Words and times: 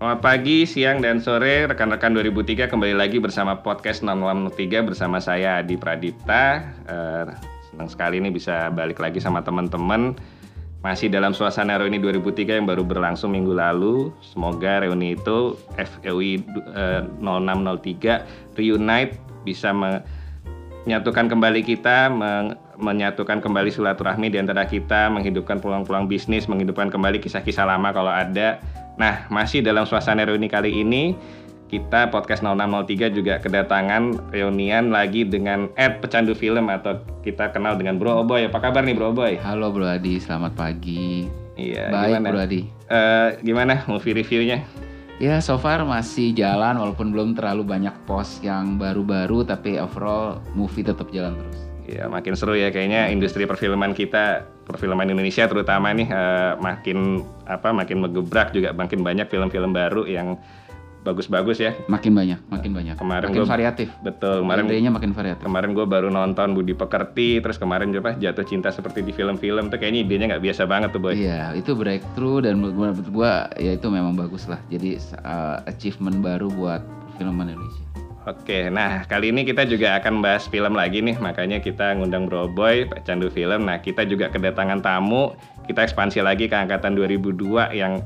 Selamat 0.00 0.24
pagi, 0.24 0.64
siang, 0.64 1.04
dan 1.04 1.20
sore 1.20 1.68
rekan-rekan 1.68 2.16
2003 2.16 2.72
kembali 2.72 2.96
lagi 2.96 3.20
bersama 3.20 3.60
podcast 3.60 4.00
603 4.00 4.88
bersama 4.88 5.20
saya 5.20 5.60
Adi 5.60 5.76
Pradipta. 5.76 6.72
Uh, 6.88 7.28
senang 7.68 7.84
sekali 7.84 8.16
ini 8.16 8.32
bisa 8.32 8.72
balik 8.72 8.96
lagi 8.96 9.20
sama 9.20 9.44
teman-teman. 9.44 10.16
Masih 10.80 11.12
dalam 11.12 11.36
suasana 11.36 11.76
reuni 11.76 12.00
2003 12.00 12.32
yang 12.48 12.64
baru 12.64 12.80
berlangsung 12.80 13.36
minggu 13.36 13.52
lalu. 13.52 14.08
Semoga 14.24 14.80
reuni 14.80 15.20
itu 15.20 15.60
FUI 15.76 16.48
uh, 16.72 17.04
0603 17.20 18.56
Reunite 18.56 19.20
bisa 19.44 19.68
menyatukan 19.76 21.28
kembali 21.28 21.60
kita, 21.60 22.08
menyatukan 22.80 23.44
kembali 23.44 23.68
silaturahmi 23.68 24.32
di 24.32 24.40
antara 24.40 24.64
kita, 24.64 25.12
menghidupkan 25.12 25.60
peluang-peluang 25.60 26.08
bisnis, 26.08 26.48
menghidupkan 26.48 26.88
kembali 26.88 27.20
kisah-kisah 27.20 27.68
lama 27.68 27.92
kalau 27.92 28.08
ada 28.08 28.64
Nah, 29.00 29.24
masih 29.32 29.64
dalam 29.64 29.88
suasana 29.88 30.28
reuni 30.28 30.44
kali 30.44 30.84
ini, 30.84 31.16
kita 31.72 32.12
podcast 32.12 32.44
0603 32.44 33.16
juga 33.16 33.40
kedatangan 33.40 34.28
reunian 34.28 34.92
lagi 34.92 35.24
dengan 35.24 35.72
Ed 35.72 36.04
Pecandu 36.04 36.36
Film 36.36 36.68
atau 36.68 37.00
kita 37.24 37.48
kenal 37.48 37.80
dengan 37.80 37.96
Bro 37.96 38.28
Oboy. 38.28 38.52
Apa 38.52 38.60
kabar 38.60 38.84
nih 38.84 38.92
Bro 38.92 39.16
Oboy? 39.16 39.40
Halo 39.40 39.72
Bro 39.72 39.88
Adi, 39.88 40.20
selamat 40.20 40.52
pagi. 40.52 41.24
Iya, 41.56 41.88
Baik 41.88 42.20
gimana? 42.20 42.28
Bro 42.28 42.40
Adi. 42.44 42.60
Uh, 42.92 43.28
gimana 43.40 43.74
movie 43.88 44.12
reviewnya? 44.12 44.68
Ya, 45.16 45.40
so 45.40 45.56
far 45.56 45.80
masih 45.88 46.36
jalan 46.36 46.76
walaupun 46.76 47.08
belum 47.08 47.32
terlalu 47.32 47.64
banyak 47.64 47.96
post 48.04 48.44
yang 48.44 48.76
baru-baru 48.76 49.48
tapi 49.48 49.80
overall 49.80 50.44
movie 50.52 50.84
tetap 50.84 51.08
jalan 51.08 51.40
terus. 51.40 51.69
Ya 51.90 52.06
makin 52.06 52.38
seru 52.38 52.54
ya 52.54 52.70
kayaknya 52.70 53.10
industri 53.10 53.50
perfilman 53.50 53.90
kita, 53.90 54.46
perfilman 54.62 55.10
Indonesia 55.10 55.50
terutama 55.50 55.90
nih 55.90 56.06
uh, 56.06 56.54
makin 56.62 57.26
apa 57.50 57.74
makin 57.74 58.06
megebrak 58.06 58.54
juga 58.54 58.70
makin 58.70 59.02
banyak 59.02 59.26
film-film 59.26 59.74
baru 59.74 60.06
yang 60.06 60.38
bagus-bagus 61.00 61.58
ya. 61.60 61.72
Makin 61.88 62.12
banyak, 62.12 62.38
makin 62.52 62.70
banyak. 62.76 62.94
Kemarin 63.00 63.28
makin 63.32 63.42
gua, 63.42 63.48
variatif. 63.48 63.88
Betul. 64.04 64.44
Kemarin 64.44 64.64
Genrenya 64.68 64.92
makin 64.92 65.10
variatif. 65.16 65.42
Kemarin 65.48 65.70
gue 65.72 65.86
baru 65.88 66.08
nonton 66.12 66.52
Budi 66.52 66.76
Pekerti, 66.76 67.40
terus 67.40 67.56
kemarin 67.56 67.88
juga 67.88 68.14
jatuh 68.14 68.44
cinta 68.44 68.68
seperti 68.68 69.00
di 69.00 69.12
film-film 69.16 69.72
tuh 69.72 69.80
kayaknya 69.80 70.04
idenya 70.04 70.26
nggak 70.36 70.44
biasa 70.44 70.62
banget 70.68 70.92
tuh 70.92 71.00
boy. 71.00 71.16
Iya, 71.16 71.56
itu 71.56 71.72
breakthrough 71.72 72.44
dan 72.44 72.60
menurut 72.60 73.08
gue 73.08 73.32
ya 73.64 73.72
itu 73.74 73.86
memang 73.88 74.12
bagus 74.12 74.44
lah. 74.46 74.60
Jadi 74.68 75.00
uh, 75.24 75.64
achievement 75.64 76.20
baru 76.20 76.52
buat 76.52 76.84
filman 77.16 77.48
Indonesia. 77.48 77.89
Oke, 78.28 78.68
nah 78.68 79.00
kali 79.08 79.32
ini 79.32 79.48
kita 79.48 79.64
juga 79.64 79.96
akan 79.96 80.20
bahas 80.20 80.44
film 80.44 80.76
lagi 80.76 81.00
nih, 81.00 81.16
makanya 81.16 81.56
kita 81.56 81.96
ngundang 81.96 82.28
Bro 82.28 82.52
Boy, 82.52 82.84
Pak 82.84 83.08
Candu 83.08 83.32
Film. 83.32 83.64
Nah, 83.64 83.80
kita 83.80 84.04
juga 84.04 84.28
kedatangan 84.28 84.84
tamu, 84.84 85.32
kita 85.64 85.88
ekspansi 85.88 86.20
lagi 86.20 86.44
ke 86.44 86.52
angkatan 86.52 87.00
2002 87.00 87.72
yang 87.72 88.04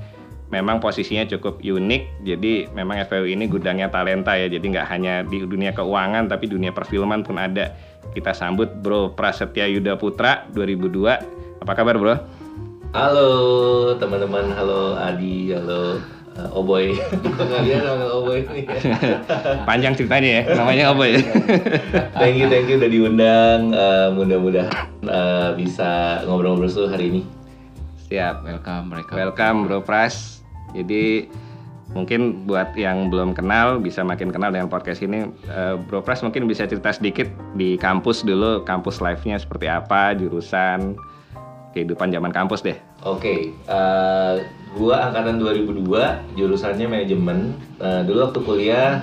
memang 0.55 0.79
posisinya 0.79 1.27
cukup 1.27 1.59
unik. 1.59 2.23
Jadi 2.23 2.71
memang 2.71 3.03
FPU 3.03 3.27
ini 3.27 3.51
gudangnya 3.51 3.91
talenta 3.91 4.39
ya, 4.39 4.47
jadi 4.47 4.63
nggak 4.63 4.87
hanya 4.87 5.27
di 5.27 5.43
dunia 5.43 5.75
keuangan, 5.75 6.31
tapi 6.31 6.47
dunia 6.47 6.71
perfilman 6.71 7.27
pun 7.27 7.35
ada. 7.35 7.75
Kita 8.15 8.31
sambut 8.31 8.71
Bro 8.71 9.19
Prasetya 9.19 9.67
Yuda 9.67 9.99
Putra 9.99 10.47
2002. 10.55 11.59
Apa 11.59 11.75
kabar 11.75 11.99
Bro? 11.99 12.15
Halo 12.95 13.29
teman-teman, 13.99 14.55
halo 14.55 14.95
Adi, 14.95 15.51
halo 15.51 16.14
uh, 16.39 16.59
Oboy. 16.59 16.99
Oboy 18.11 18.47
ini. 18.51 18.63
Panjang 19.69 19.95
ceritanya 19.95 20.29
ya, 20.29 20.43
namanya 20.55 20.85
Oboy. 20.95 21.19
thank 22.21 22.37
you, 22.39 22.47
thank 22.51 22.67
you 22.67 22.77
udah 22.79 22.91
diundang. 22.91 23.61
Uh, 23.75 24.09
mudah-mudahan 24.15 24.71
uh, 25.07 25.55
bisa 25.55 26.23
ngobrol-ngobrol 26.27 26.71
seru 26.71 26.87
hari 26.91 27.11
ini. 27.11 27.23
Siap. 28.11 28.45
Welcome 28.45 28.85
mereka. 28.93 29.13
Welcome 29.17 29.57
Bro 29.67 29.87
Pras. 29.87 30.43
Jadi 30.75 31.31
mungkin 31.95 32.43
buat 32.51 32.75
yang 32.75 33.07
belum 33.07 33.39
kenal 33.39 33.79
bisa 33.79 34.03
makin 34.03 34.35
kenal 34.35 34.51
dengan 34.51 34.67
podcast 34.67 35.01
ini. 35.01 35.31
Uh, 35.47 35.79
Bro 35.87 36.03
Pras 36.03 36.21
mungkin 36.21 36.51
bisa 36.51 36.67
cerita 36.67 36.91
sedikit 36.91 37.31
di 37.55 37.79
kampus 37.79 38.27
dulu, 38.27 38.67
kampus 38.67 38.99
live-nya 38.99 39.39
seperti 39.39 39.71
apa, 39.71 40.13
jurusan, 40.19 40.99
kehidupan 41.75 42.15
zaman 42.15 42.31
kampus 42.31 42.63
deh. 42.63 42.79
Oke, 43.03 43.21
okay, 43.21 43.41
uh, 43.67 44.39
gua 44.79 45.11
angkatan 45.11 45.43
2002, 45.43 46.39
jurusannya 46.39 46.87
manajemen. 46.87 47.59
Uh, 47.83 48.07
dulu 48.07 48.31
waktu 48.31 48.41
kuliah 48.47 49.03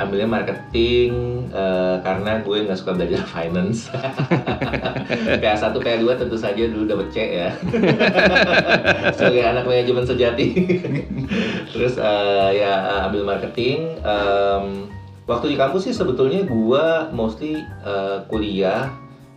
ambilnya 0.00 0.24
marketing 0.24 1.44
uh, 1.52 2.00
karena 2.00 2.40
gue 2.40 2.64
nggak 2.64 2.78
suka 2.78 2.96
belajar 2.96 3.20
finance. 3.34 3.92
PA1, 5.42 5.74
PA2 5.76 6.04
tentu 6.16 6.36
saja 6.38 6.62
dulu 6.68 6.84
dapet 6.88 7.08
C 7.12 7.16
ya. 7.44 7.50
Sebagai 9.16 9.42
anak 9.44 9.64
manajemen 9.68 10.06
sejati. 10.06 10.46
Terus 11.72 12.00
uh, 12.00 12.50
ya 12.54 13.04
ambil 13.08 13.28
marketing. 13.28 14.00
Um, 14.00 14.88
waktu 15.28 15.54
di 15.54 15.56
kampus 15.60 15.90
sih 15.90 15.94
sebetulnya 15.94 16.48
gue 16.48 16.84
mostly 17.12 17.60
uh, 17.84 18.24
kuliah 18.26 18.88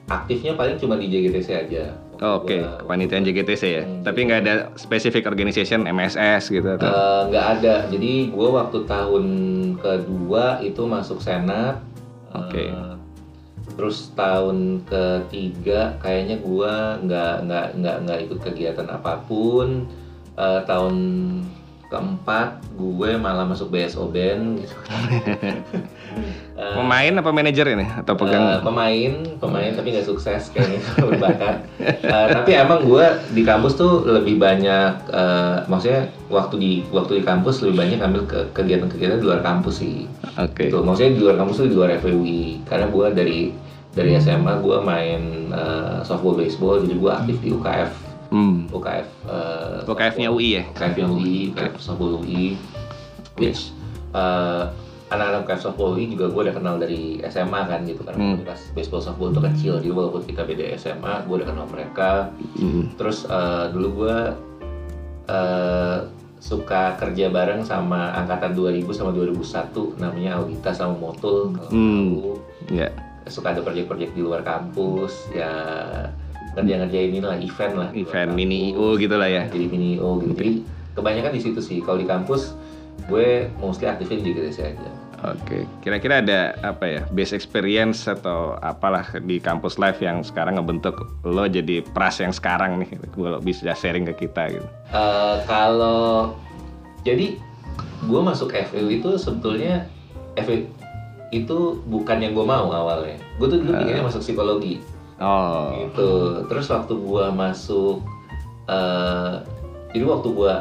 aktifnya 0.06 0.54
paling 0.54 0.78
cuma 0.78 0.96
di 0.96 1.09
JGTC 1.09 1.50
aja. 1.52 1.98
Oh, 2.24 2.40
Oke, 2.40 2.59
okay. 2.59 2.62
kepanitiaan 2.80 3.28
JGTC 3.28 3.64
ya. 3.68 3.84
Hmm, 3.84 4.03
Tapi 4.08 4.20
nggak 4.24 4.40
ada 4.48 4.56
specific 4.80 5.28
organization 5.28 5.84
MSS 5.84 6.48
gitu 6.48 6.80
atau? 6.80 6.88
Nggak 7.28 7.46
uh, 7.46 7.53
ada. 7.59 7.76
Jadi 7.92 8.31
gue 8.31 8.48
waktu 8.56 8.88
tahun 8.88 9.26
kedua 9.84 10.64
itu 10.64 10.81
masuk 10.88 11.20
senat. 11.20 11.84
Oke. 12.31 12.56
Okay. 12.56 12.68
Uh, 12.72 12.96
terus 13.75 14.16
tahun 14.16 14.88
ketiga 14.88 16.00
kayaknya 16.00 16.40
gue 16.40 16.74
nggak 17.04 17.36
nggak 17.44 17.68
nggak 17.84 17.98
nggak 18.08 18.20
ikut 18.30 18.40
kegiatan 18.40 18.88
apa 18.88 19.20
pun. 19.28 19.84
Uh, 20.36 20.59
tahun 20.68 20.96
keempat 21.92 22.59
gue 22.75 23.09
malah 23.20 23.44
masuk 23.44 23.72
BSO 23.72 24.08
band 24.08 24.64
gitu. 24.64 24.75
Uh, 26.56 26.80
pemain 26.80 27.14
apa 27.20 27.30
manajer 27.36 27.68
ini 27.68 27.84
atau 27.84 28.16
pegang? 28.16 28.40
Uh, 28.40 28.59
pemain, 28.64 29.12
pemain 29.44 29.72
tapi 29.76 29.92
nggak 29.92 30.08
sukses 30.08 30.48
kayaknya 30.56 30.80
berbakat. 31.03 31.68
uh, 32.08 32.28
tapi 32.31 32.56
emang 32.56 32.88
gue 32.88 33.06
di 33.36 33.44
kampus 33.44 33.76
tuh 33.76 34.08
lebih 34.08 34.40
banyak, 34.40 35.12
uh, 35.12 35.68
maksudnya 35.68 36.08
waktu 36.31 36.56
di 36.56 36.72
waktu 36.96 37.20
di 37.20 37.24
kampus 37.28 37.59
lebih 37.59 37.75
banyak 37.84 38.00
ambil 38.00 38.24
ke 38.24 38.40
kegiatan-kegiatan 38.56 39.20
di 39.20 39.25
luar 39.28 39.44
kampus 39.44 39.84
sih. 39.84 40.08
Oke. 40.40 40.56
Okay. 40.56 40.68
Tuh, 40.72 40.80
maksudnya 40.88 41.12
di 41.20 41.22
luar 41.28 41.36
kampus 41.36 41.56
tuh 41.59 41.68
di 41.68 41.75
luar 41.75 41.92
FWI. 42.00 42.64
Karena 42.64 42.88
gue 42.88 43.06
dari 43.12 43.42
dari 43.96 44.12
SMA 44.20 44.59
gue 44.59 44.78
main 44.80 45.52
uh, 45.52 46.00
softball 46.08 46.40
baseball, 46.40 46.84
jadi 46.84 46.96
gue 46.96 47.12
aktif 47.12 47.38
di 47.44 47.50
UKF. 47.52 47.92
Hmm. 48.31 48.68
UKF. 48.72 49.08
Uh, 49.28 49.84
UKF-nya 49.88 50.28
UI 50.31 50.59
ya? 50.59 50.64
UKF-nya 50.72 51.08
UI, 51.08 51.52
UKF 51.52 51.74
softball 51.80 52.24
UI. 52.24 52.59
Which 53.36 53.75
uh, 54.16 54.72
anak-anak 55.16 55.48
UKF 55.48 55.62
softball 55.64 55.96
UI 55.96 56.12
juga 56.12 56.30
gue 56.30 56.42
udah 56.48 56.56
kenal 56.56 56.76
dari 56.78 57.24
SMA 57.31 57.62
kan 57.66 57.88
gitu 57.88 58.02
karena 58.03 58.20
hmm. 58.20 58.31
komunitas 58.40 58.62
baseball 58.76 59.03
softball 59.03 59.31
itu 59.31 59.42
kecil. 59.42 59.74
Jadi 59.80 59.92
walaupun 59.92 60.22
kita 60.28 60.42
beda 60.44 60.76
SMA 60.76 61.14
gue 61.26 61.36
udah 61.42 61.48
kenal 61.48 61.66
mereka. 61.72 62.30
Hmm. 62.59 62.94
terus 63.00 63.25
uh, 63.28 63.72
dulu 63.72 64.06
gue 64.06 64.18
uh, 65.31 65.98
suka 66.46 66.94
kerja 67.02 67.34
bareng 67.34 67.66
sama 67.66 68.14
angkatan 68.14 68.54
2000 68.54 68.86
sama 68.94 69.09
2001 69.16 69.98
namanya 69.98 70.38
Audita 70.38 70.70
sama 70.75 70.94
Motul 70.94 71.58
kalau 71.58 71.70
hmm. 71.72 71.98
tahu. 71.98 72.34
Yeah. 72.70 72.92
suka 73.25 73.58
ada 73.58 73.66
proyek-proyek 73.66 74.14
di 74.14 74.22
luar 74.22 74.46
kampus. 74.46 75.34
Ya 75.34 75.50
ngerjain 76.56 77.12
inilah 77.12 77.36
event 77.42 77.74
lah. 77.75 77.90
Event 77.92 78.31
mini 78.31 78.72
IO 78.72 78.96
gitu 78.96 79.16
lah 79.18 79.28
ya. 79.28 79.44
Jadi 79.50 79.66
mini 79.68 79.98
IO 79.98 80.22
gitu. 80.24 80.34
Jadi 80.38 80.52
kebanyakan 80.96 81.31
di 81.36 81.42
situ 81.42 81.59
sih. 81.59 81.81
Kalau 81.81 82.00
di 82.00 82.08
kampus 82.08 82.56
gue 83.09 83.52
mostly 83.59 83.90
aktifin 83.90 84.24
di 84.24 84.31
GTC 84.31 84.58
aja. 84.62 84.90
Oke, 85.25 85.66
kira-kira 85.81 86.22
ada 86.22 86.53
apa 86.62 86.86
ya 86.86 87.02
base 87.09 87.34
experience 87.34 88.06
atau 88.06 88.62
apalah 88.62 89.09
di 89.25 89.41
kampus 89.41 89.81
life 89.81 89.97
yang 89.97 90.22
sekarang 90.22 90.62
ngebentuk 90.62 91.01
lo 91.25 91.50
jadi 91.50 91.81
pras 91.81 92.22
yang 92.22 92.30
sekarang 92.30 92.77
nih, 92.77 92.94
kalau 93.10 93.42
bisa 93.42 93.74
sharing 93.74 94.06
ke 94.13 94.30
kita 94.30 94.54
gitu. 94.54 94.68
Uh, 94.94 95.42
kalau 95.50 96.38
jadi 97.01 97.42
gue 98.06 98.22
masuk 98.22 98.54
FEU 98.54 99.01
itu 99.01 99.18
sebetulnya 99.18 99.89
FEU 100.38 100.69
itu 101.33 101.57
bukan 101.89 102.22
yang 102.22 102.38
gue 102.38 102.45
mau 102.45 102.69
awalnya. 102.69 103.18
Gue 103.42 103.50
tuh 103.50 103.66
dulu 103.66 103.74
uh, 103.74 104.06
masuk 104.06 104.22
psikologi. 104.22 104.77
Oh. 105.18 105.74
Gitu. 105.74 106.12
Terus 106.45 106.69
waktu 106.69 106.94
gue 106.94 107.25
masuk, 107.33 108.06
uh, 108.69 109.42
jadi 109.89 110.06
waktu 110.06 110.27
gue 110.30 110.54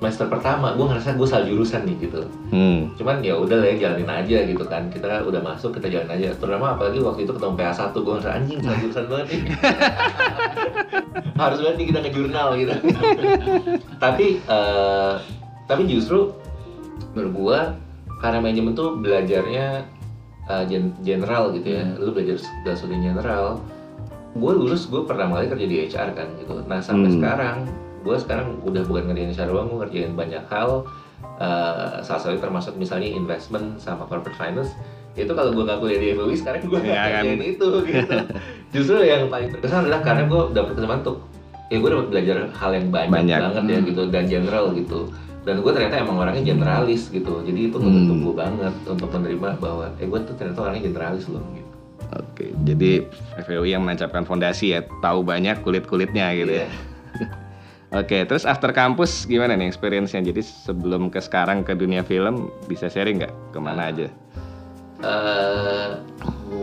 semester 0.00 0.32
pertama 0.32 0.72
gue 0.72 0.80
ngerasa 0.80 1.12
gue 1.12 1.28
salah 1.28 1.44
jurusan 1.44 1.84
nih 1.84 2.08
gitu. 2.08 2.24
Hmm. 2.48 2.88
cuman 2.96 3.20
ya 3.20 3.36
udah 3.36 3.60
lah 3.60 3.68
ya 3.68 3.76
jalanin 3.84 4.08
aja 4.08 4.38
gitu 4.48 4.64
kan. 4.64 4.88
Kita 4.88 5.28
udah 5.28 5.44
masuk 5.44 5.76
kita 5.76 5.92
jalan 5.92 6.08
aja. 6.08 6.32
Terutama 6.40 6.72
apalagi 6.72 7.04
waktu 7.04 7.28
itu 7.28 7.36
ketemu 7.36 7.52
PA 7.52 7.72
1 7.76 7.92
gue 7.92 8.12
ngerasa 8.16 8.32
anjing 8.32 8.58
salah 8.64 8.78
jurusan 8.80 9.04
banget 9.12 9.26
nih. 9.28 9.42
Harus 11.44 11.58
banget 11.60 11.76
nih 11.76 11.86
kita 11.92 11.98
ke 12.00 12.10
jurnal 12.16 12.48
gitu. 12.56 12.74
Tapi 14.04 14.26
uh, 14.48 15.20
tapi 15.68 15.82
justru 15.84 16.32
menurut 17.12 17.32
gue 17.36 17.58
karena 18.24 18.38
manajemen 18.40 18.72
tuh 18.72 18.96
belajarnya 18.96 19.84
uh, 20.48 20.64
general 21.04 21.52
gitu 21.52 21.76
ya. 21.76 21.84
Lu 22.00 22.16
belajar 22.16 22.40
studi 22.72 22.96
general. 23.04 23.60
Gue 24.32 24.52
lulus 24.56 24.88
gue 24.88 25.04
pertama 25.04 25.44
kali 25.44 25.52
kerja 25.52 25.66
di 25.68 25.76
HR 25.92 26.08
kan 26.16 26.28
gitu. 26.40 26.64
Nah 26.64 26.80
sampai 26.80 27.12
hmm. 27.12 27.16
sekarang 27.20 27.56
gue 28.00 28.16
sekarang 28.16 28.60
udah 28.62 28.82
bukan 28.82 29.02
ngerjain 29.06 29.30
HR 29.30 29.48
doang 29.48 29.66
gue 29.68 29.78
ngerjain 29.80 30.12
banyak 30.14 30.44
hal 30.46 30.84
eh, 31.36 31.94
salah 32.00 32.20
satu 32.20 32.36
termasuk 32.36 32.74
misalnya 32.74 33.08
investment 33.08 33.76
sama 33.76 34.04
corporate 34.04 34.34
finance 34.34 34.72
itu 35.12 35.28
kalau 35.28 35.50
gue 35.50 35.60
nggak 35.60 35.78
kuliah 35.78 35.98
di 35.98 36.08
FUI 36.12 36.34
sekarang 36.34 36.60
gue 36.64 36.80
Iya 36.80 37.02
kan? 37.12 37.24
itu 37.26 37.66
gitu 37.88 38.16
justru 38.70 38.96
yang 39.00 39.26
paling 39.26 39.50
berkesan 39.50 39.84
adalah 39.84 40.00
karena 40.00 40.22
gue 40.24 40.40
dapet 40.50 40.72
kesempatan 40.74 41.00
untuk 41.02 41.18
ya 41.66 41.76
gue 41.76 41.88
dapat 41.88 42.06
belajar 42.08 42.36
hal 42.52 42.70
yang 42.72 42.86
banyak, 42.88 43.12
Banyak. 43.12 43.38
banget 43.40 43.62
ya 43.64 43.76
Hmm. 43.76 43.86
gitu 43.86 44.02
dan 44.08 44.24
general 44.26 44.64
gitu 44.72 45.00
dan 45.40 45.56
gue 45.58 45.72
ternyata 45.72 45.96
emang 45.98 46.16
orangnya 46.18 46.44
generalis 46.46 47.08
gitu 47.08 47.40
jadi 47.42 47.60
itu 47.68 47.76
Hmm. 47.76 47.84
membentuk 47.84 48.16
gue 48.22 48.34
banget 48.38 48.74
untuk 48.86 49.08
menerima 49.10 49.48
bahwa 49.56 49.86
eh 49.96 50.06
gue 50.06 50.20
tuh 50.20 50.34
ternyata 50.34 50.58
orangnya 50.62 50.82
generalis 50.86 51.24
loh 51.26 51.42
gitu 51.50 51.68
Oke, 52.10 52.50
jadi 52.66 53.06
FWI 53.38 53.70
yang 53.70 53.86
menancapkan 53.86 54.26
fondasi 54.26 54.74
ya, 54.74 54.82
tahu 54.98 55.22
banyak 55.22 55.62
kulit-kulitnya 55.62 56.34
gitu 56.34 56.52
ya. 56.56 56.66
Iya. 57.90 58.06
Oke, 58.06 58.22
terus 58.22 58.46
after 58.46 58.70
kampus 58.70 59.26
gimana 59.26 59.58
nih 59.58 59.66
experience-nya? 59.66 60.22
Jadi 60.22 60.46
sebelum 60.46 61.10
ke 61.10 61.18
sekarang 61.18 61.66
ke 61.66 61.74
dunia 61.74 62.06
film, 62.06 62.46
bisa 62.70 62.86
sharing 62.86 63.18
nggak 63.18 63.34
ke 63.50 63.58
mana 63.58 63.90
aja? 63.90 64.06
eh 65.00 65.96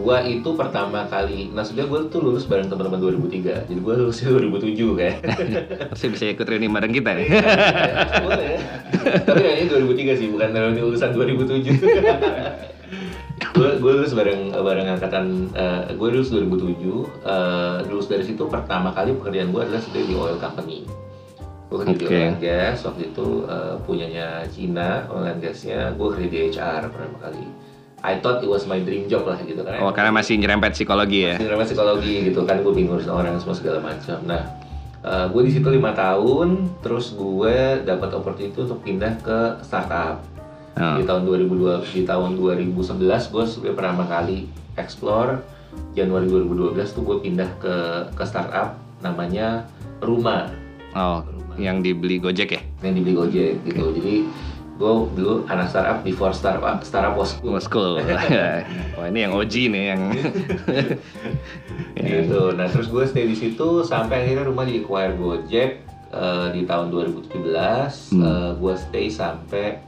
gua 0.05 0.21
itu 0.21 0.45
pertama 0.53 1.09
kali, 1.09 1.49
nah 1.57 1.65
sebenarnya 1.65 1.89
gue 1.89 1.99
tuh 2.13 2.21
lulus 2.21 2.45
bareng 2.45 2.69
teman-teman 2.69 3.01
2003, 3.01 3.65
jadi 3.65 3.79
gue 3.81 3.93
lulusnya 3.97 4.29
2007 4.29 4.93
kan. 4.93 5.13
Pasti 5.89 6.05
bisa 6.13 6.29
ikut 6.29 6.45
reuni 6.45 6.69
bareng 6.69 6.93
kita 6.93 7.17
nih. 7.17 7.27
Boleh 8.21 8.45
ya. 8.45 8.61
Tapi 9.25 9.39
kayaknya 9.41 9.65
2003 9.81 10.21
sih, 10.21 10.27
bukan 10.29 10.53
reuni 10.53 10.79
lulusan 10.85 11.17
2007. 11.17 11.81
gue 13.57 13.69
gue 13.81 13.91
lulus 13.97 14.13
bareng 14.13 14.53
bareng 14.53 14.85
angkatan, 14.85 15.49
gue 15.97 16.07
lulus 16.13 16.29
2007. 16.29 16.77
eh, 17.25 17.77
lulus 17.89 18.05
dari 18.05 18.21
situ 18.21 18.45
pertama 18.45 18.93
kali 18.93 19.17
pekerjaan 19.17 19.49
gue 19.49 19.61
adalah 19.65 19.81
sebenarnya 19.81 20.07
di 20.13 20.15
oil 20.15 20.37
company. 20.37 20.85
Gue 21.67 21.83
kerja 21.83 21.95
di 21.99 22.05
Oke. 22.07 22.15
oil 22.15 22.27
and 22.31 22.39
gas 22.39 22.77
waktu 22.87 23.01
itu 23.11 23.27
eh, 23.43 23.75
punyanya 23.83 24.27
Cina, 24.47 25.03
oil 25.11 25.27
and 25.27 25.43
gasnya. 25.43 25.91
Gue 25.99 26.15
kerja 26.15 26.27
di 26.31 26.37
HR 26.55 26.81
pertama 26.87 27.17
kali. 27.19 27.43
I 28.05 28.21
thought 28.23 28.39
it 28.45 28.47
was 28.47 28.63
my 28.69 28.79
dream 28.79 29.09
job 29.09 29.27
lah 29.27 29.41
gitu 29.41 29.65
kan. 29.65 29.81
Oh, 29.83 29.91
karena 29.91 30.13
masih 30.13 30.37
nyerempet 30.39 30.77
psikologi 30.77 31.27
ya. 31.27 31.35
Drama 31.41 31.65
psikologi 31.65 32.29
gitu 32.29 32.45
kan 32.45 32.61
gue 32.61 32.71
bingung 32.71 33.01
ngurusin 33.01 33.11
orang 33.11 33.35
semua 33.41 33.57
segala 33.57 33.81
macam. 33.81 34.21
Nah, 34.23 34.43
gue 35.33 35.41
di 35.43 35.51
situ 35.51 35.65
lima 35.67 35.97
tahun, 35.97 36.77
terus 36.85 37.17
gue 37.17 37.81
dapat 37.83 38.09
opportunity 38.13 38.53
untuk 38.53 38.79
pindah 38.85 39.17
ke 39.25 39.59
startup. 39.65 40.21
Oh. 40.77 40.95
Di 41.01 41.03
tahun 41.09 41.25
2002 41.25 41.89
di 41.89 42.05
tahun 42.05 42.37
2011 42.37 43.33
gue 43.33 43.43
sebenarnya 43.49 43.75
pertama 43.75 44.05
kali 44.05 44.45
explore 44.77 45.41
Januari 45.97 46.29
2012 46.29 46.77
tuh 46.93 47.01
gue 47.01 47.17
pindah 47.25 47.49
ke 47.57 47.75
ke 48.13 48.23
startup 48.29 48.77
namanya 49.01 49.65
Ruma 49.97 50.53
Oh, 50.97 51.21
yang 51.61 51.85
dibeli 51.85 52.17
Gojek 52.17 52.49
ya? 52.57 52.61
yang 52.81 52.97
dibeli 52.97 53.13
Gojek 53.13 53.61
gitu. 53.69 53.93
Jadi 53.93 54.25
gue 54.77 54.93
dulu 55.17 55.41
anak 55.49 55.73
startup 55.73 56.05
before 56.05 56.33
startup 56.33 56.81
startup 56.85 57.13
was 57.17 57.37
cool. 57.41 57.53
Was 57.53 57.65
cool. 57.69 57.97
Wah, 58.97 59.05
ini 59.09 59.25
yang 59.25 59.33
OG 59.33 59.53
nih 59.73 59.83
yang 59.93 60.01
Ya. 61.97 62.21
gitu. 62.25 62.53
Nah 62.53 62.69
terus 62.69 62.89
gue 62.89 63.03
stay 63.09 63.25
di 63.25 63.37
situ 63.37 63.81
sampai 63.81 64.25
akhirnya 64.25 64.45
rumah 64.49 64.65
di 64.69 64.81
acquire 64.81 65.17
Gojek 65.17 65.81
eh, 66.13 66.47
di 66.53 66.61
tahun 66.65 66.93
2017. 66.93 67.33
Hmm. 67.33 68.21
Eh, 68.21 68.51
gue 68.57 68.73
stay 68.77 69.05
sampai 69.09 69.81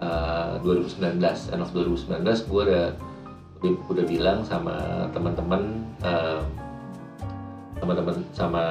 eh, 0.00 0.52
2019. 0.60 1.20
End 1.52 1.60
of 1.60 1.70
2019 1.76 2.48
gue 2.48 2.62
udah 2.68 2.86
udah, 3.60 3.72
udah 3.92 4.04
bilang 4.08 4.40
sama 4.44 5.08
teman-teman 5.12 5.84
eh, 6.00 6.40
teman-teman 7.76 8.16
sama 8.32 8.64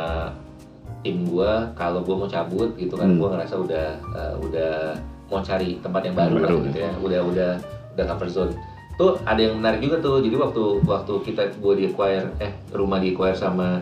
tim 1.04 1.28
gue 1.28 1.52
kalau 1.76 2.00
gue 2.02 2.16
mau 2.16 2.26
cabut 2.26 2.72
gitu 2.74 2.96
kan 2.96 3.12
Hmm. 3.12 3.20
gue 3.20 3.30
ngerasa 3.30 3.56
udah 3.60 3.88
eh, 4.00 4.34
udah 4.40 4.74
mau 5.28 5.40
cari 5.40 5.78
tempat 5.84 6.02
yang 6.06 6.16
baru, 6.16 6.36
Baru, 6.40 6.58
gitu 6.66 6.80
ya. 6.80 6.92
Udah 6.98 7.20
udah 7.26 7.52
udah 7.94 8.06
comfort 8.08 8.32
zone. 8.32 8.54
Tuh 8.94 9.18
ada 9.26 9.42
yang 9.42 9.58
menarik 9.58 9.82
juga 9.82 9.98
tuh. 10.00 10.22
Jadi 10.22 10.36
waktu 10.38 10.64
waktu 10.86 11.14
kita 11.26 11.42
gue 11.58 11.74
di 11.76 11.84
acquire 11.90 12.30
eh 12.38 12.54
rumah 12.72 13.02
di 13.02 13.12
acquire 13.12 13.34
sama 13.34 13.82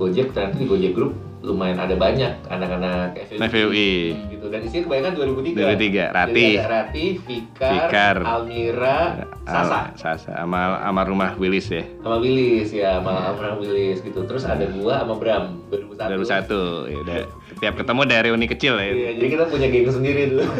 Gojek 0.00 0.32
ternyata 0.32 0.56
di 0.56 0.64
Gojek 0.64 0.96
Group 0.96 1.12
lumayan 1.40 1.76
ada 1.76 1.96
banyak 1.96 2.36
anak-anak 2.46 3.16
FUI 3.26 3.40
FUI. 3.42 3.92
gitu 4.28 4.46
dan 4.46 4.60
isinya 4.60 4.84
kebanyakan 4.86 5.12
2003 5.16 5.56
2003, 5.56 6.12
Rati. 6.12 6.28
Jadi 6.30 6.44
ada 6.52 6.68
Rati, 6.68 7.04
Fikar, 7.16 7.72
Fikar. 7.72 8.16
Almira, 8.20 8.98
Sasa 9.42 9.64
Al- 9.88 9.96
Sasa 9.96 10.32
sama 10.36 10.60
sama 10.78 11.02
rumah 11.02 11.30
Willis 11.34 11.66
ya. 11.66 11.80
sama 11.98 12.16
Willis 12.18 12.68
ya 12.70 13.00
sama 13.00 13.12
Abraham 13.26 13.56
Willis 13.58 13.98
gitu 14.00 14.20
terus 14.22 14.44
ada 14.44 14.68
gua 14.70 15.00
sama 15.00 15.16
Bram 15.16 15.44
2001 15.68 16.12
Baru 16.12 16.24
satu. 16.24 16.62
Ya 16.86 16.98
udah 16.98 17.16
tiap 17.56 17.74
ketemu 17.74 18.00
dari 18.04 18.22
reuni 18.26 18.46
kecil 18.46 18.74
ya. 18.74 18.88
Iya, 18.88 19.10
jadi 19.16 19.28
kita 19.30 19.44
punya 19.46 19.66
geng 19.66 19.88
sendiri 19.88 20.22
dulu. 20.28 20.44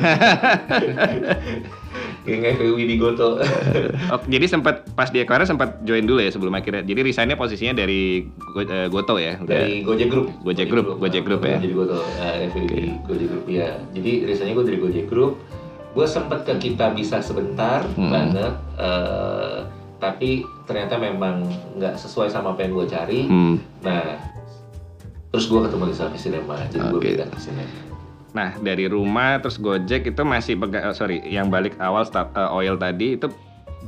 geng 2.22 2.44
FUI 2.44 2.84
di 2.84 2.96
Goto. 2.96 3.36
Oh, 4.10 4.18
jadi 4.26 4.42
sempat 4.44 4.90
pas 4.90 5.06
di 5.06 5.18
Aquarius 5.18 5.46
sempat 5.48 5.80
join 5.80 6.02
dulu 6.02 6.18
ya 6.18 6.28
sebelum 6.28 6.50
akhirnya. 6.52 6.82
Jadi 6.82 7.00
resignnya 7.00 7.34
posisinya 7.34 7.76
dari 7.76 8.26
Go- 8.50 8.62
eh, 8.62 8.86
Goto 8.86 9.16
ya. 9.16 9.36
Udah. 9.36 9.46
dari 9.46 9.80
Gojek 9.80 10.08
Group. 10.08 10.26
Gojek 10.42 10.66
Group, 10.66 10.86
Gojek 10.96 11.22
Group 11.22 11.40
ya. 11.42 11.56
Jadi 11.56 11.72
Goto, 11.72 11.98
eh, 12.18 12.50
FUI 12.50 12.82
Gojek 13.04 13.28
Group 13.28 13.46
ya. 13.46 13.70
Jadi 13.90 14.12
risetnya 14.24 14.52
gue 14.52 14.64
dari 14.64 14.78
Gojek 14.78 15.06
Group. 15.06 15.38
Gue 15.90 16.06
sempet 16.06 16.42
ke 16.42 16.54
kita 16.56 16.90
bisa 16.90 17.18
sebentar 17.18 17.82
Hmm. 17.94 18.10
banget, 18.10 18.54
eh, 18.76 19.58
tapi 19.98 20.42
ternyata 20.64 20.94
memang 20.96 21.46
nggak 21.74 21.94
sesuai 21.96 22.26
sama 22.28 22.52
apa 22.52 22.62
yang 22.62 22.72
gue 22.72 22.86
cari. 22.86 23.20
Hmm. 23.24 23.58
Nah, 23.80 24.18
terus 25.28 25.46
gue 25.46 25.60
ketemu 25.60 25.84
di 25.84 25.94
Selfie 25.94 26.18
Cinema, 26.20 26.58
jadi 26.66 26.86
gue 26.88 26.94
Oke. 26.96 27.06
pindah 27.10 27.28
ke 27.28 27.38
sinema. 27.38 27.89
Nah 28.30 28.54
dari 28.62 28.86
rumah 28.86 29.42
terus 29.42 29.58
Gojek 29.58 30.06
itu 30.14 30.22
masih 30.22 30.54
pegang, 30.58 30.90
oh, 30.90 30.94
sorry, 30.94 31.18
yang 31.26 31.50
balik 31.50 31.74
awal 31.82 32.06
start, 32.06 32.30
eh, 32.34 32.50
oil 32.50 32.78
tadi 32.78 33.18
itu 33.18 33.26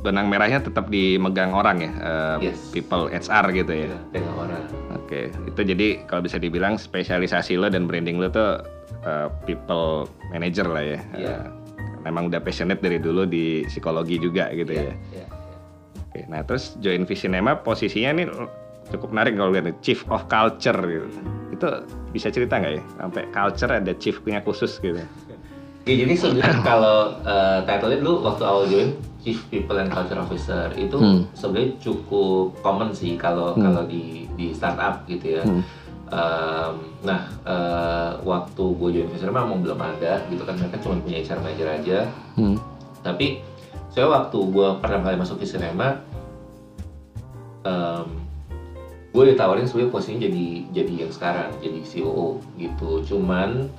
benang 0.03 0.27
merahnya 0.27 0.59
tetap 0.59 0.91
dimegang 0.91 1.55
orang 1.55 1.79
ya, 1.79 1.91
eh, 1.95 2.51
Yes. 2.51 2.59
people 2.75 3.07
HR 3.07 3.45
gitu 3.55 3.73
ya. 3.87 3.89
Pegang 4.11 4.35
orang. 4.35 4.63
Oke, 4.99 5.31
itu 5.47 5.61
jadi 5.63 5.87
kalau 6.09 6.25
bisa 6.25 6.35
dibilang 6.41 6.75
spesialisasi 6.75 7.55
lo 7.55 7.71
dan 7.71 7.87
branding 7.87 8.19
lo 8.19 8.27
tuh 8.31 8.63
uh, 9.03 9.27
people 9.47 10.07
manager 10.31 10.67
lah 10.67 10.83
ya. 10.83 10.99
Iya. 11.15 11.35
Uh, 11.39 11.43
memang 12.03 12.27
udah 12.27 12.43
passionate 12.43 12.83
dari 12.83 12.99
dulu 12.99 13.23
di 13.23 13.63
psikologi 13.67 14.19
juga 14.19 14.51
gitu 14.51 14.75
ya. 14.75 14.91
Ya, 14.91 15.23
ya. 15.23 15.25
Oke, 16.09 16.21
nah 16.27 16.41
terus 16.43 16.75
join 16.83 17.07
Visinema 17.07 17.63
posisinya 17.63 18.11
nih 18.15 18.27
cukup 18.91 19.13
menarik 19.15 19.37
kalau 19.37 19.51
lihat 19.53 19.79
Chief 19.79 19.99
of 20.11 20.25
Culture 20.27 20.79
gitu. 20.83 21.07
Itu 21.53 21.67
bisa 22.11 22.27
cerita 22.33 22.59
nggak 22.59 22.73
ya? 22.75 22.83
Sampai 22.99 23.23
culture 23.31 23.71
ada 23.71 23.93
chiefnya 23.95 24.43
khusus 24.43 24.77
gitu. 24.83 24.99
Ya 25.83 25.93
jadi 25.99 26.15
sebenarnya 26.15 26.63
kalau 26.69 27.19
uh, 27.23 27.59
title-nya 27.67 27.99
dulu 27.99 28.13
waktu 28.23 28.43
awal 28.47 28.63
join 28.67 28.95
Chief 29.23 29.39
People 29.51 29.79
and 29.79 29.91
Culture 29.91 30.19
Officer 30.19 30.71
itu 30.75 30.95
Hmm. 30.99 31.27
sebenarnya 31.35 31.79
cukup 31.79 32.59
common 32.63 32.91
sih 32.91 33.15
kalau 33.15 33.55
Hmm. 33.55 33.63
kalau 33.63 33.83
di 33.87 34.27
di 34.35 34.51
startup 34.55 35.03
gitu 35.07 35.39
ya. 35.39 35.43
Hmm. 35.43 35.63
Um, 36.13 36.73
nah 37.01 37.25
uh, 37.41 38.21
waktu 38.21 38.63
gue 38.77 38.89
join 38.93 39.09
Fisher 39.09 39.33
memang 39.33 39.65
belum 39.65 39.79
ada 39.81 40.21
gitu 40.29 40.45
kan 40.45 40.53
mereka 40.59 40.77
cuma 40.83 41.01
punya 41.01 41.23
HR 41.23 41.39
manager 41.41 41.67
aja. 41.71 41.99
Hmm. 42.37 42.57
Tapi 43.01 43.41
saya 43.89 44.07
waktu 44.09 44.37
gue 44.37 44.67
pertama 44.79 45.09
kali 45.09 45.17
masuk 45.19 45.41
Fisher 45.41 45.59
um, 47.63 48.07
gue 49.13 49.23
ditawarin 49.29 49.69
sebenarnya 49.69 49.93
posisinya 49.93 50.21
jadi 50.25 50.45
jadi 50.73 50.93
yang 51.05 51.11
sekarang 51.13 51.49
jadi 51.61 51.79
COO 51.85 52.41
gitu 52.57 52.89
cuman 53.13 53.69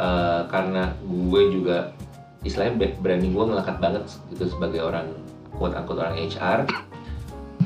eh, 0.00 0.42
karena 0.48 0.96
gue 1.04 1.42
juga 1.52 1.92
istilahnya 2.40 2.96
branding 3.04 3.36
gue 3.36 3.44
ngelekat 3.52 3.76
banget 3.78 4.08
gitu 4.32 4.48
sebagai 4.48 4.80
orang 4.80 5.12
quote 5.52 5.76
unquote 5.76 6.00
orang 6.00 6.16
HR 6.16 6.64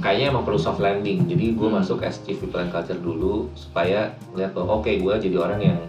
kayaknya 0.03 0.35
emang 0.35 0.43
perlu 0.43 0.59
soft 0.59 0.83
landing 0.83 1.31
jadi 1.31 1.55
gue 1.55 1.69
Hmm. 1.71 1.79
masuk 1.79 2.03
as 2.03 2.19
chief 2.27 2.43
people 2.43 2.59
and 2.59 2.75
culture 2.75 2.99
dulu 2.99 3.47
supaya 3.55 4.19
lihat 4.35 4.51
bahwa 4.59 4.83
oke 4.83 4.91
gue 4.91 5.15
jadi 5.23 5.37
orang 5.39 5.61
yang 5.63 5.81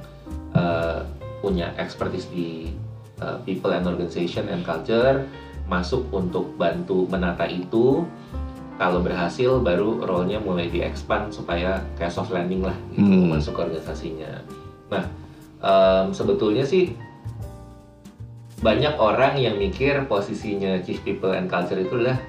eh, 0.54 1.02
punya 1.42 1.74
expertise 1.82 2.30
di 2.30 2.70
eh, 3.18 3.38
people 3.42 3.74
and 3.74 3.90
organization 3.90 4.46
and 4.54 4.62
culture 4.62 5.26
masuk 5.66 6.06
untuk 6.14 6.54
bantu 6.62 7.10
menata 7.10 7.50
itu 7.50 8.06
kalau 8.84 9.00
berhasil 9.00 9.64
baru 9.64 10.04
role-nya 10.04 10.44
mulai 10.44 10.68
di-expand 10.68 11.32
supaya 11.32 11.80
kayak 11.96 12.12
soft 12.12 12.36
landing 12.36 12.68
lah 12.68 12.76
gitu 12.92 13.08
Hmm. 13.08 13.32
masuk 13.32 13.56
ke 13.56 13.62
organisasinya. 13.64 14.44
Nah, 14.92 15.04
em, 15.64 16.06
sebetulnya 16.12 16.68
sih 16.68 16.92
banyak 18.60 19.00
orang 19.00 19.40
yang 19.40 19.56
mikir 19.56 20.04
posisinya 20.12 20.84
Chief 20.84 21.00
People 21.00 21.32
and 21.32 21.48
Culture 21.48 21.80
itu 21.80 21.96
adalah 21.96 22.20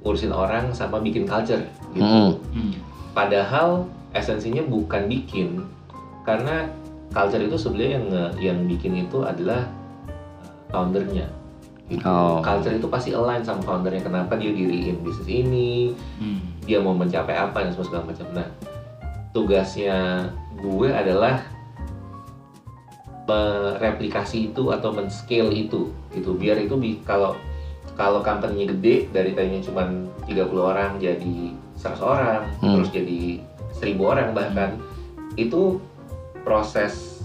urusin 0.00 0.32
orang 0.32 0.72
sama 0.72 0.96
bikin 0.96 1.28
culture 1.28 1.60
gitu. 1.92 2.00
Hmm. 2.00 2.40
Hmm. 2.56 2.72
Padahal 3.12 3.84
esensinya 4.16 4.64
bukan 4.64 5.12
bikin 5.12 5.68
karena 6.24 6.72
culture 7.12 7.44
itu 7.44 7.60
sebenarnya 7.60 7.92
yang 8.00 8.06
yang 8.40 8.58
bikin 8.64 9.04
itu 9.04 9.28
adalah 9.28 9.68
uh, 10.08 10.48
foundernya. 10.72 11.28
Gitu. 11.88 12.04
Oh. 12.04 12.44
Culture 12.44 12.76
itu 12.76 12.86
pasti 12.86 13.10
align 13.10 13.40
sama 13.40 13.64
foundernya 13.64 14.04
kenapa 14.04 14.36
dia 14.36 14.52
diriin 14.52 15.00
bisnis 15.00 15.24
ini, 15.26 15.96
Hmm. 16.20 16.40
dia 16.62 16.78
mau 16.78 16.92
mencapai 16.92 17.32
apa 17.32 17.64
dan 17.64 17.72
segala 17.72 18.04
macam. 18.04 18.28
Nah, 18.32 18.48
tugasnya 19.30 20.28
gue 20.58 20.88
adalah 20.88 21.40
mereplikasi 23.24 24.52
itu 24.52 24.72
atau 24.72 24.88
men-scale 24.88 25.52
itu 25.52 25.92
gitu 26.10 26.32
biar 26.32 26.56
itu 26.58 26.74
bi- 26.74 27.00
kalau 27.04 27.36
kalau 27.92 28.24
company-nya 28.24 28.72
gede 28.72 29.12
dari 29.12 29.36
tadinya 29.36 29.60
cuma 29.60 29.84
30 30.24 30.64
orang 30.64 30.96
jadi 30.96 31.52
100 31.76 32.00
orang 32.00 32.42
Hmm. 32.58 32.80
terus 32.80 32.88
jadi 32.88 33.44
1000 33.74 34.00
orang 34.02 34.32
bahkan 34.32 34.80
itu 35.36 35.76
proses 36.40 37.17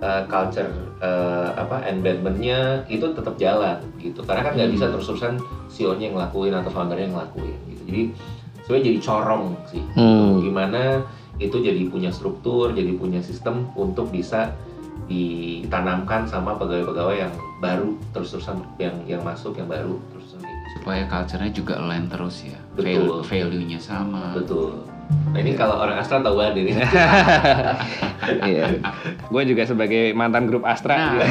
uh, 0.00 0.22
culture 0.26 0.68
uh, 0.98 1.54
apa 1.54 1.84
embedmentnya 1.86 2.58
itu 2.86 3.04
tetap 3.10 3.36
jalan 3.36 3.78
gitu 3.96 4.20
karena 4.22 4.42
kan 4.42 4.52
nggak 4.54 4.66
Hmm. 4.66 4.76
bisa 4.76 4.86
terus-terusan 4.88 5.34
CEO-nya 5.68 6.04
yang 6.06 6.16
ngelakuin 6.16 6.52
atau 6.52 6.70
foundernya 6.70 7.04
yang 7.04 7.14
ngelakuin 7.14 7.56
gitu 7.66 7.82
jadi 7.84 8.02
sebenarnya 8.62 8.86
jadi 8.86 8.98
corong 9.00 9.44
sih 9.66 9.82
Hmm. 9.92 10.40
gimana 10.40 10.80
itu 11.36 11.56
jadi 11.56 11.82
punya 11.86 12.10
struktur 12.10 12.70
jadi 12.70 12.92
punya 12.94 13.20
sistem 13.20 13.68
untuk 13.72 14.08
bisa 14.08 14.52
ditanamkan 15.06 16.22
sama 16.24 16.54
pegawai-pegawai 16.54 17.16
yang 17.18 17.32
baru 17.58 17.96
terus-terusan 18.10 18.60
yang 18.76 18.94
yang 19.06 19.20
masuk 19.20 19.52
yang 19.54 19.66
baru 19.66 19.98
terus-terusan 20.08 20.44
gitu. 20.44 20.66
supaya 20.76 21.02
culture-nya 21.04 21.50
juga 21.50 21.74
align 21.78 22.06
terus 22.06 22.44
ya 22.44 22.60
Betul. 22.72 23.20
Val- 23.20 23.24
value-nya 23.24 23.80
sama 23.80 24.32
betul 24.32 24.86
nah 25.30 25.38
ini 25.38 25.54
kalau 25.54 25.78
orang 25.78 26.02
Astra 26.02 26.18
tahu 26.18 26.38
banget 26.38 26.54
ini 26.66 26.72
Iya. 28.20 28.78
Gue 29.32 29.42
juga 29.48 29.64
sebagai 29.64 30.12
mantan 30.12 30.46
grup 30.46 30.62
Astra. 30.68 30.94
Nah. 30.94 31.08
juga. 31.14 31.26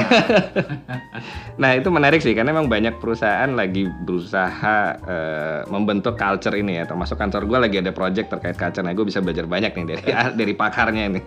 nah 1.62 1.72
itu 1.76 1.90
menarik 1.92 2.20
sih 2.24 2.34
karena 2.34 2.52
memang 2.56 2.68
banyak 2.68 2.98
perusahaan 2.98 3.50
lagi 3.54 3.88
berusaha 4.04 4.78
eh, 5.06 5.62
membentuk 5.70 6.18
culture 6.18 6.56
ini 6.56 6.82
ya. 6.82 6.84
Termasuk 6.90 7.16
kantor 7.20 7.46
gue 7.46 7.60
lagi 7.70 7.78
ada 7.80 7.92
project 7.94 8.34
terkait 8.34 8.58
culture. 8.58 8.84
Nah 8.84 8.94
gue 8.96 9.06
bisa 9.06 9.22
belajar 9.22 9.46
banyak 9.46 9.72
nih 9.76 9.86
dari 9.96 10.04
dari 10.40 10.54
pakarnya 10.58 11.04
ini. 11.14 11.22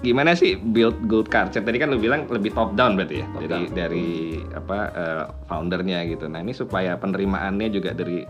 Gimana 0.00 0.32
sih 0.32 0.56
build 0.56 0.96
good 1.04 1.28
culture? 1.28 1.60
Tadi 1.60 1.76
kan 1.76 1.92
lu 1.92 2.00
bilang 2.00 2.24
lebih 2.32 2.56
top 2.56 2.72
down 2.72 2.96
berarti 2.96 3.20
ya 3.20 3.26
Top 3.28 3.40
dari 3.44 3.60
down. 3.68 3.76
dari 3.76 4.08
apa 4.56 4.78
eh, 4.96 5.24
foundernya 5.44 5.98
gitu. 6.08 6.24
Nah 6.26 6.40
ini 6.40 6.56
supaya 6.56 6.96
penerimaannya 6.96 7.68
juga 7.68 7.92
dari 7.92 8.24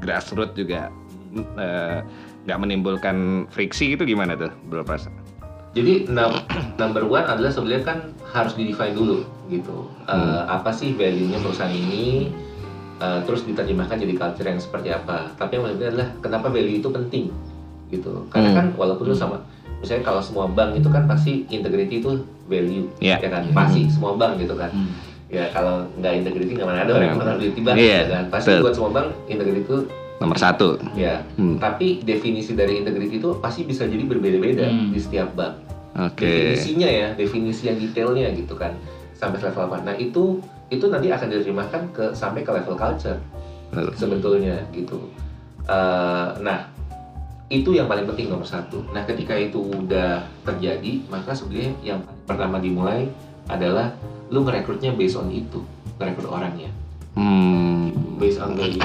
grassroots 0.00 0.56
juga 0.56 0.88
eh, 1.36 2.00
nggak 2.42 2.58
menimbulkan 2.58 3.16
friksi 3.48 3.94
itu 3.94 4.02
gimana 4.02 4.34
tuh, 4.34 4.50
Bro 4.66 4.82
Pras? 4.82 5.06
Jadi 5.72 6.04
num- 6.06 6.44
number 6.76 7.02
one 7.02 7.24
adalah 7.24 7.48
sebenarnya 7.48 7.82
kan 7.82 7.98
harus 8.28 8.52
di 8.52 8.68
define 8.68 8.92
dulu 8.92 9.24
gitu. 9.48 9.88
Eh, 10.04 10.42
apa 10.44 10.68
sih 10.68 10.92
value-nya 10.92 11.40
perusahaan 11.40 11.72
ini? 11.72 12.28
Eh, 12.98 13.20
terus 13.24 13.42
diterjemahkan 13.42 13.96
jadi 13.96 14.14
culture 14.14 14.46
yang 14.46 14.60
seperti 14.60 14.92
apa. 14.92 15.32
Tapi 15.34 15.58
yang 15.58 15.64
penting 15.66 15.90
adalah 15.90 16.08
kenapa 16.20 16.46
value 16.46 16.78
itu 16.78 16.86
penting 16.86 17.32
gitu. 17.88 18.28
Karena 18.28 18.52
Hmm. 18.52 18.56
kan 18.56 18.66
walaupun 18.76 19.08
lu 19.08 19.16
sama 19.16 19.42
misalnya 19.82 20.06
kalau 20.06 20.22
semua 20.22 20.46
bank 20.46 20.78
itu 20.78 20.86
kan 20.86 21.10
pasti 21.10 21.42
integrity 21.50 21.98
itu 21.98 22.22
value 22.46 22.86
Iya. 23.02 23.18
ya 23.18 23.28
kan 23.28 23.42
pasti 23.50 23.90
semua 23.90 24.14
bank 24.14 24.38
gitu 24.38 24.54
kan. 24.54 24.70
Hmm. 24.70 24.94
Ya 25.26 25.48
kalau 25.50 25.82
nggak 25.98 26.22
integrity 26.22 26.52
nggak 26.54 26.68
mana 26.68 26.84
ada 26.84 26.92
orang 26.92 27.16
yang 27.16 27.40
di 27.50 27.62
bank 27.64 27.76
Iya, 27.76 27.96
ya 27.96 28.04
kan. 28.06 28.24
Pasti 28.30 28.48
betul. 28.52 28.62
buat 28.62 28.74
semua 28.76 28.90
bank 28.92 29.08
integrity 29.26 29.64
itu 29.64 29.78
Nomor 30.22 30.38
satu. 30.38 30.78
ya. 30.94 31.20
Hmm. 31.34 31.58
Tapi 31.58 32.00
definisi 32.00 32.54
dari 32.54 32.78
integrity 32.78 33.18
itu 33.18 33.34
pasti 33.38 33.62
bisa 33.62 33.84
jadi 33.84 34.02
berbeda-beda 34.02 34.64
Hmm. 34.64 34.88
di 34.88 34.98
setiap 34.98 35.34
bank 35.34 35.54
Oke. 35.94 36.24
definisinya 36.24 36.88
ya, 36.88 37.08
definisi 37.12 37.66
yang 37.66 37.76
detailnya 37.76 38.30
gitu 38.32 38.54
kan 38.54 38.72
sampai 39.12 39.38
level 39.38 39.62
apa. 39.64 39.82
Nah 39.82 39.94
itu 39.94 40.38
itu 40.66 40.84
nanti 40.86 41.08
akan 41.08 41.26
diterjemahkan 41.28 41.82
ke 41.90 42.04
sampai 42.12 42.40
ke 42.40 42.50
level 42.50 42.74
culture 42.74 43.20
Betul. 43.68 43.92
sebetulnya 43.94 44.56
gitu. 44.70 44.98
Eh, 45.62 46.28
nah 46.40 46.66
itu 47.46 47.70
yang 47.70 47.84
paling 47.84 48.02
penting 48.04 48.26
nomor 48.26 48.42
satu. 48.44 48.80
Nah 48.88 49.04
ketika 49.04 49.34
itu 49.34 49.60
udah 49.60 50.24
terjadi 50.42 51.04
maka 51.06 51.30
sebenarnya 51.30 51.76
yang 51.84 51.98
pertama 52.24 52.56
dimulai 52.56 53.06
adalah 53.44 53.92
lu 54.26 54.40
ngerekrutnya 54.40 54.92
based 54.92 55.14
on 55.14 55.28
itu, 55.28 55.60
ngerekrut 55.98 56.24
orangnya 56.26 56.72
Hmm. 57.12 57.92
based 58.16 58.40
on 58.40 58.56
value 58.56 58.80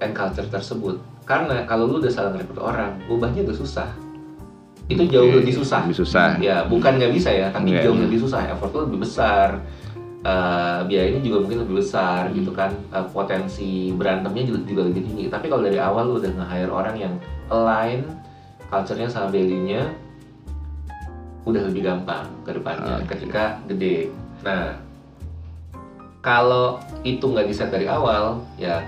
and 0.00 0.12
culture 0.14 0.46
tersebut. 0.46 0.98
Karena 1.28 1.64
kalau 1.68 1.86
lu 1.90 2.00
udah 2.00 2.12
salah 2.12 2.32
ngerekrut 2.32 2.60
orang, 2.60 2.96
ubahnya 3.06 3.44
udah 3.44 3.56
susah. 3.56 3.88
Itu 4.88 5.04
jauh 5.04 5.28
Oke, 5.28 5.44
lebih 5.44 5.54
susah. 5.60 5.84
Lebih 5.84 6.00
susah. 6.00 6.28
Ya, 6.40 6.64
bukan 6.64 6.96
nggak 6.96 7.12
bisa 7.12 7.28
ya, 7.28 7.52
tapi 7.52 7.76
Nggak, 7.76 7.84
jauh 7.84 7.98
lebih 8.00 8.18
susah. 8.24 8.40
Effortnya 8.48 8.88
lebih 8.88 9.00
besar. 9.04 9.60
Eh, 10.18 10.80
biayanya 10.88 11.20
juga 11.22 11.44
mungkin 11.44 11.58
lebih 11.68 11.76
besar 11.84 12.32
gitu 12.32 12.50
kan. 12.56 12.72
Eh, 12.72 13.06
potensi 13.12 13.92
berantemnya 13.92 14.48
juga, 14.48 14.58
juga 14.64 14.82
lebih 14.88 15.04
tinggi. 15.04 15.24
Tapi 15.28 15.46
kalau 15.52 15.62
dari 15.62 15.76
awal 15.76 16.08
lu 16.08 16.14
udah 16.16 16.32
nge-hire 16.32 16.72
orang 16.72 16.96
yang 16.96 17.14
align 17.52 18.08
culture-nya 18.68 19.08
sama 19.08 19.28
value-nya 19.32 19.92
udah 21.48 21.62
lebih 21.64 21.80
gampang 21.80 22.28
ke 22.44 22.52
depannya 22.52 23.00
Oke. 23.00 23.16
ketika 23.16 23.56
gede. 23.64 24.12
Nah, 24.44 24.76
kalau 26.20 26.76
itu 27.04 27.24
nggak 27.24 27.48
di-set 27.48 27.72
dari 27.72 27.88
awal, 27.88 28.44
ya 28.60 28.84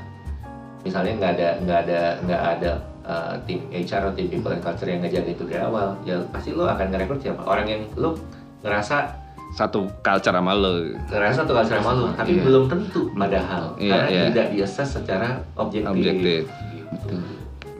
misalnya 0.81 1.13
nggak 1.17 1.33
ada 1.37 1.49
nggak 1.61 1.79
ada 1.85 2.01
nggak 2.23 2.43
ada 2.57 2.71
uh, 3.03 3.35
tim 3.45 3.61
HR 3.69 4.01
atau 4.07 4.15
tim 4.15 4.27
people 4.27 4.51
and 4.51 4.61
culture 4.61 4.87
yang 4.87 5.01
ngejaga 5.01 5.31
itu 5.31 5.45
dari 5.45 5.61
awal, 5.61 5.93
ya 6.03 6.17
pasti 6.29 6.51
lo 6.51 6.65
akan 6.65 6.87
ngerekrut 6.89 7.21
siapa? 7.21 7.43
Orang 7.43 7.67
yang 7.67 7.83
lo 7.97 8.17
ngerasa 8.61 9.17
Satu 9.51 9.91
culture 9.99 10.31
sama 10.31 10.55
lo. 10.55 10.79
ngerasa 11.11 11.43
tuh 11.43 11.55
culture 11.57 11.75
sama 11.77 11.93
lo, 11.93 12.07
tapi 12.15 12.39
Iya. 12.39 12.43
belum 12.47 12.65
tentu 12.67 13.11
padahal 13.13 13.75
Iya, 13.77 13.91
karena 13.91 14.09
iya. 14.09 14.23
tidak 14.31 14.47
di-assess 14.55 14.89
secara 14.95 15.29
objektif. 15.57 15.91
Objektif. 15.91 16.43
Gitu. 16.87 17.15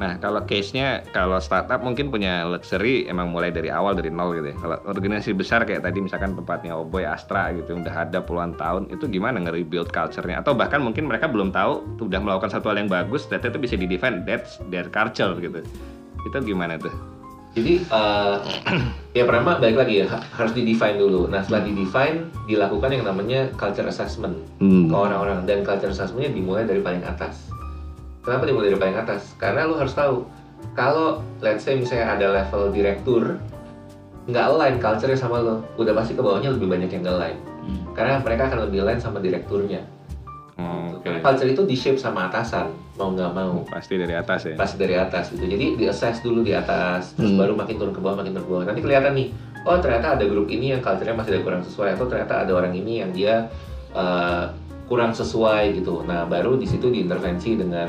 Nah, 0.01 0.17
kalau 0.17 0.41
case-nya 0.49 1.05
kalau 1.13 1.37
startup 1.37 1.85
mungkin 1.85 2.09
punya 2.09 2.49
luxury 2.49 3.05
emang 3.05 3.29
mulai 3.29 3.53
dari 3.53 3.69
awal 3.69 3.93
dari 3.93 4.09
nol 4.09 4.33
gitu 4.33 4.49
ya. 4.49 4.57
Kalau 4.57 4.77
organisasi 4.89 5.37
besar 5.37 5.69
kayak 5.69 5.85
tadi 5.85 6.01
misalkan 6.01 6.33
tempatnya 6.33 6.73
Oboy 6.73 7.05
Astra 7.05 7.53
gitu 7.53 7.77
udah 7.77 8.09
ada 8.09 8.25
puluhan 8.25 8.57
tahun, 8.57 8.89
itu 8.89 9.05
gimana 9.13 9.37
nge-rebuild 9.45 9.93
culture-nya? 9.93 10.41
Atau 10.41 10.57
bahkan 10.57 10.81
mungkin 10.81 11.05
mereka 11.05 11.29
belum 11.29 11.53
tahu 11.53 12.01
udah 12.01 12.17
melakukan 12.17 12.49
satu 12.49 12.73
hal 12.73 12.81
yang 12.81 12.89
bagus, 12.89 13.29
ternyata 13.29 13.53
itu 13.53 13.61
bisa 13.61 13.75
di-define 13.77 14.25
that's 14.25 14.57
their 14.73 14.89
culture 14.89 15.37
gitu. 15.37 15.61
Itu 16.25 16.37
gimana 16.49 16.81
tuh? 16.81 16.97
Jadi 17.53 17.85
eh, 17.85 18.37
ya 19.21 19.29
pertama 19.29 19.61
balik 19.61 19.85
lagi 19.85 20.01
ya 20.01 20.07
ha- 20.09 20.25
harus 20.33 20.57
di-define 20.57 20.97
dulu. 20.97 21.29
Nah 21.29 21.45
setelah 21.45 21.69
di-define 21.69 22.25
dilakukan 22.49 22.89
yang 22.89 23.05
namanya 23.05 23.53
culture 23.61 23.85
assessment. 23.85 24.49
Hmm. 24.65 24.89
ke 24.89 24.97
orang-orang 24.97 25.45
dan 25.45 25.61
culture 25.61 25.93
assessment-nya 25.93 26.33
dimulai 26.33 26.65
dari 26.65 26.81
paling 26.81 27.05
atas. 27.05 27.53
Kenapa 28.21 28.45
dimulai 28.45 28.69
dari 28.69 28.81
paling 28.81 28.99
atas? 29.01 29.33
Karena 29.41 29.65
lu 29.65 29.81
harus 29.81 29.97
tahu 29.97 30.29
kalau 30.77 31.25
let's 31.41 31.65
say 31.65 31.73
misalnya 31.77 32.21
ada 32.21 32.27
level 32.37 32.69
direktur 32.69 33.41
nggak 34.29 34.45
align 34.47 34.77
culture-nya 34.77 35.17
sama 35.17 35.41
lo, 35.41 35.65
udah 35.81 35.97
pasti 35.97 36.13
ke 36.13 36.21
bawahnya 36.21 36.53
lebih 36.53 36.69
banyak 36.69 36.93
yang 36.93 37.03
nggak 37.03 37.17
align. 37.17 37.37
Hmm. 37.65 37.83
Karena 37.97 38.21
mereka 38.21 38.53
akan 38.53 38.59
lebih 38.69 38.85
align 38.85 39.01
sama 39.01 39.19
direkturnya. 39.19 39.83
Hmm, 40.61 41.01
Oke. 41.01 41.09
Karena 41.09 41.25
culture 41.25 41.49
itu 41.49 41.63
di 41.65 41.73
shape 41.75 41.97
sama 41.97 42.29
atasan, 42.29 42.69
mau 43.01 43.11
nggak 43.17 43.33
mau. 43.33 43.65
Pasti 43.65 43.97
dari 43.97 44.13
atas 44.13 44.53
ya. 44.53 44.55
Pasti 44.61 44.77
dari 44.77 44.95
atas 45.01 45.33
gitu. 45.33 45.49
Jadi 45.49 45.81
di 45.81 45.85
assess 45.89 46.21
dulu 46.21 46.45
di 46.45 46.53
atas, 46.53 47.17
terus 47.17 47.33
Hmm. 47.33 47.41
baru 47.41 47.57
makin 47.57 47.81
turun 47.81 47.95
ke 47.97 48.01
bawah, 48.05 48.21
makin 48.21 48.37
turun 48.37 48.45
ke 48.47 48.53
bawah. 48.53 48.65
Nanti 48.69 48.81
kelihatan 48.85 49.13
nih, 49.17 49.27
oh 49.65 49.77
ternyata 49.81 50.07
ada 50.21 50.25
grup 50.29 50.47
ini 50.53 50.77
yang 50.77 50.85
culture-nya 50.85 51.17
masih 51.17 51.31
ada 51.35 51.43
kurang 51.43 51.63
sesuai, 51.65 51.97
atau 51.97 52.07
ternyata 52.07 52.45
ada 52.45 52.53
orang 52.53 52.77
ini 52.77 53.01
yang 53.01 53.11
dia 53.17 53.49
eh, 53.97 54.45
kurang 54.87 55.11
sesuai 55.17 55.81
gitu. 55.81 56.05
Nah 56.07 56.29
baru 56.29 56.55
di 56.61 56.69
situ 56.69 56.93
diintervensi 56.93 57.59
dengan 57.59 57.89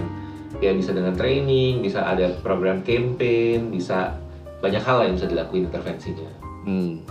ya 0.60 0.76
bisa 0.76 0.92
dengan 0.92 1.16
training, 1.16 1.80
bisa 1.80 2.04
ada 2.04 2.36
program 2.44 2.84
campaign, 2.84 3.72
bisa 3.72 4.20
banyak 4.60 4.84
hal 4.84 5.08
yang 5.08 5.14
bisa 5.16 5.28
dilakuin 5.32 5.72
intervensinya. 5.72 6.32
Hmm. 6.68 7.02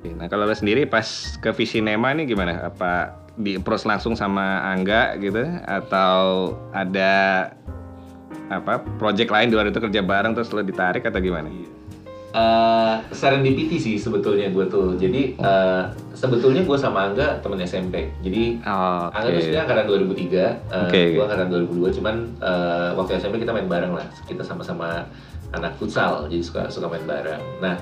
Oke, 0.00 0.16
Nah 0.16 0.26
kalau 0.30 0.48
lo 0.48 0.54
sendiri 0.56 0.88
pas 0.88 1.36
ke 1.42 1.50
Visinema 1.52 2.14
nih 2.14 2.30
gimana? 2.30 2.70
Apa 2.70 3.18
di 3.36 3.58
approach 3.58 3.84
langsung 3.84 4.16
sama 4.16 4.64
Angga 4.64 5.18
gitu? 5.20 5.44
Atau 5.66 6.54
ada 6.72 7.12
apa 8.50 8.82
project 8.98 9.30
lain 9.30 9.50
di 9.50 9.54
luar 9.54 9.70
itu 9.70 9.78
kerja 9.78 10.02
bareng 10.02 10.34
terus 10.34 10.50
lo 10.54 10.64
ditarik 10.64 11.04
atau 11.04 11.20
gimana? 11.20 11.50
Eh, 12.30 12.94
serendipity 13.10 13.74
sih 13.74 13.98
sebetulnya 13.98 14.54
gue 14.54 14.62
tuh. 14.70 14.94
Jadi 14.94 15.34
eh, 15.34 15.82
sebetulnya 16.14 16.62
gue 16.62 16.78
sama 16.78 17.10
Angga 17.10 17.42
temen 17.42 17.58
SMP. 17.58 18.06
Jadi 18.22 18.62
Oh, 18.62 19.10
Angga 19.10 19.34
tuh 19.34 19.42
sebenarnya 19.42 19.62
angkatan 19.66 19.86
2003, 19.90 20.70
uh, 20.70 20.86
Oke, 20.86 21.00
gue 21.18 21.22
angkatan 21.26 21.48
2002, 21.50 21.96
cuman 21.98 22.14
uh, 22.38 22.88
waktu 22.94 23.18
SMP 23.18 23.42
kita 23.42 23.50
main 23.50 23.66
bareng 23.66 23.90
lah, 23.90 24.06
kita 24.30 24.46
sama-sama 24.46 25.10
anak 25.50 25.74
futsal, 25.74 26.30
jadi 26.30 26.38
suka 26.38 26.62
suka 26.70 26.86
main 26.86 27.02
bareng. 27.02 27.42
Nah, 27.58 27.74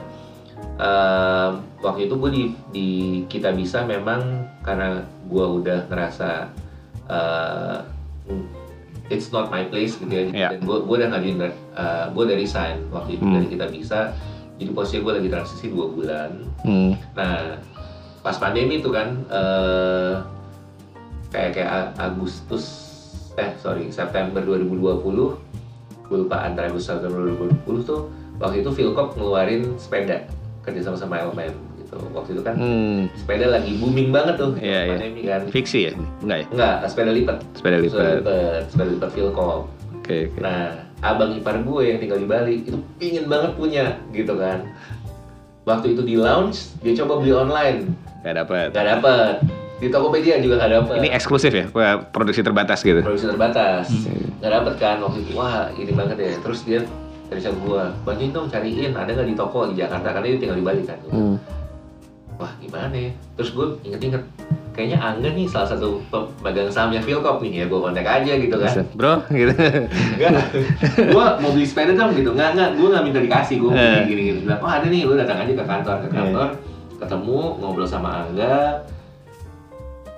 um, 0.80 1.50
waktu 1.84 2.08
itu 2.08 2.14
gue 2.16 2.30
di, 2.32 2.44
di 2.72 2.88
kita 3.28 3.52
bisa 3.52 3.84
memang 3.84 4.48
karena 4.64 5.04
gue 5.28 5.44
udah 5.60 5.92
ngerasa 5.92 6.48
uh, 7.04 7.84
it's 9.08 9.28
not 9.28 9.48
my 9.48 9.68
place 9.68 10.00
gitu 10.00 10.08
ya, 10.08 10.24
Iya. 10.32 10.48
dan 10.56 10.60
gue 10.64 10.76
gue 10.80 10.96
udah 10.96 11.08
ngajuin, 11.12 11.36
uh, 11.76 12.06
gue 12.08 12.22
udah 12.24 12.36
resign 12.38 12.80
waktu 12.88 13.20
itu 13.20 13.24
Hmm. 13.24 13.34
dari 13.36 13.46
kita 13.50 13.66
bisa, 13.68 14.00
jadi 14.58 14.70
posisi 14.70 14.98
gue 14.98 15.12
lagi 15.12 15.28
transisi 15.28 15.66
dua 15.68 15.86
bulan. 15.86 16.30
Hmm. 16.60 16.92
Nah, 17.14 17.56
pas 18.20 18.36
pandemi 18.36 18.78
itu 18.78 18.90
kan 18.90 19.14
eh, 19.24 20.14
kayak 21.28 21.50
kayak 21.54 21.70
Agustus 21.96 22.64
eh 23.34 23.54
sorry 23.56 23.86
September 23.88 24.42
2020 24.42 24.98
gue 26.04 26.18
lupa 26.18 26.42
antara 26.42 26.66
Agustus 26.66 26.90
September 26.90 27.22
2020 27.22 27.62
tuh 27.84 28.10
waktu 28.36 28.60
itu 28.60 28.70
Philcop 28.72 29.14
ngeluarin 29.14 29.76
sepeda 29.76 30.26
kerja 30.60 30.80
sama 30.82 30.96
sama 30.96 31.14
elemen 31.18 31.52
gitu. 31.78 31.96
Waktu 32.10 32.30
itu 32.32 32.42
kan 32.42 32.54
Hmm. 32.56 33.06
sepeda 33.14 33.46
lagi 33.46 33.76
booming 33.76 34.10
banget 34.10 34.34
tuh 34.36 34.52
Iya, 34.58 34.80
iya. 34.84 34.92
pandemi 34.92 35.22
kan. 35.22 35.40
Fiksi 35.48 35.78
ya? 35.80 35.92
Enggak 36.18 36.38
ya? 36.38 36.46
Enggak, 36.50 36.76
sepeda 36.86 37.10
lipat. 37.12 37.38
Sepeda 37.54 37.76
Sepeda 37.78 37.84
lipat. 37.84 38.16
lipat, 38.18 38.62
sepeda 38.68 38.90
lipat 38.90 39.10
Philcom. 39.14 39.60
Oke, 40.00 40.18
oke. 40.28 40.38
Nah, 40.40 40.87
abang 41.00 41.30
ipar 41.32 41.62
gue 41.62 41.82
yang 41.84 41.98
tinggal 41.98 42.18
di 42.18 42.26
Bali 42.26 42.54
itu 42.60 42.74
pingin 42.98 43.26
banget 43.26 43.54
punya 43.54 43.84
gitu 44.10 44.34
kan. 44.34 44.66
Waktu 45.62 45.92
itu 45.92 46.02
di 46.02 46.16
launch, 46.16 46.72
dia 46.80 46.96
coba 46.96 47.20
beli 47.20 47.30
online, 47.30 47.92
Gak 48.24 48.34
dapet. 48.36 48.68
nggak 48.72 48.86
dapet. 48.98 49.34
Di 49.78 49.86
Tokopedia 49.86 50.40
juga 50.40 50.58
nggak 50.58 50.72
dapet. 50.74 50.96
Ini 50.98 51.08
eksklusif 51.12 51.52
ya? 51.52 51.68
Produksi 52.08 52.40
terbatas 52.40 52.80
gitu? 52.82 52.98
produksi 52.98 53.28
terbatas, 53.28 53.86
Hmm. 53.86 54.32
nggak 54.40 54.52
dapet 54.52 54.74
kan 54.80 54.96
waktu 54.98 55.18
itu. 55.22 55.30
Wah, 55.36 55.68
ini 55.72 55.92
banget 55.92 56.16
ya. 56.18 56.32
Terus 56.40 56.60
dia 56.64 56.80
dari 57.28 57.38
sama 57.38 57.58
gue, 57.60 57.82
bantuin 58.02 58.32
dong 58.32 58.48
cariin, 58.48 58.96
ada 58.96 59.10
nggak 59.12 59.28
di 59.28 59.36
toko 59.36 59.68
di 59.68 59.76
Jakarta 59.76 60.08
karena 60.10 60.26
dia 60.26 60.40
tinggal 60.40 60.56
di 60.56 60.64
Bali 60.64 60.82
kan. 60.82 60.98
Hmm. 61.12 61.36
Wah, 62.38 62.54
gimana 62.62 62.94
ya? 62.94 63.10
Terus 63.34 63.50
gue 63.50 63.66
inget-inget, 63.82 64.22
kayaknya 64.70 65.02
Angga 65.02 65.34
nih 65.34 65.50
salah 65.50 65.74
satu 65.74 65.98
pemegang 66.06 66.70
sahamnya 66.70 67.02
Philcop 67.02 67.42
nih 67.42 67.62
ya, 67.62 67.64
gue 67.66 67.78
kontak 67.82 68.06
aja 68.06 68.32
gitu 68.38 68.56
kan. 68.62 68.72
Bro, 68.94 69.26
gitu. 69.34 69.54
Enggak, 70.14 70.30
gue 70.94 71.24
mau 71.42 71.50
beli 71.50 71.66
sepeda 71.66 71.98
dong 71.98 72.14
gitu. 72.14 72.30
Enggak, 72.30 72.54
enggak, 72.54 72.70
gue 72.78 72.88
nggak 72.94 73.04
minta 73.10 73.18
dikasih, 73.18 73.56
gue 73.58 73.70
Eh. 73.74 74.06
gini 74.06 74.22
gini. 74.30 74.38
Bilang, 74.46 74.62
oh 74.62 74.70
ada 74.70 74.86
nih, 74.86 75.02
lu 75.02 75.18
datang 75.18 75.42
aja 75.42 75.52
ke 75.52 75.64
kantor, 75.66 75.96
ke 76.06 76.08
kantor, 76.14 76.48
ketemu, 77.02 77.40
ngobrol 77.58 77.88
sama 77.90 78.22
Angga. 78.22 78.86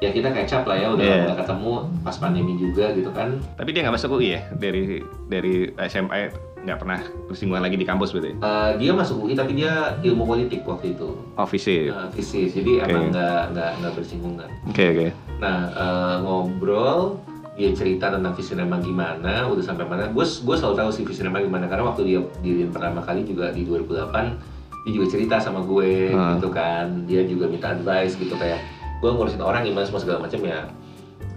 Ya 0.01 0.09
kita 0.13 0.33
up 0.33 0.65
lah 0.65 0.77
ya, 0.81 0.89
udah 0.97 1.05
nggak 1.05 1.39
ketemu, 1.45 1.73
pas 2.01 2.17
pandemi 2.17 2.53
juga 2.57 2.89
gitu 2.97 3.13
kan. 3.13 3.37
Tapi 3.57 3.69
dia 3.73 3.85
nggak 3.85 3.97
masuk 3.97 4.17
UI 4.17 4.37
ya? 4.37 4.41
Dari 4.57 5.05
dari 5.29 5.73
SMA 5.89 6.33
nggak 6.61 6.77
pernah 6.77 7.01
bersinggungan 7.25 7.63
lagi 7.63 7.77
di 7.77 7.85
kampus 7.85 8.13
berarti? 8.13 8.33
Eh, 8.35 8.71
dia 8.77 8.93
masuk 8.93 9.25
UI 9.25 9.33
tapi 9.33 9.55
dia 9.55 9.97
ilmu 9.99 10.25
politik 10.25 10.61
waktu 10.63 10.93
itu, 10.93 11.09
Oh, 11.35 11.47
visi. 11.47 11.89
uh, 11.89 12.09
fisis. 12.11 12.53
Jadi 12.53 12.79
Oke. 12.79 12.87
emang 12.87 13.09
nggak 13.09 13.43
nggak 13.51 13.71
nggak 13.81 13.93
bersinggungan. 13.95 14.51
Oke, 14.67 14.85
oke. 14.87 15.07
Nah 15.39 15.59
eh, 15.71 16.15
ngobrol, 16.21 17.17
dia 17.57 17.73
cerita 17.73 18.09
tentang 18.09 18.33
Visinema 18.33 18.77
gimana, 18.79 19.45
udah 19.47 19.61
sampai 19.61 19.85
mana. 19.85 20.09
Gue 20.09 20.23
gue 20.23 20.55
selalu 20.55 20.77
tahu 20.77 20.91
sih 20.91 21.03
Visinema 21.03 21.39
gimana 21.39 21.65
karena 21.65 21.85
waktu 21.87 22.03
dia 22.05 22.21
diriin 22.39 22.69
pertama 22.69 23.01
kali 23.01 23.25
juga 23.25 23.49
di 23.51 23.65
2008 23.65 24.61
dia 24.81 24.93
juga 24.95 25.07
cerita 25.09 25.37
sama 25.37 25.61
gue 25.61 26.09
Hmm. 26.09 26.37
gitu 26.37 26.49
kan. 26.49 27.05
Dia 27.05 27.25
juga 27.25 27.49
minta 27.49 27.69
advice 27.71 28.17
gitu 28.17 28.33
kayak 28.35 28.61
gue 29.01 29.09
ngurusin 29.09 29.41
orang 29.41 29.61
gimana 29.63 29.85
semua 29.85 30.01
segala 30.01 30.21
macam 30.21 30.41
ya. 30.41 30.69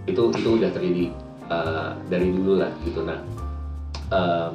Itu 0.04 0.28
itu 0.30 0.48
udah 0.54 0.68
terjadi 0.68 1.08
eh, 1.46 1.88
dari 2.08 2.28
dulu 2.28 2.60
lah 2.60 2.72
gitu. 2.82 3.00
Nah 3.00 3.20
em, 4.10 4.52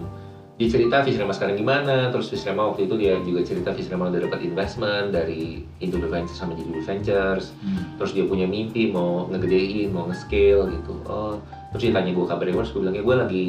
dia 0.59 0.67
cerita 0.67 0.99
Visinema 1.07 1.31
sekarang 1.31 1.55
gimana, 1.55 2.11
terus 2.11 2.27
Visinema 2.27 2.67
waktu 2.67 2.91
itu 2.91 2.99
dia 2.99 3.15
juga 3.23 3.47
cerita 3.47 3.71
Visinema 3.71 4.11
udah 4.11 4.27
dapat 4.27 4.43
investment 4.43 5.15
dari 5.15 5.63
Indo 5.79 6.03
Ventures 6.03 6.35
sama 6.35 6.51
Jadi 6.51 6.83
Ventures. 6.83 7.55
Hmm. 7.63 7.95
terus 7.95 8.11
dia 8.11 8.27
punya 8.27 8.43
mimpi 8.43 8.91
mau 8.91 9.31
ngegedein 9.31 9.95
mau 9.95 10.11
nge-scale 10.11 10.67
gitu. 10.67 10.93
Oh 11.07 11.39
terus 11.71 11.87
dia 11.87 11.95
tanya 11.95 12.11
gue 12.11 12.25
kabarnya 12.27 12.59
terus 12.59 12.75
gue 12.75 12.81
bilang 12.83 12.95
ya 12.99 13.03
gue 13.07 13.15
lagi 13.15 13.47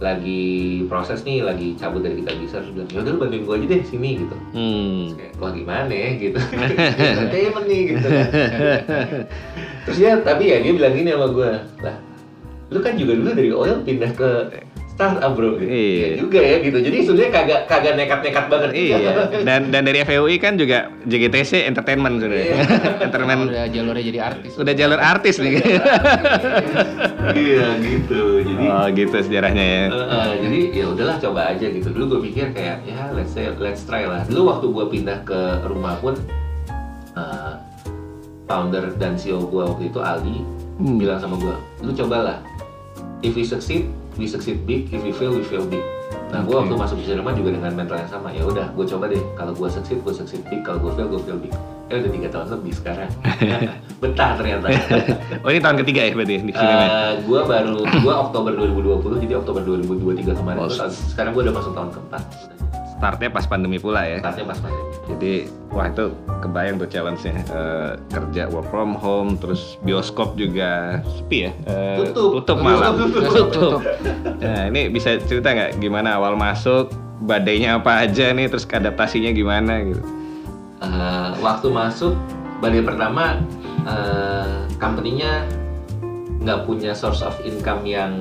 lagi 0.00 0.42
proses 0.88 1.20
nih 1.28 1.44
lagi 1.44 1.76
cabut 1.76 2.00
dari 2.00 2.24
kita 2.24 2.32
bisa. 2.40 2.56
Terus 2.64 2.72
bilang 2.80 2.88
yaudah 2.88 3.12
lu 3.12 3.18
bantuin 3.20 3.42
gue 3.44 3.54
aja 3.60 3.66
deh 3.68 3.80
sini 3.84 4.10
gitu. 4.24 4.36
Hmm. 4.56 5.00
terus 5.12 5.14
kayak 5.20 5.32
wah 5.36 5.52
gimana 5.52 5.92
ya? 5.92 6.08
Gitu. 6.16 6.38
Entertainment 7.12 7.66
nih 7.68 7.80
gitu 7.92 8.06
kan. 8.08 8.28
Terus 9.84 9.96
dia 10.00 10.12
tapi 10.24 10.48
ya 10.48 10.64
dia 10.64 10.72
bilang 10.72 10.96
gini 10.96 11.12
sama 11.12 11.28
gue 11.28 11.50
lah 11.84 11.96
lu 12.72 12.80
kan 12.80 12.96
juga 12.96 13.12
dulu 13.20 13.30
dari 13.36 13.50
oil 13.52 13.84
pindah 13.84 14.12
ke 14.16 14.30
startup 14.92 15.32
bro 15.32 15.56
gitu. 15.56 15.64
Iya. 15.64 16.04
Ya 16.04 16.16
juga 16.18 16.38
ya 16.38 16.56
gitu 16.60 16.78
jadi 16.78 16.96
sebenarnya 17.02 17.30
kagak 17.32 17.60
kagak 17.64 17.92
nekat-nekat 17.96 18.44
banget 18.46 18.70
Iya. 18.72 18.96
Dan 19.40 19.60
dan 19.68 19.82
dari 19.82 19.98
FUI 20.02 20.36
kan 20.36 20.54
juga 20.54 20.92
JGTC 21.02 21.64
entertainment 21.64 22.16
sudah. 22.18 22.36
Iya. 22.38 22.56
entertainment 23.02 23.48
udah 23.48 23.64
jalurnya 23.66 24.04
jadi 24.04 24.20
artis. 24.22 24.52
udah 24.54 24.74
jalur 24.74 25.00
artis 25.00 25.34
nih. 25.38 25.52
iya 27.32 27.66
gitu 27.78 28.20
jadi 28.42 28.64
oh, 28.66 28.86
gitu 28.90 29.16
sejarahnya 29.18 29.64
ya. 29.64 29.84
Eh, 29.86 29.96
eh, 30.04 30.32
jadi 30.38 30.58
ya 30.74 30.84
udahlah 30.88 31.16
coba 31.18 31.40
aja 31.48 31.66
gitu 31.66 31.88
dulu 31.88 32.04
gue 32.12 32.20
pikir 32.28 32.52
kayak 32.52 32.84
ya 32.84 33.08
let's 33.10 33.30
say 33.30 33.48
let's 33.56 33.82
try 33.82 34.04
lah 34.04 34.22
dulu 34.24 34.50
waktu 34.50 34.66
gue 34.68 34.84
pindah 34.90 35.18
ke 35.22 35.40
rumah 35.64 35.96
pun 35.98 36.14
eh, 37.12 37.54
founder 38.44 38.92
dan 38.96 39.14
CEO 39.14 39.40
gue 39.42 39.62
waktu 39.62 39.88
itu 39.88 39.98
Ali 39.98 40.44
Hmm. 40.72 40.96
bilang 40.96 41.16
sama 41.16 41.36
gue 41.36 41.52
lu 41.80 41.92
cobalah 41.94 42.40
if 43.20 43.32
we 43.32 43.44
succeed 43.44 43.86
we 44.16 44.28
succeed 44.28 44.64
big 44.68 44.88
if 44.92 45.00
we 45.00 45.12
fail 45.12 45.32
we 45.32 45.44
fail 45.46 45.64
big. 45.64 45.82
Nah 46.32 46.40
gue 46.44 46.54
waktu 46.56 46.72
masuk 46.72 46.96
di 47.00 47.12
rumah 47.12 47.36
juga 47.36 47.52
dengan 47.56 47.72
mental 47.76 48.00
yang 48.00 48.10
sama. 48.10 48.32
Ya 48.32 48.44
udah 48.44 48.72
gue 48.72 48.84
coba 48.88 49.04
deh. 49.08 49.20
Kalau 49.36 49.52
gue 49.52 49.68
succeed 49.68 50.00
gue 50.00 50.14
succeed 50.16 50.42
big. 50.48 50.64
Kalau 50.64 50.80
gue 50.80 50.92
fail 50.96 51.08
gue 51.12 51.20
fail 51.20 51.38
big. 51.40 51.52
Ya 51.92 52.00
udah 52.00 52.10
tiga 52.16 52.28
tahun 52.32 52.46
lebih 52.56 52.72
sekarang. 52.72 53.10
Betah 54.02 54.30
ternyata. 54.40 54.66
Oh, 55.44 55.52
ini 55.52 55.60
tahun 55.60 55.76
ketiga 55.84 56.00
ya 56.08 56.10
berarti 56.16 56.34
di 56.40 56.54
sini. 56.56 56.72
Eh, 56.72 57.12
gua 57.28 57.44
baru 57.44 57.84
gua 58.00 58.14
Oktober 58.26 58.56
2020 58.56 59.28
jadi 59.28 59.34
Oktober 59.38 59.60
2023 59.60 60.40
kemarin. 60.40 60.58
Oh, 60.58 60.72
Terus 60.72 60.96
sekarang 61.12 61.36
gua 61.36 61.42
udah 61.44 61.54
masuk 61.54 61.72
tahun 61.76 61.90
keempat 61.92 62.22
Startnya 63.02 63.34
pas 63.34 63.42
pandemi 63.50 63.82
pula 63.82 64.06
ya. 64.06 64.22
startnya 64.22 64.46
pas 64.46 64.62
pandemi 64.62 64.86
Jadi 65.10 65.32
wah 65.74 65.90
itu 65.90 66.14
kebayang 66.38 66.78
tuh 66.78 66.86
challenge-nya 66.86 67.34
Eh, 67.50 67.92
kerja 68.14 68.46
work 68.54 68.70
from 68.70 68.94
home 68.94 69.34
terus 69.42 69.74
bioskop 69.82 70.38
juga 70.38 71.02
sepi 71.02 71.50
ya. 71.50 71.52
Eh, 71.66 71.98
Tutup. 72.06 72.46
Tutup 72.46 72.62
malah. 72.62 72.94
Tutup, 72.94 73.26
tutup, 73.26 73.46
tutup. 73.50 73.80
Nah, 74.38 74.70
ini 74.70 74.86
bisa 74.86 75.18
cerita 75.18 75.50
nggak 75.50 75.82
gimana 75.82 76.14
awal 76.14 76.38
masuk, 76.38 76.94
badainya 77.26 77.82
apa 77.82 78.06
aja 78.06 78.30
nih, 78.30 78.46
terus 78.46 78.70
adaptasinya 78.70 79.34
gimana 79.34 79.82
gitu? 79.82 80.02
Eh, 80.82 81.30
waktu 81.42 81.74
masuk 81.74 82.14
badai 82.62 82.86
pertama 82.86 83.42
eh, 83.82 84.62
company-nya 84.78 85.42
nggak 86.42 86.70
punya 86.70 86.94
source 86.94 87.22
of 87.26 87.34
income 87.42 87.82
yang 87.82 88.18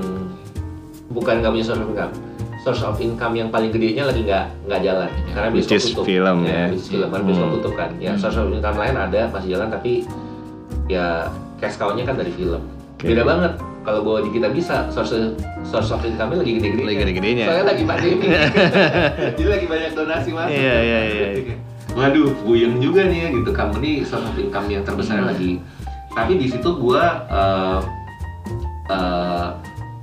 bukan 1.13 1.41
nggak 1.41 1.53
punya 1.53 1.65
source 1.69 1.81
of 1.81 1.89
income 1.89 2.13
source 2.61 2.83
of 2.83 2.97
income 2.97 3.33
yang 3.33 3.49
paling 3.49 3.69
gedenya 3.69 4.05
lagi 4.05 4.21
nggak 4.21 4.45
nggak 4.65 4.81
jalan 4.81 5.09
karena 5.27 5.47
Which 5.49 5.65
bioskop 5.65 5.75
is 5.75 5.85
tutup 5.87 6.05
film, 6.05 6.37
ya. 6.45 6.69
which 6.69 6.77
is 6.77 6.87
film 6.87 7.07
karena 7.07 7.25
bioskop 7.25 7.47
Hmm. 7.47 7.55
tutup 7.57 7.73
kan 7.73 7.89
ya 7.97 8.11
Hmm. 8.11 8.21
source 8.21 8.37
of 8.37 8.47
income 8.47 8.77
lain 8.77 8.95
ada 8.95 9.21
masih 9.27 9.49
jalan 9.51 9.67
tapi 9.67 9.91
ya 10.85 11.25
cash 11.57 11.75
cow-nya 11.75 12.03
kan 12.03 12.15
dari 12.15 12.29
film 12.31 12.61
Oke. 12.95 13.05
beda 13.07 13.23
banget 13.23 13.53
kalau 13.81 13.99
bawa 14.03 14.21
di 14.21 14.29
kita 14.29 14.47
bisa 14.49 14.85
source 14.87 15.33
source 15.63 15.89
of 15.89 16.01
income-nya 16.01 16.37
lagi 16.37 16.53
gede-gede 16.55 16.83
Lagi 16.83 16.97
gede-gedenya. 17.01 17.45
soalnya 17.47 17.65
lagi 17.67 17.83
pandemi 17.83 18.25
jadi 19.37 19.49
lagi 19.49 19.65
banyak 19.65 19.91
donasi 19.91 20.29
masuk 20.31 20.53
Iya, 20.53 20.75
iya, 20.79 20.99
iya. 21.03 21.55
waduh 21.91 22.29
buyeng 22.41 22.77
juga 22.77 23.03
nih 23.03 23.19
ya 23.19 23.29
gitu 23.33 23.49
company 23.51 23.91
source 24.01 24.23
of 24.23 24.37
income 24.37 24.69
yang 24.69 24.81
terbesar 24.81 25.17
Hmm. 25.17 25.27
lagi 25.27 25.57
tapi 26.11 26.35
di 26.35 26.45
situ 26.45 26.69
gua 26.75 27.25
eh, 27.25 27.79
eh, 28.87 29.49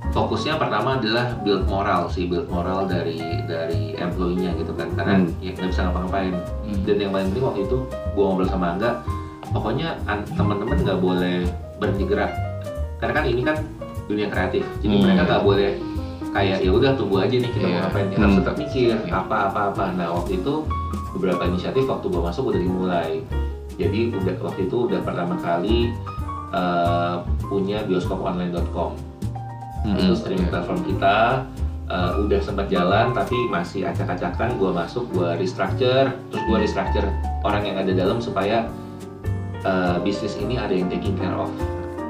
fokusnya 0.09 0.57
pertama 0.57 0.97
adalah 0.97 1.37
build 1.39 1.65
moral 1.65 2.09
sih 2.09 2.25
build 2.25 2.49
moral 2.49 2.83
dari 2.83 3.21
dari 3.45 3.93
employee-nya 3.95 4.57
gitu 4.57 4.73
kan 4.73 4.89
karena 4.93 5.21
Hmm. 5.21 5.29
ya 5.39 5.53
nggak 5.53 5.69
bisa 5.69 5.81
ngapa-ngapain 5.85 6.33
Hmm. 6.65 6.81
dan 6.83 6.95
yang 6.97 7.11
paling 7.11 7.27
penting 7.29 7.45
waktu 7.45 7.61
itu 7.63 7.77
gua 8.11 8.23
ngobrol 8.27 8.49
sama 8.49 8.65
Angga 8.73 8.91
pokoknya 9.49 9.87
an- 10.05 10.25
teman-teman 10.27 10.77
nggak 10.79 10.99
boleh 10.99 11.37
berhenti 11.77 12.03
gerak 12.05 12.31
karena 12.97 13.13
kan 13.13 13.25
ini 13.25 13.41
kan 13.41 13.57
dunia 14.05 14.27
kreatif 14.27 14.65
jadi 14.79 14.93
Hmm. 14.93 15.03
mereka 15.05 15.21
nggak 15.25 15.43
boleh 15.43 15.71
kayak 16.29 16.57
ya 16.59 16.69
udah 16.69 16.91
tunggu 16.93 17.15
aja 17.19 17.35
nih 17.35 17.49
kita 17.49 17.65
mau 17.65 17.71
Iya. 17.71 17.81
ngapain 17.83 18.07
Hmm. 18.11 18.37
tetap 18.37 18.55
mikir 18.55 18.93
Iya. 18.95 19.13
apa 19.15 19.37
apa 19.47 19.59
apa 19.69 19.83
nah 19.93 20.07
waktu 20.11 20.31
itu 20.35 20.53
beberapa 21.11 21.41
inisiatif 21.43 21.85
waktu 21.85 22.05
gua 22.07 22.21
masuk 22.27 22.49
udah 22.49 22.59
dimulai 22.59 23.21
jadi 23.75 23.99
udah 24.11 24.33
waktu 24.43 24.65
itu 24.65 24.77
udah 24.85 24.99
pertama 25.01 25.37
kali 25.37 25.93
eh, 26.49 27.15
punya 27.45 27.85
itu 29.91 30.13
streaming 30.13 30.47
platform 30.47 30.79
kita 30.83 31.15
eh, 31.85 32.11
udah 32.19 32.39
sempat 32.39 32.67
jalan 32.67 33.11
tapi 33.11 33.37
masih 33.47 33.81
acak-acakan 33.83 34.55
gua 34.55 34.71
masuk 34.77 35.09
gua 35.09 35.33
restructure 35.35 36.11
terus 36.29 36.43
gua 36.45 36.57
restructure 36.57 37.07
orang 37.41 37.63
yang 37.63 37.77
ada 37.77 37.91
dalam 37.91 38.19
supaya 38.19 38.69
eh, 39.59 39.95
bisnis 39.99 40.35
ini 40.35 40.55
ada 40.55 40.71
yang 40.71 40.87
taking 40.87 41.15
care 41.15 41.33
of 41.33 41.49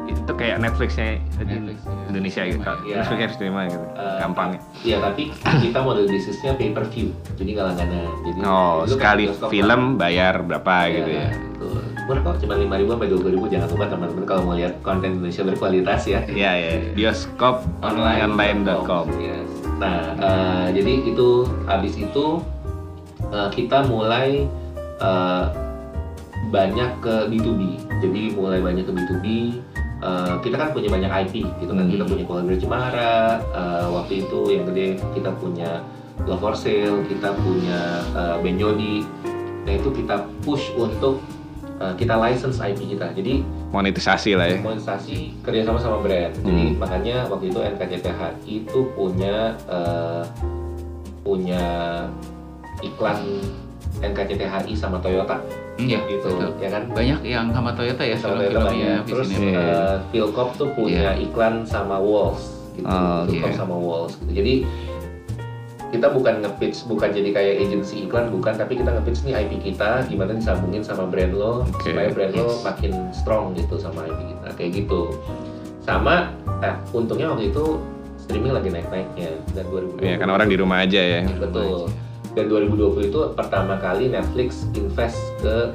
Itu 0.05 0.33
kayak 0.33 0.57
Netflixnya 0.59 1.21
Netflix, 1.37 1.85
ya. 1.85 1.93
Indonesia 2.07 2.41
gitu. 2.43 2.61
Iya. 2.83 2.95
Netflix 2.99 3.19
harus 3.23 3.37
terima 3.37 3.61
gitu. 3.65 3.85
Eh, 3.93 4.17
Gampang. 4.19 4.49
ya 4.81 4.97
tapi 4.99 5.23
kita 5.61 5.79
model 5.79 6.05
bisnisnya 6.05 6.51
pay 6.53 6.69
per 6.69 6.85
view 6.87 7.09
jadi 7.35 7.49
nggak 7.53 7.65
langganan 7.67 8.09
jadi 8.23 8.39
Oh, 8.41 8.75
kan 8.79 8.89
sekali 8.89 9.23
film 9.47 9.81
bayar 9.95 10.41
berapa 10.41 10.73
Iya, 10.83 10.95
gitu 10.95 11.11
ya. 11.11 11.27
betul. 11.29 11.77
Murah 12.09 12.25
kok, 12.25 12.41
cuma 12.41 12.57
lima 12.57 12.73
ribu 12.81 12.89
sampai 12.97 13.05
dua 13.05 13.29
ribu. 13.29 13.45
Jangan 13.45 13.69
lupa 13.69 13.85
teman-teman 13.85 14.25
kalau 14.25 14.41
mau 14.49 14.57
lihat 14.57 14.81
konten 14.81 15.21
Indonesia 15.21 15.45
berkualitas 15.45 16.09
ya. 16.09 16.25
Iya, 16.25 16.51
ya. 16.57 16.71
Bioskop 16.97 17.61
online.com. 17.85 19.13
Yes. 19.21 19.45
Nah, 19.77 20.17
eh, 20.17 20.65
jadi 20.73 21.05
itu 21.05 21.45
habis 21.69 21.93
itu 22.01 22.41
eh, 23.29 23.49
kita 23.53 23.85
mulai 23.85 24.49
eh, 24.97 25.45
banyak 26.49 26.97
ke 26.97 27.29
B2B. 27.29 27.61
Jadi 28.01 28.33
mulai 28.33 28.57
banyak 28.57 28.89
ke 28.89 28.93
B2B. 28.97 29.25
Eh, 30.01 30.33
kita 30.41 30.55
kan 30.57 30.73
punya 30.73 30.89
banyak 30.89 31.11
IP 31.29 31.45
gitu 31.61 31.71
kan. 31.77 31.85
Hmm. 31.85 31.93
Kita 31.93 32.03
punya 32.09 32.23
Keluarga 32.25 32.57
Cemara. 32.57 33.17
eh, 33.53 33.85
waktu 33.85 34.25
itu 34.25 34.39
yang 34.49 34.65
gede 34.65 34.97
kita 35.13 35.29
punya 35.37 35.85
Love 36.25 36.41
for 36.41 36.57
Sale. 36.57 37.05
Kita 37.05 37.37
punya 37.37 38.01
eh, 38.17 38.35
Ben 38.41 38.57
Yodi. 38.57 39.05
Nah 39.61 39.77
itu 39.77 39.93
kita 39.93 40.25
push 40.41 40.73
untuk 40.73 41.21
uh, 41.79 41.93
kita 41.95 42.15
license 42.19 42.59
IP 42.59 42.95
kita. 42.95 43.11
Jadi 43.15 43.41
Monetisasi 43.71 44.33
lah 44.35 44.47
ya. 44.49 44.57
monetisasi 44.61 45.39
kerjasama 45.41 45.79
sama 45.79 46.03
brand. 46.03 46.33
Jadi 46.43 46.75
makanya 46.75 47.25
waktu 47.31 47.49
itu 47.49 47.59
NKCTHI 47.63 48.31
itu 48.45 48.79
punya 48.93 49.55
uh, 49.69 50.23
punya 51.23 51.63
iklan 52.81 53.43
NKCTHI 53.99 54.73
sama 54.73 54.97
Toyota 55.03 55.39
Iya, 55.79 55.99
gitu, 56.11 56.27
betul. 56.27 56.51
ya 56.59 56.69
kan? 56.75 56.83
Banyak 56.91 57.19
yang 57.23 57.47
sama 57.55 57.71
Toyota 57.71 58.03
ya 58.03 58.15
Sama 58.19 58.35
Toyota 58.43 58.67
banyak. 58.67 59.01
Terus 59.07 59.27
Visinema. 59.31 59.55
Iya. 59.55 59.63
uh, 59.63 59.95
Philcop 60.11 60.49
tuh 60.59 60.69
punya 60.75 61.15
iklan 61.15 61.63
sama 61.63 61.95
Walls 61.95 62.51
gitu. 62.75 62.83
Oh, 62.83 63.23
Philcop 63.23 63.51
iya. 63.55 63.55
sama 63.55 63.75
Walls 63.79 64.13
gitu. 64.19 64.43
Jadi 64.43 64.53
kita 65.89 66.07
bukan 66.13 66.45
nge-pitch, 66.45 66.85
bukan 66.85 67.09
jadi 67.09 67.29
kayak 67.33 67.55
agency 67.65 68.05
iklan, 68.05 68.29
bukan, 68.29 68.53
tapi 68.53 68.77
kita 68.77 68.93
nge-pitch 68.93 69.25
nih 69.25 69.33
IP 69.41 69.73
kita 69.73 70.05
gimana 70.05 70.37
disambungin 70.37 70.85
sama 70.85 71.09
brand 71.09 71.33
lo 71.33 71.65
Oke, 71.65 71.89
supaya 71.89 72.13
brand 72.13 72.33
lo 72.37 72.45
yes. 72.45 72.61
makin 72.61 72.93
strong 73.09 73.57
gitu 73.57 73.75
sama 73.81 74.05
IP 74.05 74.19
kita 74.37 74.49
kayak 74.53 74.71
gitu. 74.85 75.01
Sama, 75.81 76.29
eh, 76.61 76.75
untungnya 76.93 77.33
waktu 77.33 77.49
itu 77.49 77.81
streaming 78.21 78.53
lagi 78.53 78.69
naik-naiknya 78.69 79.29
dan 79.57 79.65
2020. 79.73 80.05
Iya, 80.05 80.15
kan 80.21 80.29
orang 80.29 80.47
di 80.47 80.57
rumah 80.61 80.85
aja 80.85 81.01
ya. 81.01 81.21
Betul. 81.25 81.89
Dan 82.37 82.45
2020 82.45 83.09
itu 83.09 83.19
pertama 83.33 83.81
kali 83.81 84.13
Netflix 84.13 84.69
invest 84.77 85.17
ke 85.41 85.73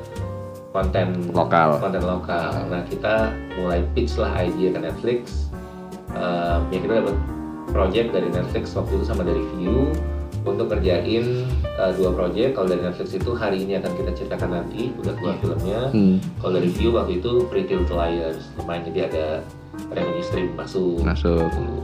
konten 0.70 1.30
Lokal. 1.34 1.82
konten 1.82 2.02
lokal. 2.02 2.70
Nah 2.70 2.82
kita 2.86 3.34
mulai 3.58 3.82
pitch 3.94 4.14
lah 4.18 4.30
idea 4.38 4.70
ke 4.70 4.78
Netflix. 4.78 5.50
Eh, 6.14 6.58
ya 6.70 6.78
kita 6.78 7.02
dapat 7.02 7.16
project 7.74 8.14
dari 8.14 8.30
Netflix 8.30 8.70
waktu 8.78 8.94
itu 8.94 9.04
sama 9.04 9.26
dari 9.26 9.42
View 9.58 9.90
untuk 10.46 10.70
kerjain 10.70 11.24
eh, 11.58 11.92
dua 11.98 12.14
project. 12.14 12.54
Kalau 12.54 12.68
dari 12.70 12.82
Netflix 12.86 13.08
itu 13.12 13.30
hari 13.34 13.66
ini 13.66 13.82
akan 13.82 13.92
kita 13.98 14.10
ceritakan 14.14 14.62
nanti 14.62 14.94
udah 14.94 15.12
keluar 15.18 15.34
Iya. 15.34 15.42
filmnya. 15.42 15.80
Hmm. 15.90 16.16
Kalau 16.38 16.52
dari 16.54 16.70
View 16.70 16.90
waktu 16.94 17.18
itu 17.18 17.30
Pretty 17.50 17.74
Little 17.74 17.98
Liars 17.98 18.46
lumayan 18.54 18.86
jadi 18.86 19.00
ada 19.10 19.26
revenue 19.90 20.22
stream 20.22 20.48
masuk. 20.54 21.02
Masuk. 21.02 21.50
Gitu. 21.50 21.74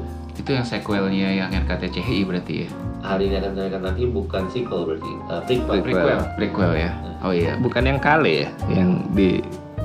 Itu 0.41 0.51
yang 0.57 0.65
sequelnya 0.65 1.29
yang 1.37 1.51
RKTCHI 1.53 2.23
berarti 2.25 2.55
ya? 2.65 2.69
Hari 3.01 3.33
ini 3.33 3.37
akan 3.41 3.53
kita 3.57 3.81
nanti 3.81 4.03
bukan 4.07 4.43
sequel 4.53 4.81
berarti 4.87 5.13
uh, 5.27 5.41
prequel. 5.45 5.81
Prequel. 5.83 6.19
Prequel 6.37 6.73
ya? 6.79 6.91
Oh 7.25 7.33
iya. 7.35 7.57
Bukan 7.59 7.83
yang 7.85 7.99
kale 8.01 8.45
ya, 8.45 8.49
yang 8.69 9.09
di 9.13 9.41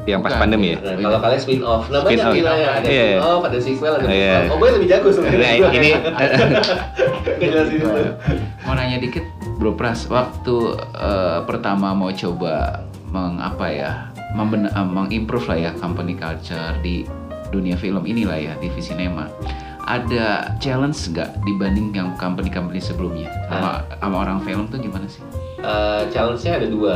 yang 0.05 0.21
pas 0.21 0.29
Bukan, 0.29 0.41
pandemi 0.41 0.67
ya. 0.69 0.77
Nah, 0.77 0.93
kalau 0.99 1.19
kalian 1.19 1.39
spin 1.39 1.61
off, 1.61 1.83
nah 1.87 1.99
Spin 1.99 2.09
banyak 2.13 2.25
off. 2.25 2.35
gilanya 2.35 2.67
ada 2.71 2.85
Iya. 2.85 3.05
spin 3.07 3.21
off, 3.21 3.41
ada 3.41 3.57
sequel, 3.59 3.91
ada 3.91 4.05
Iya. 4.05 4.33
prequel. 4.35 4.45
Oh, 4.45 4.57
gue 4.57 4.69
lebih 4.71 4.87
jago 4.87 5.07
Nah, 5.07 5.15
sebenarnya. 5.15 5.53
ini 5.71 5.89
Nggak 7.25 7.49
jelasin 7.51 7.75
itu. 7.75 7.89
Mau 8.61 8.73
nanya 8.73 8.97
dikit, 8.97 9.25
Bro 9.55 9.73
Pras, 9.73 10.05
waktu 10.07 10.55
eh, 10.93 11.39
pertama 11.43 11.91
mau 11.91 12.11
coba 12.11 12.85
mengapa 13.07 13.65
ya, 13.67 13.91
memben- 14.31 14.67
eh, 14.67 14.87
mengimprove 14.87 15.45
lah 15.47 15.57
ya 15.59 15.71
company 15.73 16.13
culture 16.13 16.77
di 16.79 17.05
dunia 17.47 17.73
film 17.73 18.03
inilah 18.03 18.37
ya, 18.37 18.53
TV 18.57 18.77
sinema. 18.79 19.25
Ada 19.81 20.57
challenge 20.59 20.97
nggak 21.07 21.41
dibanding 21.41 21.93
yang 21.93 22.13
company-company 22.15 22.77
sebelumnya 22.79 23.29
sama, 23.45 23.85
sama 23.95 24.15
orang 24.19 24.41
film 24.41 24.65
tuh 24.65 24.77
gimana 24.77 25.05
sih? 25.05 25.21
Eh, 25.65 26.01
challenge-nya 26.09 26.61
ada 26.61 26.67
dua. 26.69 26.95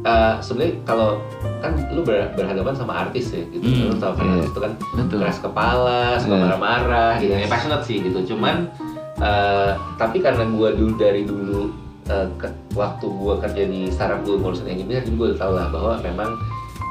Eh, 0.00 0.34
sebenarnya 0.40 0.72
kalau 0.82 1.20
kan 1.60 1.76
lu 1.90 2.00
ber- 2.00 2.32
berhadapan 2.32 2.72
sama 2.72 3.04
artis 3.04 3.28
ya 3.30 3.44
gitu. 3.46 3.60
Hmm, 3.60 3.92
Lu 3.92 3.96
tau 3.96 4.14
kan 4.14 4.24
iya. 4.24 4.40
itu 4.42 4.56
kan 4.56 4.72
Betul. 4.94 5.18
keras 5.20 5.38
kepala, 5.38 6.16
suka 6.16 6.32
Iya. 6.32 6.42
marah-marah 6.42 7.12
gitu. 7.18 7.32
Ya 7.34 7.44
passionate 7.46 7.84
sih 7.84 8.00
gitu. 8.00 8.32
Cuman 8.32 8.72
eh, 9.16 9.70
tapi 9.96 10.20
karena 10.20 10.44
gua 10.46 10.72
dulu 10.72 10.96
dari 10.96 11.24
dulu 11.24 11.68
eh, 12.06 12.26
ke- 12.36 12.56
waktu 12.72 13.04
gua 13.10 13.36
kerja 13.36 13.62
di 13.64 13.88
startup 13.88 14.22
gua 14.22 14.36
ngurusin 14.38 14.64
engineer, 14.66 15.02
jadi 15.02 15.12
gua 15.12 15.26
udah 15.28 15.38
tau 15.38 15.52
lah 15.52 15.66
bahwa 15.68 15.92
memang 16.00 16.30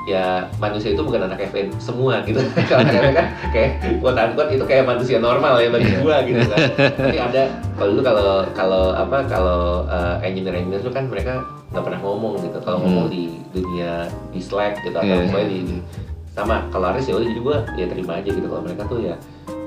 ya 0.06 0.26
manusia 0.56 0.94
itu 0.94 1.02
bukan 1.02 1.26
anak 1.26 1.42
FN 1.44 1.74
semua 1.76 2.22
gitu. 2.22 2.38
Kalau 2.70 2.82
anak 2.82 2.94
FN 2.96 3.14
kan 3.14 3.28
kayak 3.50 3.70
quote 3.98 4.14
unquote 4.16 4.52
itu 4.52 4.64
kayak 4.64 4.86
manusia 4.86 5.18
normal 5.18 5.58
ya 5.58 5.70
bagi 5.70 5.90
Iya. 5.90 6.00
gua 6.00 6.18
gitu 6.22 6.42
kan. 6.46 6.58
Tapi 6.78 7.18
ada 7.20 7.42
kalau 7.74 7.90
dulu 7.92 8.02
kalau 8.02 8.30
kalau 8.52 8.84
apa 8.94 9.18
kalau 9.26 9.62
uh, 9.86 10.22
engineer 10.22 10.54
engineer 10.56 10.80
itu 10.80 10.90
kan 10.90 11.06
mereka 11.06 11.42
nggak 11.70 11.84
pernah 11.84 12.00
ngomong 12.00 12.38
gitu. 12.40 12.58
Kalau 12.60 12.78
Hmm. 12.78 12.86
ngomong 12.86 13.06
di 13.08 13.24
dunia 13.50 14.06
di 14.30 14.40
Slack 14.40 14.78
gitu 14.80 14.94
atau 14.94 15.04
Iya. 15.04 15.26
pokoknya 15.26 15.48
di, 15.48 15.60
di- 15.66 15.84
sama 16.32 16.56
kalau 16.68 16.92
Aris 16.92 17.06
ya 17.06 17.16
udah 17.16 17.26
jadi 17.26 17.42
gua 17.42 17.58
ya 17.74 17.86
terima 17.88 18.14
aja 18.16 18.28
gitu 18.28 18.44
kalau 18.44 18.62
mereka 18.62 18.84
tuh 18.86 19.00
ya 19.00 19.16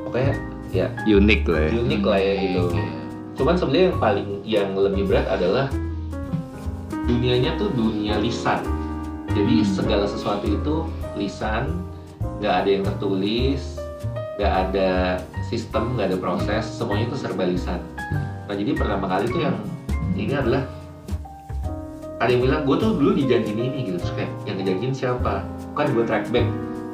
pokoknya 0.05 0.33
ya 0.69 0.87
Unik 1.03 1.43
lah 1.45 1.61
ya. 1.63 1.71
unik 1.75 2.03
lah 2.05 2.19
ya 2.19 2.33
gitu. 2.39 2.63
Iya. 2.71 2.87
Cuman 3.35 3.55
sebenarnya 3.55 3.85
yang 3.87 3.99
paling 3.99 4.29
yang 4.45 4.69
lebih 4.73 5.03
berat 5.05 5.27
adalah 5.27 5.67
dunianya 7.05 7.57
tuh 7.57 7.73
dunia 7.73 8.19
lisan. 8.19 8.61
Jadi 9.39 9.63
segala 9.63 10.03
sesuatu 10.03 10.51
itu 10.51 10.83
lisan, 11.15 11.71
nggak 12.43 12.55
ada 12.65 12.69
yang 12.69 12.83
tertulis, 12.83 13.79
nggak 14.35 14.55
ada 14.67 15.23
sistem, 15.47 15.95
nggak 15.95 16.11
ada 16.11 16.19
proses, 16.19 16.67
semuanya 16.67 17.07
itu 17.07 17.17
serba 17.23 17.47
lisan. 17.47 17.79
Nah 18.51 18.55
jadi 18.59 18.75
pertama 18.75 19.07
kali 19.07 19.31
tuh 19.31 19.47
yang 19.47 19.55
ini 20.19 20.35
adalah 20.35 20.67
ada 22.19 22.35
yang 22.35 22.43
bilang 22.43 22.67
gue 22.67 22.77
tuh 22.83 22.99
dulu 22.99 23.15
dijanjiin 23.15 23.59
ini 23.63 23.79
gitu, 23.95 24.03
terus 24.03 24.13
kayak 24.19 24.31
yang 24.43 24.59
ngejanjiin 24.59 24.91
siapa? 24.91 25.47
Kan 25.79 25.95
gue 25.95 26.03
track 26.03 26.35
back. 26.35 26.47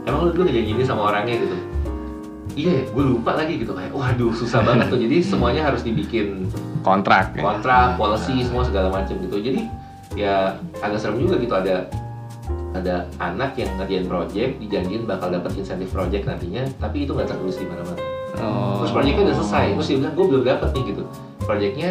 Emang 0.05 0.29
lu 0.29 0.31
dulu 0.37 0.45
ngejanjiin 0.45 0.77
ini 0.77 0.85
sama 0.85 1.09
orangnya 1.09 1.41
gitu? 1.41 1.57
Iya, 2.55 2.87
gue 2.93 3.05
lupa 3.09 3.41
lagi 3.41 3.57
gitu 3.57 3.73
kayak, 3.73 3.89
waduh 3.97 4.37
susah 4.37 4.61
banget 4.61 4.93
tuh. 4.93 5.01
Jadi 5.01 5.17
semuanya 5.25 5.65
harus 5.65 5.81
dibikin 5.81 6.53
Kontrak. 6.85 7.33
ya. 7.33 7.41
kontrak, 7.41 7.97
policy 7.97 8.45
semua 8.45 8.69
segala 8.69 8.93
macam 8.93 9.17
gitu. 9.17 9.41
Jadi 9.41 9.65
ya 10.13 10.61
agak 10.85 11.01
serem 11.01 11.25
juga 11.25 11.41
gitu 11.41 11.57
ada 11.57 11.89
ada 12.75 13.07
anak 13.17 13.55
yang 13.55 13.71
ngerjain 13.79 14.05
project 14.05 14.59
dijanjiin 14.59 15.07
bakal 15.07 15.31
dapat 15.31 15.55
insentif 15.55 15.89
project 15.89 16.27
nantinya, 16.27 16.67
tapi 16.77 17.07
itu 17.07 17.15
nggak 17.15 17.31
tertulis 17.31 17.57
di 17.57 17.67
mana-mana. 17.67 18.03
Oh. 18.43 18.83
Terus 18.83 18.91
projectnya 18.91 19.23
udah 19.25 19.37
selesai, 19.39 19.67
terus 19.73 19.87
dia 19.87 19.99
bilang 20.03 20.15
gue 20.15 20.27
belum 20.27 20.43
dapat 20.45 20.69
nih 20.75 20.83
gitu. 20.91 21.03
Projectnya 21.41 21.91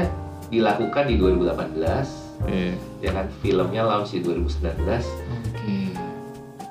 dilakukan 0.50 1.04
di 1.08 1.16
2018, 1.16 2.08
Iya. 2.44 2.76
ya 3.00 3.12
kan 3.14 3.26
filmnya 3.40 3.82
launch 3.82 4.12
di 4.12 4.20
2019. 4.20 5.08
Oke. 5.32 5.96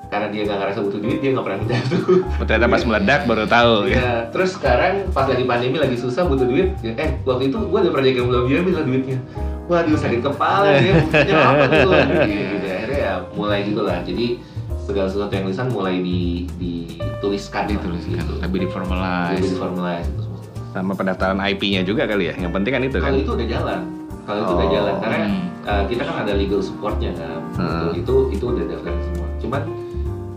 Karena 0.07 0.29
dia 0.29 0.45
nggak 0.45 0.59
ngerasa 0.61 0.79
butuh 0.79 0.99
duit, 1.01 1.17
dia 1.17 1.33
nggak 1.33 1.41
pernah 1.41 1.57
minta 1.57 1.77
tuh. 1.89 2.21
Ternyata 2.45 2.67
pas 2.69 2.83
meledak 2.85 3.21
baru 3.25 3.45
tahu. 3.49 3.73
ya. 3.89 3.95
Ya, 3.97 4.11
terus 4.29 4.53
sekarang 4.53 5.09
pas 5.09 5.25
lagi 5.25 5.41
pandemi 5.41 5.81
lagi 5.81 5.97
susah 5.97 6.29
butuh 6.29 6.45
duit, 6.45 6.69
ya, 6.85 6.93
eh 6.93 7.17
waktu 7.25 7.49
itu 7.49 7.57
gue 7.57 7.79
ada 7.81 7.89
proyek 7.89 8.21
yang 8.21 8.29
belum 8.29 8.45
diambil 8.45 8.73
lah 8.77 8.83
duitnya. 8.85 9.17
Waduh 9.65 9.97
sakit 9.97 10.21
kepala 10.21 10.69
dia, 10.77 10.93
butuhnya 11.01 11.33
apa 11.33 11.65
tuh? 11.65 11.89
Gitu, 11.89 12.55
gitu. 12.61 12.67
Ya 13.13 13.21
mulai 13.31 13.59
gitu 13.63 13.81
lah. 13.81 14.01
Jadi 14.01 14.41
segala 14.81 15.05
sesuatu 15.05 15.29
yang 15.31 15.45
lisan 15.45 15.69
mulai 15.69 16.01
di, 16.01 16.49
dituliskan, 16.57 17.69
Dituliskan, 17.69 18.17
gitu. 18.17 18.33
lebih 18.41 18.57
di 18.57 18.59
Lebih 18.59 18.73
formalize. 18.73 19.43
diformalize 19.45 20.07
itu 20.09 20.21
semua. 20.23 20.39
Sama 20.73 20.93
pendaftaran 20.97 21.37
IP-nya 21.39 21.85
juga 21.85 22.03
kali 22.03 22.27
ya. 22.27 22.35
Yang 22.35 22.51
penting 22.51 22.71
kan 22.73 22.81
itu 22.83 22.97
kan. 22.97 23.05
Kalau 23.05 23.19
itu 23.19 23.31
udah 23.31 23.47
jalan, 23.47 23.79
kalau 24.23 24.39
itu 24.39 24.51
udah 24.51 24.67
Oh. 24.67 24.73
jalan 24.73 24.93
karena 24.97 25.17
Hmm. 25.21 25.41
uh, 25.63 25.83
kita 25.85 26.01
kan 26.01 26.15
ada 26.25 26.33
legal 26.33 26.59
supportnya 26.59 27.11
kan, 27.13 27.37
Hmm. 27.53 27.93
itu 27.93 28.13
itu 28.31 28.43
udah 28.43 28.65
develop 28.65 28.97
semua. 29.05 29.27
Cuman 29.37 29.61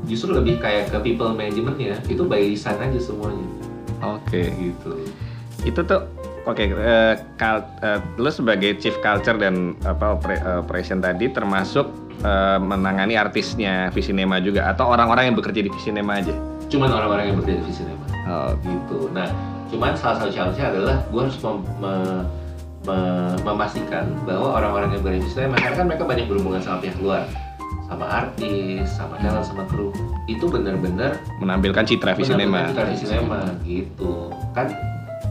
justru 0.04 0.30
lebih 0.30 0.60
kayak 0.60 0.92
ke 0.92 0.98
people 1.02 1.32
management 1.32 1.76
ya, 1.80 1.96
itu 2.04 2.22
by 2.22 2.38
lisan 2.44 2.76
aja 2.76 3.00
semuanya, 3.00 3.48
Oke. 4.04 4.52
gitu. 4.52 4.90
Itu 5.64 5.80
tuh 5.82 6.04
oke 6.44 6.62
eh, 6.62 7.14
kal- 7.34 7.66
eh, 7.80 7.98
lu 8.14 8.28
sebagai 8.28 8.76
chief 8.76 8.94
culture 9.00 9.34
dan 9.34 9.74
apa 9.82 10.14
opera- 10.14 10.62
operation 10.62 11.00
tadi 11.00 11.26
termasuk 11.26 11.90
eh, 12.22 12.58
menangani 12.60 13.18
artisnya 13.18 13.90
Visinema 13.90 14.40
juga 14.40 14.68
atau 14.70 14.88
orang-orang 14.88 15.32
yang 15.32 15.36
bekerja 15.36 15.60
di 15.64 15.70
Visinema 15.72 16.20
aja. 16.20 16.32
Cuman 16.66 16.90
orang-orang 16.90 17.30
yang 17.30 17.36
bekerja 17.38 17.62
di 17.62 17.74
sinema. 17.74 18.04
Oh, 18.26 18.50
gitu. 18.58 19.06
Nah, 19.14 19.30
cuman 19.70 19.94
salah 19.94 20.18
satu 20.18 20.30
challenge-nya 20.34 20.74
adalah 20.74 20.96
gue 21.06 21.20
harus 21.22 21.38
mem- 21.38 21.66
me- 21.78 22.26
me- 22.86 23.38
memastikan 23.46 24.10
bahwa 24.26 24.58
orang-orang 24.58 24.98
yang 24.98 25.02
bekerja 25.06 25.20
di 25.22 25.30
sinema, 25.30 25.54
karena 25.62 25.74
kan 25.78 25.86
mereka 25.86 26.04
banyak 26.06 26.26
berhubungan 26.26 26.58
sama 26.58 26.82
pihak 26.82 26.98
luar, 26.98 27.22
sama 27.86 28.06
artis, 28.10 28.82
sama 28.90 29.14
talent, 29.22 29.46
sama 29.46 29.62
kru, 29.70 29.94
itu 30.26 30.42
benar-benar 30.50 31.22
menampilkan 31.38 31.86
citra 31.86 32.18
Visinema. 32.18 32.66
benar-benar 32.74 32.86
di 32.90 32.96
sinema 32.98 33.40
gitu. 33.62 34.34
Kan 34.50 34.74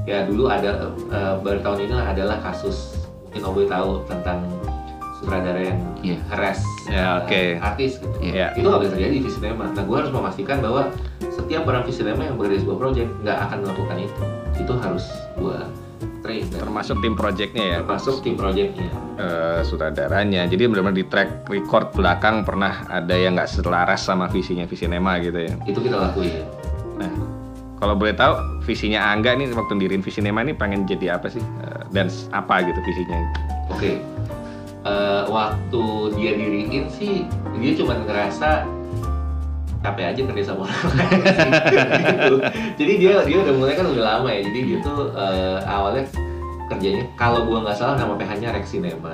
ya 0.08 0.24
dulu 0.24 0.48
ada 0.48 0.88
eh, 1.12 1.36
baru 1.44 1.60
tahun 1.60 1.80
ini 1.84 1.94
adalah 2.00 2.40
kasus 2.40 2.96
mungkin 3.28 3.44
Oboy 3.44 3.66
tahu 3.68 4.08
tentang 4.08 4.40
sutradara 5.26 5.58
yang 5.60 5.80
Iya. 6.00 6.18
harass 6.30 6.62
Ya, 6.86 6.94
eh, 6.94 7.14
oke. 7.18 7.42
artis 7.60 7.92
gitu 7.98 8.14
Iya. 8.22 8.48
itu 8.54 8.62
nggak 8.64 8.80
bisa 8.80 8.92
terjadi 8.94 9.12
di 9.12 9.22
Visinema. 9.26 9.66
Nah, 9.68 9.84
gue 9.84 9.98
harus 9.98 10.12
memastikan 10.14 10.58
bahwa 10.62 10.82
setiap 11.26 11.66
orang 11.66 11.82
Visinema 11.84 12.22
yang 12.24 12.38
bekerja 12.38 12.56
di 12.56 12.62
sebuah 12.62 12.78
project 12.80 13.10
nggak 13.20 13.38
akan 13.42 13.58
melakukan 13.60 13.98
itu. 14.00 14.22
Itu 14.56 14.74
harus 14.78 15.06
gue 15.36 15.58
train 16.22 16.44
dan 16.48 16.60
Termasuk 16.62 16.96
tim 17.02 17.14
projectnya 17.14 17.66
ya. 17.66 17.78
termasuk 17.82 18.16
tim 18.22 18.36
projectnya. 18.36 18.90
eh, 19.16 19.62
sutradaranya. 19.62 20.44
Jadi 20.44 20.68
benar-benar 20.68 20.94
di 20.94 21.06
track 21.06 21.48
record 21.48 21.90
belakang 21.92 22.44
pernah 22.44 22.84
ada 22.86 23.16
yang 23.16 23.34
nggak 23.34 23.48
selaras 23.48 24.04
sama 24.04 24.28
visinya 24.28 24.64
Visinema 24.64 25.18
gitu 25.18 25.40
ya. 25.42 25.54
Itu 25.64 25.80
kita 25.80 25.96
lakuin. 25.98 26.44
Nah, 26.96 27.10
kalau 27.76 27.96
boleh 27.96 28.12
tahu 28.12 28.36
visinya 28.62 29.08
Angga 29.08 29.34
nih 29.34 29.50
waktu 29.52 29.80
dirin 29.80 30.00
Visinema 30.00 30.44
ini 30.44 30.52
pengen 30.52 30.84
jadi 30.84 31.16
apa 31.16 31.32
sih? 31.32 31.40
Eh, 31.40 31.82
dan 31.90 32.12
apa 32.30 32.62
gitu 32.62 32.78
visinya? 32.84 33.18
Oke. 33.72 33.98
Eh, 34.86 35.24
waktu 35.28 35.84
dia 36.16 36.32
diriin 36.34 36.86
sih 36.88 37.26
dia 37.58 37.72
cuma 37.74 37.98
ngerasa 37.98 38.64
capek 39.82 40.06
aja 40.14 40.22
kerja 40.26 40.44
sama 40.50 40.66
orang 40.66 40.82
lain 40.98 41.22
gitu. 42.02 42.36
Jadi 42.78 42.94
dia 42.98 43.14
dia 43.22 43.38
udah 43.38 43.54
mulai 43.54 43.74
kan 43.78 43.86
udah 43.86 44.04
lama 44.04 44.30
ya. 44.30 44.42
Jadi 44.42 44.60
dia 44.66 44.78
tuh 44.82 45.14
eh, 45.14 45.58
awalnya 45.62 46.06
kerjanya 46.66 47.06
kalau 47.14 47.46
gua 47.46 47.62
nggak 47.62 47.78
salah 47.78 47.94
nama 47.94 48.18
PH-nya 48.18 48.50
Rex 48.54 48.74
Cinema. 48.74 49.14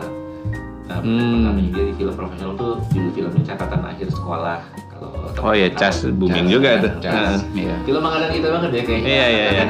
Nah, 0.88 1.00
Hmm. 1.00 1.56
dia 1.72 1.88
di 1.88 1.94
film 1.96 2.12
profesional 2.16 2.56
tuh 2.56 2.80
judul 2.92 3.12
filmnya 3.16 3.44
catatan 3.48 3.80
akhir 3.84 4.12
sekolah. 4.12 4.60
Oh 5.40 5.54
ya, 5.54 5.72
cas 5.72 6.04
booming 6.04 6.46
Cas, 6.46 6.54
juga 6.54 6.70
kan, 6.70 6.82
tuh. 6.82 6.92
cas. 7.00 7.14
Heeh. 7.16 7.40
Iya. 7.64 7.76
Film 7.82 8.02
angkatan 8.02 8.30
kita 8.32 8.48
banget 8.50 8.70
ya 8.70 8.82
kayaknya. 8.84 9.08
Iya 9.08 9.26
iya 9.26 9.46
iya. 9.48 9.64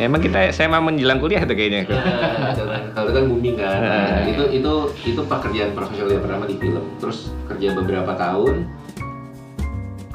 Ya, 0.00 0.02
Emang 0.02 0.20
kita 0.20 0.38
saya 0.50 0.66
mau 0.66 0.80
menjelang 0.80 1.18
kuliah 1.18 1.42
tuh 1.42 1.52
kayaknya. 1.52 1.84
Nah, 1.86 2.56
kalau 2.90 3.06
itu 3.06 3.14
kan 3.14 3.24
booming 3.26 3.54
kan 3.54 3.76
Nah, 3.76 3.90
Nah. 4.16 4.24
itu 4.26 4.42
itu 4.52 4.72
itu 5.06 5.20
pekerjaan 5.22 5.70
profesional 5.72 6.10
yang 6.10 6.22
pertama 6.22 6.44
di 6.44 6.56
film 6.56 6.82
terus 6.96 7.18
kerja 7.44 7.68
beberapa 7.72 8.12
tahun 8.12 8.66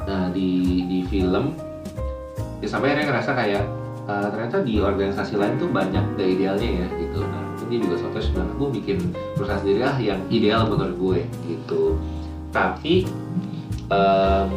nah 0.02 0.30
di 0.30 0.50
di 0.86 0.98
film 1.04 1.50
ya 2.56 2.68
sampai 2.68 2.92
akhirnya 2.92 3.10
ngerasa 3.10 3.30
kayak 3.32 3.62
eh, 4.04 4.28
ternyata 4.30 4.56
di 4.60 4.78
organisasi 4.78 5.34
lain 5.34 5.54
tuh 5.56 5.66
banyak 5.66 6.04
gak 6.14 6.28
idealnya 6.28 6.68
ya 6.80 6.88
gitu 6.96 7.20
nah 7.22 7.42
dia 7.66 7.78
juga 7.80 7.96
suatu 7.98 8.18
sebenarnya 8.20 8.54
gue 8.54 8.68
bikin 8.76 8.98
perusahaan 9.34 9.58
sendiri 9.58 9.80
lah 9.82 9.96
yang 9.98 10.20
ideal 10.28 10.62
menurut 10.64 10.94
gue 10.94 11.18
gitu 11.44 11.98
tapi 12.48 13.02
em, 13.88 14.48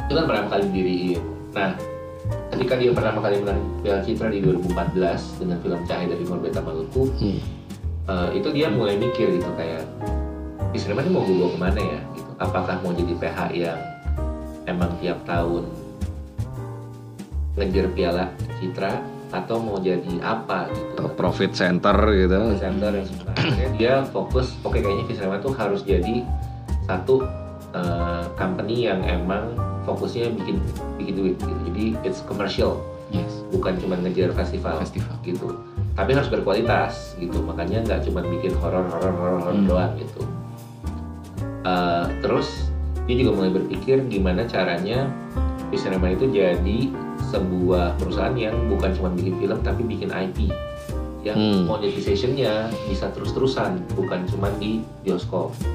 itu 0.00 0.12
kan 0.12 0.24
pertama 0.26 0.48
kali 0.48 0.64
diriin 0.70 1.22
nah 1.50 1.70
ketika 2.50 2.74
dia 2.76 2.90
pertama 2.92 3.18
kali 3.20 3.40
menang 3.40 3.60
Piala 3.80 4.00
Citra 4.02 4.28
di 4.28 4.38
2014 4.42 5.40
dengan 5.40 5.56
film 5.60 5.80
Cahaya 5.84 6.06
dari 6.08 6.24
Morbeta 6.24 6.60
Maluku 6.60 7.02
Hmm. 7.16 7.40
eh, 8.06 8.28
itu 8.36 8.48
dia 8.50 8.68
mulai 8.68 8.96
mikir 8.96 9.34
gitu 9.34 9.50
kayak 9.54 9.86
di 10.70 10.78
sinema 10.78 11.02
ini 11.02 11.10
mau 11.10 11.26
gue 11.26 11.34
bawa 11.34 11.50
ke 11.50 11.58
mana 11.58 11.80
ya 11.80 12.00
gitu 12.14 12.30
apakah 12.38 12.76
mau 12.80 12.92
jadi 12.92 13.14
PH 13.16 13.38
yang 13.52 13.80
emang 14.66 14.90
tiap 14.98 15.18
tahun 15.24 15.66
ngejar 17.58 17.86
Piala 17.92 18.24
Citra 18.62 19.02
atau 19.30 19.62
mau 19.62 19.78
jadi 19.78 20.18
apa 20.22 20.66
gitu 20.74 21.06
profit 21.14 21.54
center 21.54 21.94
gitu. 22.14 22.34
center 22.58 22.90
yang 22.98 23.06
sebenarnya 23.06 23.68
dia 23.78 23.94
fokus 24.10 24.58
oke 24.62 24.74
kayaknya 24.74 25.06
Visinema 25.06 25.38
tuh 25.38 25.54
harus 25.54 25.86
jadi 25.86 26.26
satu 26.86 27.22
eh, 27.72 28.24
company 28.34 28.84
yang 28.84 29.00
emang 29.00 29.54
fokusnya 29.82 30.30
bikin 30.32 30.58
bikin 30.96 31.14
duit 31.14 31.34
gitu 31.36 31.54
jadi 31.66 31.84
it's 32.02 32.20
commercial 32.22 32.78
Yes. 33.10 33.42
bukan 33.50 33.74
cuma 33.76 33.98
ngejar 33.98 34.30
festival 34.32 34.78
Festival. 34.78 35.18
gitu 35.20 35.58
tapi 35.92 36.14
harus 36.14 36.30
berkualitas 36.30 37.18
gitu 37.18 37.42
makanya 37.42 37.82
nggak 37.82 38.06
cuma 38.06 38.22
bikin 38.22 38.54
horor 38.56 38.86
horor 38.86 39.10
horor 39.10 39.38
horor 39.40 39.54
Hmm. 39.56 39.66
doang 39.66 39.92
gitu 39.96 40.22
Eh, 41.60 42.04
terus 42.20 42.72
dia 43.04 43.16
juga 43.18 43.34
mulai 43.34 43.52
berpikir 43.52 44.06
gimana 44.06 44.44
caranya 44.44 45.10
Visinema 45.68 46.08
itu 46.08 46.26
jadi 46.26 46.88
sebuah 47.28 47.94
perusahaan 47.96 48.32
yang 48.32 48.56
bukan 48.66 48.90
cuma 48.92 49.08
bikin 49.10 49.36
film 49.36 49.58
tapi 49.60 49.82
bikin 49.84 50.08
IP 50.08 50.48
yang 51.20 51.36
Hmm. 51.36 51.68
monetization-nya 51.68 52.70
bisa 52.86 53.10
terus-terusan 53.10 53.76
bukan 53.92 54.24
cuma 54.24 54.48
di 54.56 54.80
bioskop 55.02 55.52
Bi- 55.52 55.68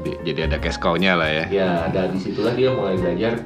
Jadi 0.00 0.40
ada 0.44 0.56
cash 0.56 0.78
cow-nya 0.78 1.12
lah 1.14 1.28
ya. 1.28 1.44
ya 1.50 1.70
dari 1.88 2.16
situlah 2.16 2.52
dia 2.52 2.72
mulai 2.72 2.96
belajar 2.96 3.40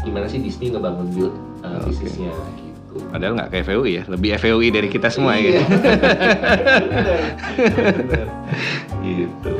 gimana 0.00 0.24
sih 0.24 0.40
Disney 0.40 0.72
ngebangun 0.72 1.08
build 1.12 1.34
uh, 1.60 1.80
Oke. 1.80 1.92
bisnisnya 1.92 2.32
gitu 2.56 3.04
Padahal 3.06 3.32
nggak 3.36 3.48
kayak 3.52 3.64
FUI 3.64 3.92
ya, 3.96 4.04
lebih 4.08 4.30
FUI 4.36 4.68
dari 4.68 4.88
kita 4.88 5.08
semua 5.08 5.36
Iya. 5.38 5.60
gitu. 5.62 5.62
Gitu 9.00 9.56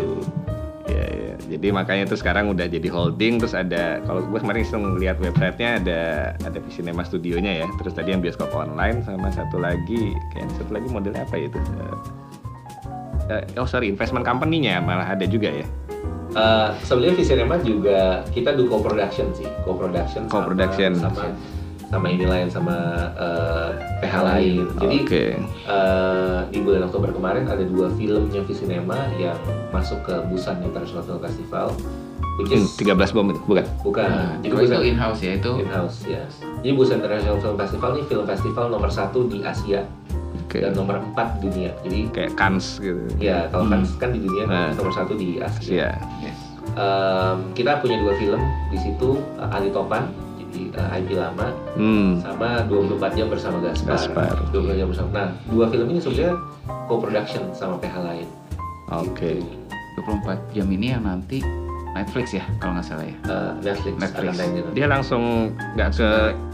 Iya, 0.91 1.05
iya. 1.07 1.35
Jadi 1.51 1.67
makanya 1.71 2.05
tuh 2.11 2.19
sekarang 2.19 2.51
udah 2.51 2.67
jadi 2.67 2.89
holding 2.91 3.39
terus 3.39 3.55
ada 3.55 4.03
kalau 4.03 4.27
gue 4.27 4.39
kemarin 4.39 4.67
iseng 4.67 4.99
lihat 4.99 5.23
websitenya 5.23 5.79
ada 5.79 6.01
ada 6.43 6.59
Visinema 6.59 7.07
studionya 7.07 7.63
ya. 7.63 7.67
Terus 7.79 7.95
tadi 7.95 8.11
yang 8.11 8.19
bioskop 8.21 8.51
online 8.51 9.07
sama 9.07 9.31
satu 9.31 9.63
lagi 9.63 10.11
kayak 10.35 10.51
satu 10.59 10.75
lagi 10.75 10.89
modelnya 10.91 11.23
apa 11.23 11.35
ya 11.39 11.47
itu? 11.47 11.59
Eh, 11.61 11.97
eh, 13.31 13.43
oh 13.61 13.69
sorry 13.69 13.87
investment 13.87 14.27
company-nya 14.27 14.83
malah 14.83 15.07
ada 15.07 15.23
juga 15.25 15.55
ya. 15.55 15.67
Uh, 16.31 16.71
sebenarnya 16.81 17.15
Visinema 17.17 17.59
juga 17.59 17.99
kita 18.31 18.55
do 18.55 18.65
co-production 18.65 19.31
sih, 19.33 19.51
co-production, 19.63 20.25
sama- 20.25 20.33
Co-production. 20.33 20.93
sama 20.97 21.27
sama 21.91 22.07
ini 22.07 22.23
lain 22.23 22.47
sama 22.47 22.71
uh, 23.19 23.75
PH 23.99 24.15
lain. 24.23 24.63
Jadi 24.79 24.97
Oke. 25.03 25.25
uh, 25.67 26.47
di 26.47 26.63
bulan 26.63 26.87
Oktober 26.87 27.11
kemarin 27.11 27.45
ada 27.45 27.63
dua 27.63 27.91
filmnya 27.91 28.47
Visinema 28.47 29.11
yang 29.13 29.35
masuk 29.69 29.99
ke 30.01 30.15
Busan 30.25 30.63
International 30.63 31.03
Film 31.03 31.19
Festival, 31.19 31.75
which 32.39 32.47
Hmm, 32.49 32.63
is 32.63 32.79
13 32.79 32.95
bom 33.11 33.27
itu 33.27 33.43
bukan? 33.43 33.67
bukan 33.83 34.07
Nah, 34.07 34.39
jadi 34.39 34.47
itu, 34.47 34.55
itu 34.55 34.63
Busan 34.63 34.81
in-house 34.87 35.21
ya 35.21 35.33
itu. 35.35 35.51
in-house 35.59 35.99
ya. 36.07 36.23
Jadi 36.63 36.73
Busan 36.73 36.97
International 37.03 37.39
Film 37.41 37.57
Festival 37.59 37.91
ini 37.91 38.03
film 38.07 38.25
festival 38.25 38.65
nomor 38.71 38.91
satu 38.93 39.27
di 39.27 39.39
Asia 39.43 39.83
Oke. 40.51 40.59
dan 40.59 40.75
nomor 40.75 40.99
empat 40.99 41.39
di 41.39 41.47
dunia. 41.47 41.71
Jadi 41.81 42.11
Kayak 42.11 42.33
Cannes 42.35 42.67
gitu. 42.77 42.99
ya 43.17 43.47
kalau 43.47 43.71
kan 43.71 43.87
kan 43.97 44.11
di 44.11 44.19
dunia 44.19 44.45
Nah. 44.45 44.75
nomor 44.75 44.91
satu 44.91 45.15
di 45.15 45.39
Asia. 45.39 45.63
Asia. 45.63 45.91
Yes. 46.21 46.39
Em, 46.73 47.37
kita 47.53 47.79
punya 47.79 47.99
dua 47.99 48.15
film 48.15 48.43
di 48.67 48.79
situ 48.79 49.09
uh, 49.37 49.47
Ali 49.49 49.71
Topan 49.71 50.11
jadi 50.41 50.75
uh, 50.75 50.91
IP 50.93 51.15
lama 51.15 51.55
Hmm. 51.73 52.19
sama 52.19 52.67
24 52.67 52.91
jam 53.13 53.27
bersama 53.27 53.59
Gaspar. 53.61 53.95
Gaspar. 53.95 54.31
24 54.51 54.75
jam 54.77 54.87
bersama. 54.89 55.09
Nah, 55.13 55.29
dua 55.47 55.65
film 55.67 55.87
ini 55.89 55.99
sebenarnya 55.99 56.35
co-production 56.85 57.43
sama 57.53 57.79
PH 57.79 57.95
lain. 58.01 58.29
Oke. 58.89 59.39
24 59.97 60.35
jam 60.51 60.67
ini 60.69 60.91
yang 60.91 61.05
nanti 61.05 61.39
Netflix 61.91 62.31
ya 62.31 62.45
kalau 62.59 62.79
nggak 62.79 62.87
salah 62.87 63.03
ya. 63.03 63.15
Uh, 63.27 63.53
Netflix, 63.59 63.95
Netflix. 63.99 64.31
Netflix. 64.39 64.65
Dia 64.73 64.87
langsung 64.87 65.23
nggak 65.75 65.89
ke 65.91 66.11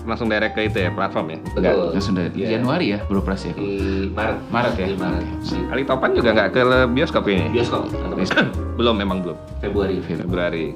langsung 0.06 0.26
direct 0.26 0.54
ke 0.54 0.62
itu 0.64 0.78
ya 0.80 0.90
platform 0.90 1.26
ya? 1.28 1.38
Betul. 1.52 1.92
Langsung 1.92 2.14
dari 2.16 2.30
Iya. 2.32 2.48
Januari 2.56 2.86
ya 2.96 2.98
beroperasi 3.04 3.52
ya. 3.52 3.54
di 3.54 3.70
Maret. 4.10 4.38
Maret 4.48 4.74
ya? 4.74 4.86
Di 4.88 4.96
Maret. 4.96 5.24
Di 5.44 5.58
Ali 5.68 5.82
Topan 5.84 6.10
juga 6.14 6.28
nggak 6.32 6.48
ke 6.50 6.60
bioskop 6.88 7.24
ini? 7.28 7.46
bioskop 7.52 7.84
belum 8.80 8.94
memang 8.96 9.20
belum. 9.20 9.36
Februari. 9.60 10.00
Februari. 10.00 10.66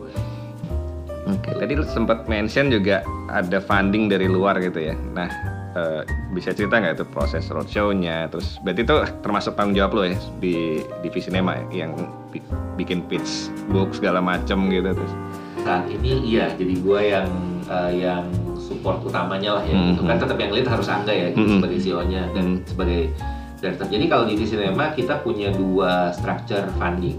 Oke, 1.29 1.53
tadi 1.55 1.73
lu 1.73 1.85
sempat 1.85 2.27
mention 2.27 2.69
juga 2.69 3.01
ada 3.29 3.61
funding 3.61 4.09
dari 4.09 4.27
luar 4.27 4.59
gitu 4.59 4.81
ya. 4.83 4.97
Nah, 5.15 5.29
eh, 5.73 6.03
bisa 6.33 6.51
cerita 6.51 6.81
nggak 6.81 6.97
itu 6.97 7.05
proses 7.07 7.47
roadshow-nya? 7.47 8.27
Terus 8.29 8.59
berarti 8.61 8.83
itu 8.83 8.95
termasuk 9.23 9.53
tanggung 9.55 9.77
jawab 9.77 9.93
lo 9.95 10.03
ya 10.05 10.17
di 10.37 10.81
divisi 11.01 11.31
Nema 11.31 11.61
ya, 11.71 11.87
yang 11.87 11.93
bikin 12.77 13.05
pitch 13.07 13.51
book 13.69 13.93
segala 13.93 14.23
macem 14.23 14.71
gitu 14.71 14.91
terus. 14.95 15.13
Saat 15.61 15.91
ini 15.93 16.25
iya, 16.25 16.49
jadi 16.57 16.75
gua 16.81 17.01
yang 17.05 17.29
uh, 17.69 17.93
yang 17.93 18.25
support 18.57 19.03
utamanya 19.05 19.61
lah 19.61 19.65
ya. 19.67 19.75
Mhm. 19.77 19.93
Itu 19.99 20.03
kan 20.07 20.17
tetap 20.17 20.37
yang 20.41 20.53
lead 20.55 20.67
harus 20.67 20.89
Angga 20.89 21.13
ya 21.13 21.29
gitu, 21.35 21.43
Mhm. 21.45 21.59
sebagai 21.61 21.79
CEO-nya 21.83 22.23
dan 22.33 22.45
Mhm. 22.45 22.65
sebagai 22.65 23.01
director. 23.61 23.87
Jadi 23.93 24.05
kalau 24.09 24.25
di 24.25 24.35
Cinema 24.41 24.85
kita 24.97 25.21
punya 25.21 25.53
dua 25.53 26.15
structure 26.17 26.65
funding. 26.81 27.19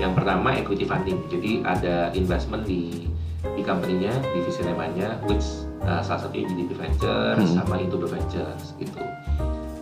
Yang 0.00 0.12
pertama 0.16 0.56
equity 0.56 0.88
funding. 0.88 1.20
Jadi 1.28 1.60
ada 1.60 2.08
investment 2.16 2.64
di 2.64 3.10
di 3.56 3.62
company-nya, 3.64 4.12
di 4.32 4.40
Cinemanya, 4.52 5.16
which 5.24 5.64
uh, 5.80 6.00
salah 6.00 6.28
satunya 6.28 6.44
GDP 6.44 6.76
Ventures 6.76 7.40
Mhm. 7.40 7.56
sama 7.56 7.80
Into 7.80 7.96
Ventures 8.00 8.76
gitu. 8.76 9.00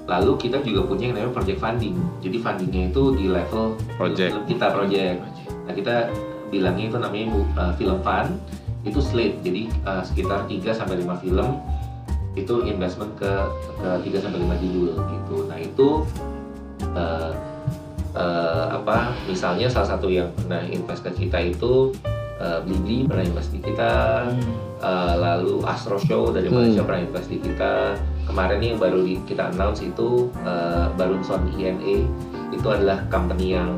Lalu 0.08 0.32
kita 0.40 0.64
juga 0.64 0.88
punya 0.88 1.12
yang 1.12 1.20
namanya 1.20 1.36
project 1.36 1.60
funding. 1.60 1.96
Jadi 2.24 2.36
fundingnya 2.40 2.82
itu 2.88 3.02
di 3.12 3.28
level 3.28 3.76
Project. 4.00 4.32
film 4.32 4.44
kita 4.48 4.66
project. 4.72 5.18
Nah 5.68 5.72
kita 5.76 5.94
bilangnya 6.48 6.88
itu 6.88 6.96
namanya 6.96 7.26
uh, 7.60 7.72
film 7.76 8.00
fund 8.00 8.40
itu 8.88 8.98
slate. 9.04 9.36
Jadi 9.44 9.68
uh, 9.84 10.00
sekitar 10.00 10.48
3 10.48 10.64
sampai 10.72 11.04
5 11.04 11.24
film 11.24 11.60
itu 12.32 12.54
investment 12.64 13.12
ke 13.20 13.32
ke 13.76 13.88
3 14.08 14.24
sampai 14.24 14.38
5 14.40 14.62
judul 14.64 14.96
gitu. 14.96 15.36
Nah 15.44 15.58
itu 15.60 15.88
uh, 16.96 17.32
uh, 18.16 18.64
apa 18.80 19.12
misalnya 19.28 19.68
salah 19.68 19.92
satu 19.92 20.08
yang 20.08 20.32
pernah 20.32 20.64
invest 20.64 21.04
ke 21.04 21.12
kita 21.12 21.36
itu 21.52 21.92
uh, 22.40 22.64
Blibli 22.64 23.04
pernah 23.04 23.28
invest 23.28 23.52
di 23.52 23.60
kita 23.60 24.24
Uh, 24.78 25.18
lalu 25.18 25.58
Astro 25.66 25.98
Show 25.98 26.30
dari 26.30 26.46
Malaysia 26.46 26.86
Hmm. 26.86 26.86
pernah 26.86 27.02
invest 27.02 27.26
di 27.26 27.42
kita 27.42 27.98
kemarin 28.28 28.60
yang 28.60 28.76
baru 28.76 29.00
di, 29.00 29.16
kita 29.24 29.48
announce 29.48 29.80
itu 29.80 30.28
uh, 30.40 30.92
Barunson 30.94 31.48
INA 31.50 32.04
itu 32.50 32.66
adalah 32.66 33.00
company 33.08 33.52
yang 33.52 33.72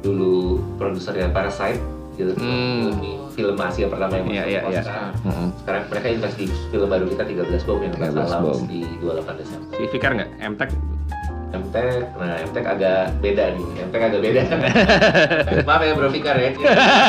dulu 0.00 0.62
produser 0.76 1.16
ya 1.16 1.28
Parasite 1.28 1.82
gitu 2.14 2.30
Hmm. 2.36 2.94
Film 3.34 3.58
Asia 3.58 3.90
pertama 3.90 4.14
yang 4.14 4.26
Iya, 4.28 4.38
masuk 4.38 4.46
iya, 4.46 4.60
iya. 4.62 4.80
Oscar 4.80 5.10
Mm-mm. 5.20 5.48
sekarang 5.58 5.82
mereka 5.90 6.06
invest 6.08 6.36
di 6.36 6.46
film 6.70 6.86
baru 6.86 7.04
kita 7.08 7.22
13 7.26 7.66
bom 7.66 7.78
yang 7.80 7.92
13 7.92 8.14
launch 8.14 8.62
di 8.64 8.80
28 9.02 9.34
Desember 9.34 9.68
Si 9.72 9.84
Fikar 9.90 10.10
nggak? 10.14 10.30
MTech? 10.38 10.70
MTech, 11.52 11.86
nah 12.14 12.34
MTech 12.40 12.66
agak 12.68 12.98
beda 13.18 13.44
nih 13.52 13.66
MTech 13.84 14.02
agak 14.04 14.20
beda 14.20 14.40
maaf 15.66 15.82
ya 15.82 15.92
Bro 15.92 16.08
Fikar 16.10 16.36
ya 16.36 16.50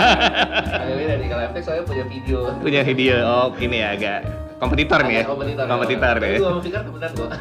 agak 0.82 0.96
beda 0.96 1.14
nih 1.16 1.28
kalau 1.28 1.44
MTech 1.46 1.64
soalnya 1.64 1.84
punya 1.84 2.06
video 2.06 2.38
Punya 2.58 2.82
video, 2.82 3.16
oh 3.22 3.48
ini 3.56 3.78
ya 3.78 3.94
agak 3.94 4.20
kompetitor 4.60 5.00
nih 5.04 5.16
ya. 5.22 5.24
Kompetitor. 5.28 5.66
Kompetitor 5.68 6.16
ya. 6.20 6.38
Gua 6.40 6.50
sama 6.50 6.62
Fikar 6.64 6.82
temenan 6.88 7.12
kok. 7.12 7.30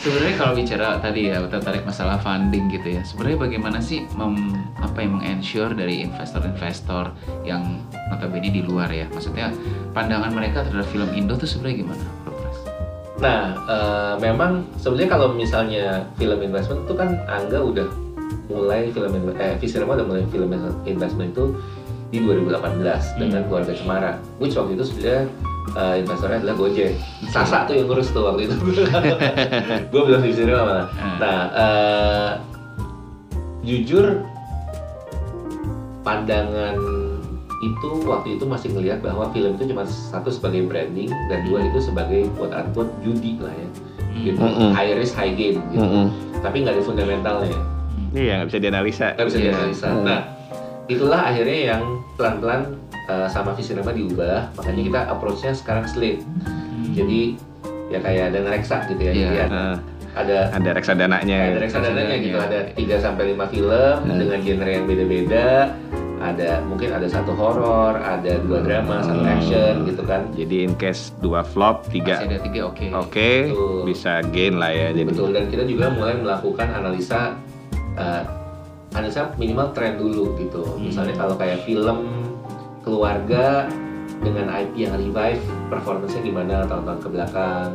Sebenarnya 0.00 0.34
kalau 0.40 0.52
bicara 0.56 0.88
tadi 0.98 1.20
ya 1.28 1.36
tertarik 1.46 1.84
masalah 1.84 2.16
funding 2.20 2.72
gitu 2.72 2.96
ya. 2.96 3.02
Sebenarnya 3.04 3.38
bagaimana 3.38 3.78
sih 3.78 4.08
mem, 4.16 4.56
apa 4.80 5.04
yang 5.04 5.20
meng-ensure 5.20 5.76
dari 5.76 6.00
investor-investor 6.04 7.12
yang 7.44 7.84
notabene 8.08 8.48
di 8.48 8.62
luar 8.64 8.88
ya. 8.88 9.04
Maksudnya 9.12 9.52
pandangan 9.92 10.32
mereka 10.32 10.64
terhadap 10.64 10.88
film 10.88 11.12
Indo 11.12 11.36
tuh 11.36 11.48
sebenarnya 11.48 11.84
gimana? 11.84 12.04
Nah, 13.20 13.52
eh, 13.68 14.14
memang 14.16 14.64
sebenarnya 14.80 15.10
kalau 15.12 15.36
misalnya 15.36 16.08
film 16.16 16.40
investment 16.40 16.88
itu 16.88 16.94
kan 16.96 17.20
Angga 17.28 17.60
udah 17.60 17.84
mulai 18.50 18.90
film 18.90 19.12
eh 19.38 19.54
Visirama 19.60 19.94
udah 19.94 20.06
mulai 20.08 20.24
film 20.32 20.48
investment 20.88 21.36
itu 21.36 21.54
di 22.10 22.18
2018 22.18 22.82
dengan 23.16 23.40
keluarga 23.46 23.72
Cemara. 23.72 24.12
Which 24.36 24.54
waktu 24.54 24.74
itu 24.74 24.84
sebenarnya 24.84 25.22
eh, 25.72 25.94
investornya 25.98 26.38
adalah 26.38 26.56
Gojek. 26.56 26.92
Sasa 27.28 27.64
tuh 27.64 27.74
yang 27.74 27.86
ngurus 27.86 28.10
tuh 28.10 28.22
waktu 28.24 28.46
itu. 28.46 28.54
Gue 29.92 30.02
belum 30.04 30.20
di 30.20 30.28
Visirama 30.28 30.62
malah. 30.64 30.86
Hmm. 30.92 31.16
Nah, 31.18 31.38
eh, 31.52 32.30
jujur 33.62 34.26
pandangan 36.00 36.76
itu 37.60 37.90
waktu 38.02 38.40
itu 38.40 38.44
masih 38.48 38.72
ngelihat 38.72 39.04
bahwa 39.04 39.28
film 39.30 39.52
itu 39.54 39.68
cuma 39.68 39.84
satu 39.84 40.32
sebagai 40.32 40.64
branding 40.64 41.12
dan 41.28 41.44
dua 41.44 41.60
itu 41.60 41.76
sebagai 41.78 42.24
quote 42.32 42.56
unquote 42.56 42.88
judi 43.04 43.36
lah 43.36 43.52
ya 43.52 43.68
gitu 44.18 44.40
Mm-mm. 44.40 44.72
high 44.72 44.96
risk 44.96 45.12
high 45.12 45.28
gain 45.30 45.60
gitu 45.68 45.76
Mm-mm. 45.78 46.08
tapi 46.40 46.64
nggak 46.64 46.80
ada 46.80 46.84
fundamentalnya 46.84 47.52
Iya 48.10 48.42
nggak 48.42 48.48
bisa 48.48 48.58
dianalisa. 48.58 49.06
nggak 49.12 49.26
bisa 49.28 49.38
Iya. 49.38 49.44
dianalisa 49.46 49.86
Hmm. 49.86 50.04
nah 50.08 50.20
itulah 50.90 51.20
akhirnya 51.24 51.58
yang 51.70 51.82
pelan-pelan 52.14 52.74
uh, 53.06 53.24
sama 53.24 53.54
Visinema 53.54 53.90
diubah 53.90 54.50
makanya 54.52 54.82
kita 54.82 55.00
approach-nya 55.08 55.52
sekarang 55.52 55.86
slate 55.86 56.20
jadi 56.90 57.38
ya 57.86 57.98
kayak 57.98 58.26
dana 58.32 58.50
reksa 58.50 58.82
gitu 58.84 58.98
ya 59.00 59.12
Iya. 59.12 59.22
jadi 59.24 59.36
ada, 59.36 59.46
Heeh. 59.48 59.76
ada 60.12 60.38
ada 60.52 60.70
reksadananya. 60.72 61.38
ada 61.48 61.58
reksadanya 61.60 62.16
gitu 62.18 62.34
Iya. 62.34 62.44
ada 62.44 62.58
3 62.72 62.96
sampai 62.98 63.24
5 63.30 63.46
film 63.46 63.96
Hmm. 64.00 64.18
dengan 64.18 64.38
genre 64.40 64.70
yang 64.72 64.84
beda-beda 64.84 65.46
ada 66.20 66.60
mungkin 66.62 66.92
ada 66.92 67.08
satu 67.08 67.32
horor 67.32 67.96
ada 67.96 68.36
dua 68.40 68.60
drama 68.60 69.00
satu 69.00 69.24
Hmm. 69.24 69.32
action 69.32 69.74
gitu 69.86 70.02
kan 70.04 70.20
Jadi 70.30 70.56
in 70.62 70.76
case 70.76 71.16
dua 71.16 71.40
flop, 71.40 71.88
tiga 71.88 72.20
Masih 72.20 72.28
ada 72.28 72.38
tiga 72.42 72.60
oke. 72.66 72.86
oke, 72.92 73.30
Betul. 73.48 73.80
bisa 73.86 74.12
gain 74.28 74.54
lah 74.54 74.68
ya. 74.68 74.92
Jadi 74.92 75.08
Betul 75.08 75.32
dan 75.32 75.48
kita 75.48 75.64
juga 75.64 75.88
mulai 75.88 76.14
melakukan 76.14 76.68
analisa 76.70 77.38
eh, 77.96 78.22
analisa 78.90 79.30
minimal 79.38 79.70
tren 79.72 79.96
dulu 79.96 80.34
gitu. 80.38 80.62
Misalnya 80.78 81.14
kalau 81.14 81.34
kayak 81.38 81.62
film 81.62 82.30
keluarga 82.82 83.68
dengan 84.20 84.52
IP 84.52 84.84
yang 84.84 84.94
revive, 85.00 85.40
performance-nya 85.72 86.20
gimana 86.20 86.54
tahun-tahun 86.68 87.00
ke 87.00 87.08
belakang. 87.08 87.70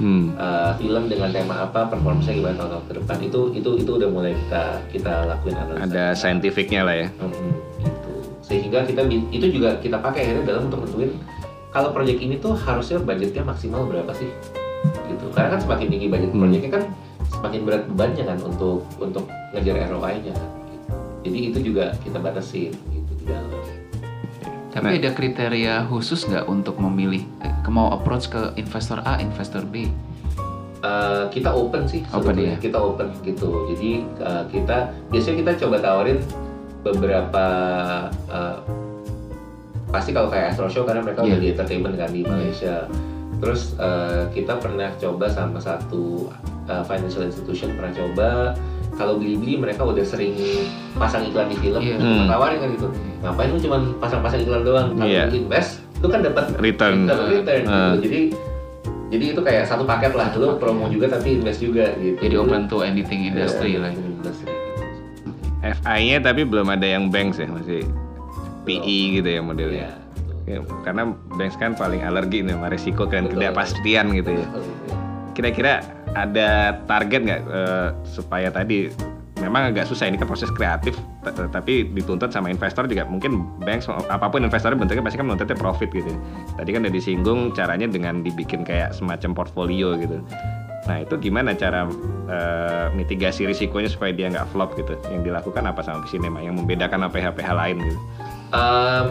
Hmm. 0.00 0.32
Eh, 0.32 0.72
film 0.80 1.12
dengan 1.12 1.28
tema 1.28 1.68
apa, 1.68 1.92
performance-nya 1.92 2.40
gimana 2.40 2.56
tahun-tahun 2.56 2.84
ke 2.88 2.92
depan. 3.04 3.16
Itu 3.20 3.40
itu 3.52 3.70
itu 3.76 3.90
udah 4.00 4.08
mulai 4.08 4.32
kita 4.32 4.62
kita 4.88 5.12
lakuin 5.28 5.56
analisa. 5.60 5.84
Ada 5.84 6.04
scientificnya 6.16 6.80
lah 6.88 6.96
ya. 6.96 7.08
Mhm, 7.20 7.48
gitu. 7.84 8.12
Sehingga 8.40 8.88
kita 8.88 9.04
itu 9.10 9.46
juga 9.52 9.76
kita 9.76 10.00
pakai 10.00 10.24
akhirnya 10.24 10.44
dalam 10.48 10.72
untuk 10.72 10.88
nentuin 10.88 11.12
kalau 11.70 11.92
proyek 11.92 12.18
ini 12.18 12.40
tuh 12.40 12.56
harusnya 12.56 12.98
budgetnya 12.98 13.44
maksimal 13.44 13.84
berapa 13.84 14.10
sih? 14.16 14.30
Gitu. 15.06 15.24
Karena 15.36 15.52
kan 15.52 15.60
semakin 15.60 15.86
tinggi 15.92 16.06
budget 16.08 16.30
Hmm. 16.32 16.40
proyeknya 16.48 16.70
kan 16.80 16.84
semakin 17.30 17.60
berat 17.68 17.82
bebannya 17.92 18.24
kan 18.24 18.38
untuk 18.40 18.78
untuk 18.96 19.24
ngejar 19.52 19.76
ROI-nya 19.92 20.32
kan. 20.32 20.50
Jadi 21.20 21.38
itu 21.52 21.58
juga 21.72 21.92
kita 22.00 22.18
batasin 22.18 22.72
gitu 22.72 23.12
di 23.18 23.24
dalam. 23.28 23.50
Tapi 24.70 25.02
ada 25.02 25.10
kriteria 25.10 25.84
khusus 25.90 26.24
nggak 26.24 26.46
untuk 26.46 26.78
memilih 26.78 27.26
eh, 27.42 27.52
mau 27.68 27.90
approach 27.90 28.30
ke 28.30 28.54
investor 28.54 29.02
A, 29.02 29.18
investor 29.18 29.66
B? 29.66 29.90
Eh, 30.80 31.24
kita 31.28 31.52
open 31.52 31.84
sih 31.84 32.00
Open 32.08 32.40
ya? 32.40 32.56
kita 32.56 32.80
open 32.80 33.12
gitu 33.20 33.68
jadi 33.68 34.00
eh, 34.00 34.44
kita 34.48 34.88
biasanya 35.12 35.36
kita 35.44 35.52
coba 35.60 35.76
tawarin 35.76 36.24
beberapa 36.80 37.44
eh, 38.32 38.56
pasti 39.92 40.16
kalau 40.16 40.32
kayak 40.32 40.56
Astro 40.56 40.72
Show 40.72 40.88
karena 40.88 41.04
mereka 41.04 41.20
Iya. 41.20 41.36
udah 41.36 41.38
di 41.44 41.48
entertainment 41.52 41.94
kan 42.00 42.08
di 42.08 42.22
Malaysia 42.24 42.88
terus 43.44 43.76
eh, 43.76 44.32
kita 44.32 44.56
pernah 44.56 44.88
coba 44.96 45.28
sama 45.28 45.60
satu 45.60 46.32
eh, 46.64 46.84
financial 46.88 47.28
institution 47.28 47.76
pernah 47.76 47.92
coba 47.92 48.28
kalau 49.00 49.16
beli-beli 49.16 49.56
mereka 49.56 49.80
udah 49.82 50.04
sering 50.04 50.36
pasang 50.94 51.24
iklan 51.24 51.48
di 51.48 51.56
film 51.56 51.80
Iya. 51.80 51.96
kita 51.96 52.04
Hmm. 52.04 52.28
tawarin 52.28 52.58
kan 52.60 52.68
gitu 52.70 52.86
ngapain 53.20 53.48
lu 53.48 53.58
cuma 53.58 53.76
pasang-pasang 53.96 54.40
iklan 54.40 54.62
doang 54.62 54.86
kalau 54.92 55.08
Iya. 55.08 55.24
lu 55.26 55.36
invest 55.40 55.80
lu 55.98 56.06
kan 56.06 56.20
dapat 56.20 56.44
Return. 56.54 56.98
dapat 57.06 57.26
return 57.34 57.60
gitu. 57.62 57.72
Ah. 57.72 57.94
jadi 57.96 58.20
jadi 59.10 59.24
itu 59.26 59.40
kayak 59.40 59.64
satu 59.64 59.82
paket 59.82 60.12
lah 60.12 60.28
lu 60.32 60.54
promo 60.54 60.86
juga 60.86 61.08
tapi 61.10 61.34
invest 61.34 61.58
juga 61.58 61.90
gitu 61.96 62.20
Jadi 62.20 62.34
open 62.36 62.68
to 62.68 62.84
anything 62.84 63.24
industry 63.24 63.74
Iya, 63.74 63.80
lah. 63.80 63.90
industry 63.90 64.52
gitu. 64.52 64.58
FI-nya 65.60 66.18
tapi 66.22 66.42
belum 66.42 66.68
ada 66.68 66.86
yang 66.86 67.08
banks 67.08 67.36
ya 67.36 67.44
masih 67.46 67.84
PE 68.62 68.98
gitu 69.14 69.28
ya 69.28 69.40
modelnya. 69.40 69.88
Iya, 69.88 69.92
betul. 70.16 70.36
Ya, 70.46 70.58
karena 70.82 71.02
banks 71.30 71.56
kan 71.56 71.72
paling 71.74 72.00
alergi 72.00 72.40
nih 72.40 72.54
sama 72.54 72.68
resiko 72.68 73.04
dan 73.04 73.24
Betul. 73.24 73.40
ketidakpastian 73.40 74.06
gitu 74.14 74.30
ya. 74.34 74.46
Kira-kira 75.32 75.84
ada 76.14 76.80
target 76.90 77.20
nggak 77.22 77.40
eh, 77.46 77.88
supaya 78.02 78.50
tadi 78.50 78.90
memang 79.40 79.72
agak 79.72 79.88
susah 79.88 80.04
ini 80.04 80.20
kan 80.20 80.28
proses 80.28 80.52
kreatif 80.52 80.92
tapi 81.48 81.88
dituntut 81.96 82.28
sama 82.28 82.52
investor 82.52 82.84
juga 82.84 83.08
mungkin 83.08 83.44
banks 83.64 83.88
apa 83.88 84.28
pun 84.28 84.44
investornya 84.44 84.76
bentuknya 84.76 85.00
pasti 85.00 85.16
kan 85.16 85.26
menuntutnya 85.26 85.56
profit 85.56 85.88
gitu. 85.92 86.12
Tadi 86.60 86.70
kan 86.72 86.84
udah 86.84 86.92
disinggung 86.92 87.56
caranya 87.56 87.88
dengan 87.88 88.20
dibikin 88.20 88.64
kayak 88.64 88.92
semacam 88.92 89.32
portfolio 89.32 89.96
gitu. 89.96 90.20
Nah 90.88 90.96
itu 91.04 91.14
gimana 91.20 91.56
cara 91.56 91.88
eh, 92.28 92.86
mitigasi 92.92 93.48
risikonya 93.48 93.88
supaya 93.88 94.12
dia 94.12 94.28
nggak 94.28 94.48
flop 94.52 94.76
gitu? 94.76 94.96
Yang 95.08 95.32
dilakukan 95.32 95.64
apa 95.68 95.80
sama 95.84 96.04
Visinema 96.04 96.40
yang 96.40 96.56
membedakan 96.56 97.04
sama 97.04 97.10
PH-PH 97.12 97.48
lain 97.52 97.76
gitu? 97.84 98.00
Em, 98.50 99.06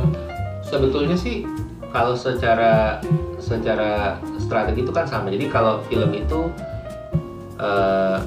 sebetulnya 0.66 1.18
sih 1.18 1.46
kalau 1.90 2.14
secara 2.14 3.02
secara 3.42 4.18
strategi 4.38 4.86
itu 4.86 4.94
kan 4.94 5.06
sama. 5.06 5.30
Jadi 5.30 5.46
kalau 5.50 5.82
film 5.90 6.14
itu 6.14 6.50
eh, 7.60 8.18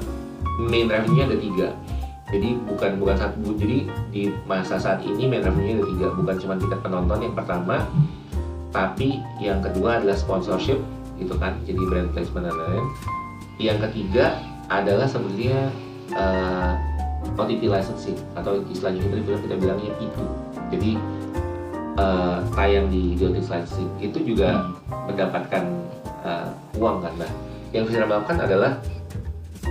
main 0.69 0.87
revenue-nya 0.87 1.25
ada 1.33 1.37
tiga. 1.37 1.67
Jadi 2.33 2.57
bukan 2.65 2.97
bukan 2.97 3.15
satu. 3.17 3.53
Jadi 3.57 3.89
di 4.09 4.21
masa 4.49 4.77
saat 4.77 5.01
ini 5.05 5.29
main 5.29 5.43
revenue-nya 5.45 5.81
ada 5.81 5.85
tiga. 5.89 6.07
Bukan 6.13 6.35
cuma 6.41 6.53
tiket 6.57 6.79
penonton 6.81 7.19
yang 7.21 7.35
pertama, 7.37 7.85
tapi 8.73 9.21
yang 9.37 9.61
kedua 9.61 10.01
adalah 10.01 10.17
sponsorship 10.17 10.81
gitu 11.21 11.37
kan. 11.37 11.57
Jadi 11.65 11.81
brand 11.85 12.09
placement 12.13 12.49
dan 12.49 12.55
lain-lain. 12.57 12.87
Yang 13.61 13.77
ketiga 13.89 14.41
adalah 14.69 15.05
sebenarnya 15.05 15.69
eh, 16.13 16.71
OTT 17.37 17.69
licensing 17.69 18.17
atau 18.33 18.61
istilahnya 18.69 19.01
kita 19.05 19.15
film 19.25 19.39
kita 19.45 19.55
bilangnya 19.57 19.91
P2. 19.97 20.17
Jadi 20.73 20.91
eh, 22.01 22.37
tayang 22.57 22.87
di 22.89 23.13
OTT 23.17 23.45
licensing 23.45 23.89
itu 24.01 24.19
juga 24.25 24.73
mendapatkan 25.05 25.63
eh, 26.25 26.47
uang 26.81 27.05
kan. 27.05 27.13
Nah, 27.21 27.31
yang 27.73 27.89
bisa 27.89 28.05
lakukan 28.05 28.37
adalah 28.41 28.77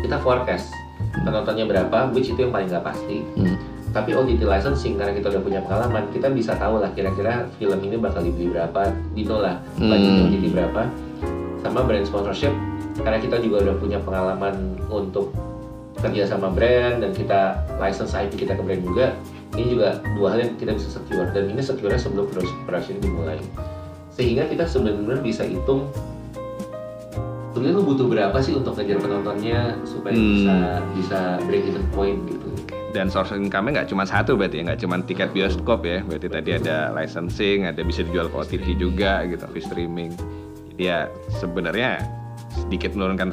kita 0.03 0.19
forecast 0.21 0.75
penontonnya 1.23 1.65
berapa, 1.65 2.11
which 2.12 2.31
itu 2.35 2.47
yang 2.49 2.53
paling 2.53 2.69
nggak 2.69 2.85
pasti. 2.85 3.23
Hmm. 3.38 3.57
Tapi 3.93 4.17
OTT 4.17 4.49
licensing 4.49 4.97
karena 4.97 5.12
kita 5.12 5.29
udah 5.29 5.43
punya 5.45 5.61
pengalaman, 5.61 6.09
kita 6.17 6.33
bisa 6.33 6.57
tahu 6.57 6.81
lah 6.81 6.88
kira-kira 6.97 7.45
film 7.61 7.77
ini 7.85 8.01
bakal 8.01 8.25
dibeli 8.25 8.49
berapa, 8.49 8.88
dino 9.12 9.37
lah 9.38 9.61
budgetnya 9.77 10.12
Hmm. 10.17 10.27
OTT 10.33 10.45
berapa. 10.53 10.83
Sama 11.62 11.81
brand 11.87 12.05
sponsorship 12.09 12.53
karena 13.01 13.19
kita 13.23 13.38
juga 13.41 13.69
udah 13.69 13.77
punya 13.79 13.99
pengalaman 14.03 14.81
untuk 14.88 15.31
kerja 16.03 16.27
sama 16.27 16.51
brand 16.51 17.05
dan 17.05 17.15
kita 17.15 17.62
license 17.79 18.17
IP 18.17 18.43
kita 18.49 18.59
ke 18.59 18.62
brand 18.65 18.83
juga. 18.83 19.07
Ini 19.53 19.65
juga 19.69 20.01
dua 20.17 20.33
hal 20.33 20.49
yang 20.49 20.53
kita 20.57 20.73
bisa 20.73 20.88
secure 20.97 21.29
dan 21.31 21.53
ini 21.53 21.61
secure 21.61 21.93
sebelum 21.95 22.25
production 22.65 22.97
dimulai. 22.99 23.37
Sehingga 24.12 24.49
kita 24.49 24.64
sebenarnya 24.64 25.20
bisa 25.20 25.45
hitung 25.45 25.93
sebenarnya 27.53 27.76
lu 27.76 27.84
butuh 27.84 28.07
berapa 28.07 28.38
sih 28.38 28.53
untuk 28.55 28.72
ngejar 28.74 28.96
penontonnya 28.98 29.76
supaya 29.84 30.12
Hmm. 30.12 30.24
bisa 30.26 30.55
bisa 30.94 31.18
break 31.44 31.64
even 31.66 31.84
point 31.90 32.18
gitu. 32.26 32.48
dan 32.90 33.09
source 33.09 33.30
income-nya 33.30 33.72
nggak 33.74 33.88
cuma 33.88 34.05
satu 34.05 34.34
berarti 34.34 34.61
ya 34.61 34.62
nggak 34.66 34.80
cuma 34.80 35.00
tiket 35.00 35.30
bioskop 35.30 35.80
ya 35.82 36.00
berarti 36.03 36.28
tadi 36.28 36.50
ada 36.55 36.92
licensing 36.92 37.64
ada 37.64 37.80
bisa 37.80 38.00
dijual 38.03 38.28
ke 38.28 38.36
OTT 38.38 38.76
juga 38.76 39.24
gitu 39.24 39.44
free 39.46 39.61
streaming 39.62 40.12
jadi 40.70 40.82
ya 40.82 40.98
sebenarnya 41.34 42.05
sedikit 42.55 42.92
menurunkan 42.92 43.32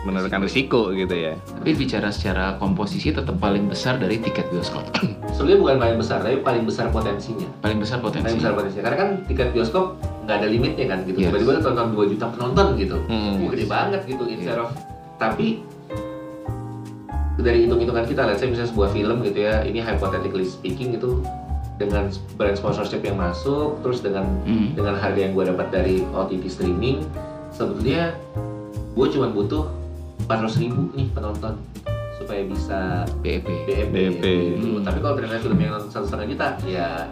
menurunkan 0.00 0.40
risiko 0.40 0.90
gitu 0.90 1.10
ya 1.12 1.34
Tapi 1.52 1.74
bicara 1.74 2.08
secara 2.08 2.54
komposisi 2.56 3.10
tetap 3.10 3.34
paling 3.36 3.66
besar 3.66 3.98
dari 3.98 4.16
tiket 4.16 4.46
bioskop. 4.48 4.86
Sebenarnya 5.30 5.58
bukan 5.60 5.76
paling 5.76 5.98
besar, 5.98 6.18
tapi 6.20 6.38
paling 6.38 6.64
besar 6.64 6.88
potensinya. 6.88 7.44
paling 7.60 7.76
besar 7.76 7.98
potensi. 7.98 8.24
Paling 8.24 8.38
besar 8.38 8.52
potensinya. 8.54 8.84
Karena 8.86 8.96
kan 8.96 9.08
tiket 9.26 9.48
bioskop 9.50 9.98
nggak 10.20 10.36
ada 10.36 10.46
limitnya 10.46 10.86
kan 10.86 10.98
gitu. 11.04 11.18
Yes. 11.18 11.32
Tiba-tiba 11.32 11.50
lu 11.56 11.62
tonton 11.62 11.86
2 11.96 12.12
juta 12.12 12.26
penonton 12.28 12.66
gitu. 12.76 12.96
Hmm. 13.08 13.48
Gede 13.48 13.64
banget 13.66 14.00
gitu 14.04 14.22
instead 14.26 14.58
of 14.58 14.70
tapi 15.16 15.60
dari 17.40 17.64
hitung-hitungan 17.64 18.04
kita, 18.04 18.28
let's 18.28 18.40
say 18.40 18.52
misalnya 18.52 18.68
sebuah 18.68 18.92
film 18.92 19.24
gitu 19.24 19.48
ya, 19.48 19.64
ini 19.64 19.80
hypothetically 19.80 20.44
speaking 20.44 20.92
itu 20.92 21.24
dengan 21.80 22.12
brand 22.36 22.52
sponsorship 22.52 23.00
yang 23.00 23.16
masuk 23.16 23.80
terus 23.80 24.04
dengan 24.04 24.28
Hmm. 24.44 24.76
dengan 24.76 25.00
harga 25.00 25.16
yang 25.16 25.32
gue 25.32 25.48
dapat 25.48 25.72
dari 25.72 26.04
OTT 26.04 26.44
streaming 26.46 27.00
sebetulnya 27.50 28.12
gue 28.92 29.06
cuma 29.08 29.32
butuh 29.32 29.72
400 30.28 30.60
ribu 30.60 30.92
nih 30.92 31.08
penonton 31.08 31.56
supaya 32.20 32.44
bisa 32.44 33.08
BEP. 33.24 33.48
BEP, 33.64 33.88
BEP. 33.88 34.20
gitu. 34.20 34.76
Hmm. 34.76 34.84
tapi 34.84 35.00
kalau 35.00 35.16
ternyata 35.16 35.40
film 35.40 35.56
yang 35.56 35.80
satu 35.88 36.04
setengah 36.04 36.26
juta 36.28 36.46
ya 36.68 37.08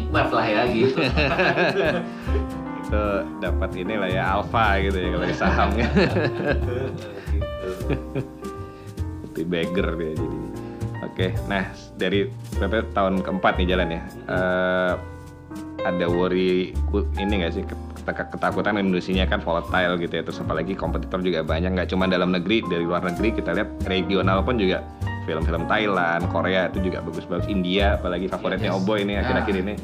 nikmat 0.00 0.28
lah 0.32 0.46
ya 0.48 0.62
gitu. 0.72 0.98
Itu 2.80 3.02
dapat 3.38 3.70
inilah 3.76 4.10
ya 4.10 4.40
alfa 4.40 4.80
gitu 4.82 4.98
ya 4.98 5.08
kalau 5.14 5.26
di 5.28 5.36
sahamnya 5.36 5.86
seperti 9.30 9.42
beggar 9.46 9.94
dia 9.94 10.12
jadi 10.18 10.38
oke 11.06 11.26
nah 11.46 11.64
dari 11.94 12.26
berapa 12.58 12.82
tahun 12.96 13.22
keempat 13.22 13.52
nih 13.62 13.68
jalan 13.76 13.88
ya? 13.94 14.02
Eh, 14.26 14.94
ada 15.80 16.06
worry 16.12 16.76
ini 17.16 17.32
nggak 17.40 17.52
sih 17.56 17.64
ket- 17.64 17.88
ketakutan 18.10 18.76
industri-nya 18.80 19.24
kan 19.28 19.40
volatile 19.40 19.96
gitu 19.96 20.12
ya. 20.18 20.22
Terus 20.24 20.40
apalagi 20.42 20.74
kompetitor 20.76 21.22
juga 21.22 21.40
banyak 21.46 21.76
nggak 21.78 21.88
cuma 21.92 22.04
dalam 22.10 22.34
negeri 22.34 22.64
dari 22.66 22.84
luar 22.84 23.04
negeri 23.06 23.38
kita 23.38 23.54
lihat 23.54 23.70
regional 23.86 24.42
pun 24.42 24.58
juga 24.58 24.82
film-film 25.30 25.62
Thailand 25.64 26.26
Korea 26.26 26.66
itu 26.66 26.82
juga 26.82 26.98
bagus-bagus 27.00 27.46
India 27.46 27.94
apalagi 27.94 28.26
favoritnya 28.26 28.74
Yes. 28.74 28.78
Obo 28.78 28.98
ini 28.98 29.14
akhir-akhir 29.14 29.54
Ah. 29.54 29.62
ini 29.62 29.74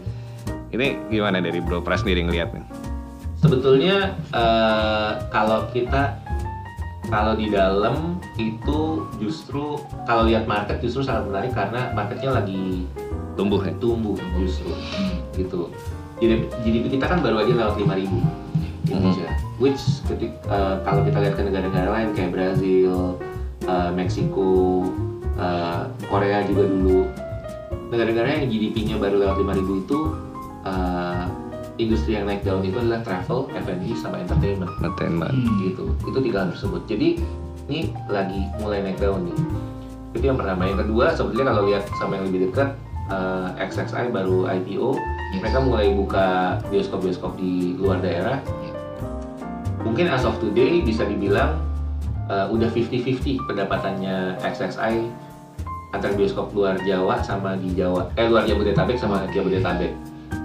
ini 0.69 0.87
gimana 1.09 1.39
dari 1.39 1.63
Bro 1.63 1.81
Pras 1.81 2.03
sendiri 2.03 2.27
ngeliat 2.27 2.51
nih 2.51 2.67
sebetulnya 3.37 4.11
eh, 4.35 5.11
kalau 5.31 5.71
kita 5.71 6.19
kalau 7.07 7.39
di 7.39 7.47
dalam 7.47 8.19
itu 8.35 8.81
justru 9.17 9.79
kalau 10.03 10.27
lihat 10.27 10.45
market 10.45 10.83
justru 10.83 11.01
sangat 11.01 11.31
menarik 11.31 11.55
karena 11.55 11.95
marketnya 11.95 12.35
lagi 12.35 12.83
tumbuh 13.39 13.63
ya 13.63 13.71
tumbuh 13.79 14.19
justru 14.35 14.67
Hmm. 14.75 15.23
gitu 15.33 15.71
jadi 16.17 16.35
GDP 16.61 16.99
kita 16.99 17.07
kan 17.07 17.21
baru 17.21 17.45
aja 17.45 17.53
lewat 17.55 17.75
5000 17.77 18.11
Indonesia 18.87 19.29
which 19.57 19.79
ketik 20.03 20.35
eh, 20.43 20.75
kalau 20.83 21.01
kita 21.03 21.19
lihat 21.21 21.35
ke 21.37 21.43
negara-negara 21.43 21.89
lain 21.93 22.09
kayak 22.13 22.31
Brazil 22.33 23.21
eh, 23.63 23.91
Meksiko 23.95 24.83
eh, 25.37 25.83
Korea 26.09 26.43
juga 26.45 26.65
dulu. 26.67 27.07
Negara-negara 27.93 28.43
yang 28.43 28.51
GDP-nya 28.51 28.97
baru 28.99 29.23
lewat 29.23 29.37
5000 29.41 29.85
itu 29.87 29.99
eh, 30.67 31.25
industri 31.77 32.17
yang 32.17 32.25
naik 32.25 32.43
daun 32.43 32.65
itu 32.65 32.77
adalah 32.81 33.05
travel, 33.05 33.53
F&B 33.53 33.93
sama 34.01 34.21
entertainment. 34.21 34.73
Entertainment. 34.81 35.37
Hmm. 35.37 35.57
gitu. 35.63 35.85
Itu 36.09 36.19
tiga 36.25 36.45
hal 36.45 36.49
tersebut. 36.57 36.83
Jadi 36.89 37.09
ini 37.69 37.93
lagi 38.09 38.41
mulai 38.59 38.83
naik 38.83 38.99
daun 38.99 39.29
nih. 39.29 39.37
Itu 40.17 40.25
yang 40.33 40.39
pertama. 40.41 40.65
Yang 40.67 40.89
kedua 40.89 41.13
sebetulnya 41.13 41.53
kalau 41.53 41.63
lihat 41.69 41.85
sama 42.01 42.17
yang 42.17 42.27
lebih 42.33 42.51
dekat 42.51 42.69
eh, 43.13 43.49
XXI 43.69 44.11
baru 44.11 44.49
IPO 44.49 44.97
Yes. 45.27 45.43
mereka 45.43 45.59
mulai 45.59 45.91
buka 45.91 46.27
bioskop-bioskop 46.71 47.35
di 47.35 47.75
luar 47.75 47.99
daerah. 47.99 48.39
Iya. 48.63 48.75
mungkin 49.87 50.11
as 50.11 50.27
of 50.27 50.35
today 50.43 50.83
bisa 50.83 51.07
dibilang 51.07 51.63
eh, 52.27 52.47
udah 52.51 52.69
50-50 52.71 53.39
pendapatannya 53.47 54.39
XXI 54.43 55.07
antara 55.97 56.13
bioskop 56.13 56.53
luar 56.53 56.77
Jawa 56.85 57.19
sama 57.25 57.57
di 57.57 57.73
Jawa 57.73 58.13
eh 58.15 58.29
luar 58.29 58.45
Jabodetabek 58.45 58.97
sama 58.97 59.25
Jabodetabek 59.33 59.93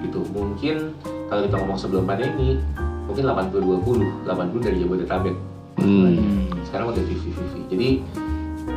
gitu 0.01 0.23
mungkin 0.31 0.95
kalau 1.27 1.45
kita 1.45 1.55
ngomong 1.59 1.79
sebelum 1.79 2.03
pandemi 2.07 2.57
mungkin 3.05 3.23
80-20 3.27 4.27
80 4.27 4.65
dari 4.65 4.77
Jabodetabek 4.81 5.35
Hmm. 5.81 6.45
Sekarang 6.67 6.93
udah 6.93 7.01
50-50 7.01 7.71
jadi 7.73 7.89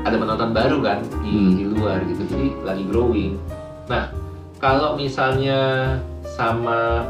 ada 0.06 0.16
penonton 0.16 0.50
baru 0.56 0.78
kan 0.80 0.98
di, 1.20 1.30
Hmm. 1.36 1.52
di 1.58 1.64
luar 1.68 2.00
gitu 2.06 2.22
jadi 2.24 2.48
lagi 2.64 2.84
growing 2.88 3.36
nah 3.90 4.08
kalau 4.56 4.96
misalnya 4.96 5.92
sama 6.24 7.04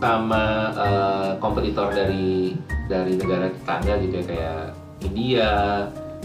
sama 0.00 0.42
eh, 0.74 1.30
kompetitor 1.38 1.92
dari 1.92 2.56
dari 2.88 3.14
negara 3.14 3.52
tetangga 3.52 3.94
gitu 4.02 4.14
ya 4.18 4.24
kayak 4.26 4.60
India, 5.00 5.50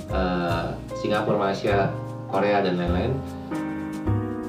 eh, 0.09 0.65
Singapura, 1.05 1.37
Malaysia, 1.37 1.93
Korea 2.33 2.65
dan 2.65 2.81
lain-lain. 2.81 3.13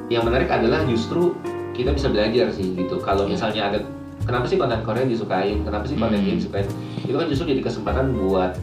Yang 0.09 0.23
menarik 0.25 0.49
adalah 0.49 0.81
justru 0.89 1.37
kita 1.77 1.93
bisa 1.93 2.09
belajar 2.09 2.49
sih 2.57 2.73
gitu. 2.73 2.97
Kalau 3.05 3.29
misalnya 3.29 3.69
ada 3.69 3.79
kenapa 4.25 4.49
sih 4.49 4.57
konten 4.57 4.81
Korea 4.81 5.05
disukain? 5.05 5.61
Kenapa 5.61 5.85
sih 5.85 6.01
konten 6.01 6.17
Hmm. 6.17 6.27
ini 6.27 6.41
disukain? 6.41 6.65
Itu 7.05 7.13
kan 7.13 7.29
justru 7.29 7.53
jadi 7.53 7.61
kesempatan 7.61 8.17
buat 8.17 8.57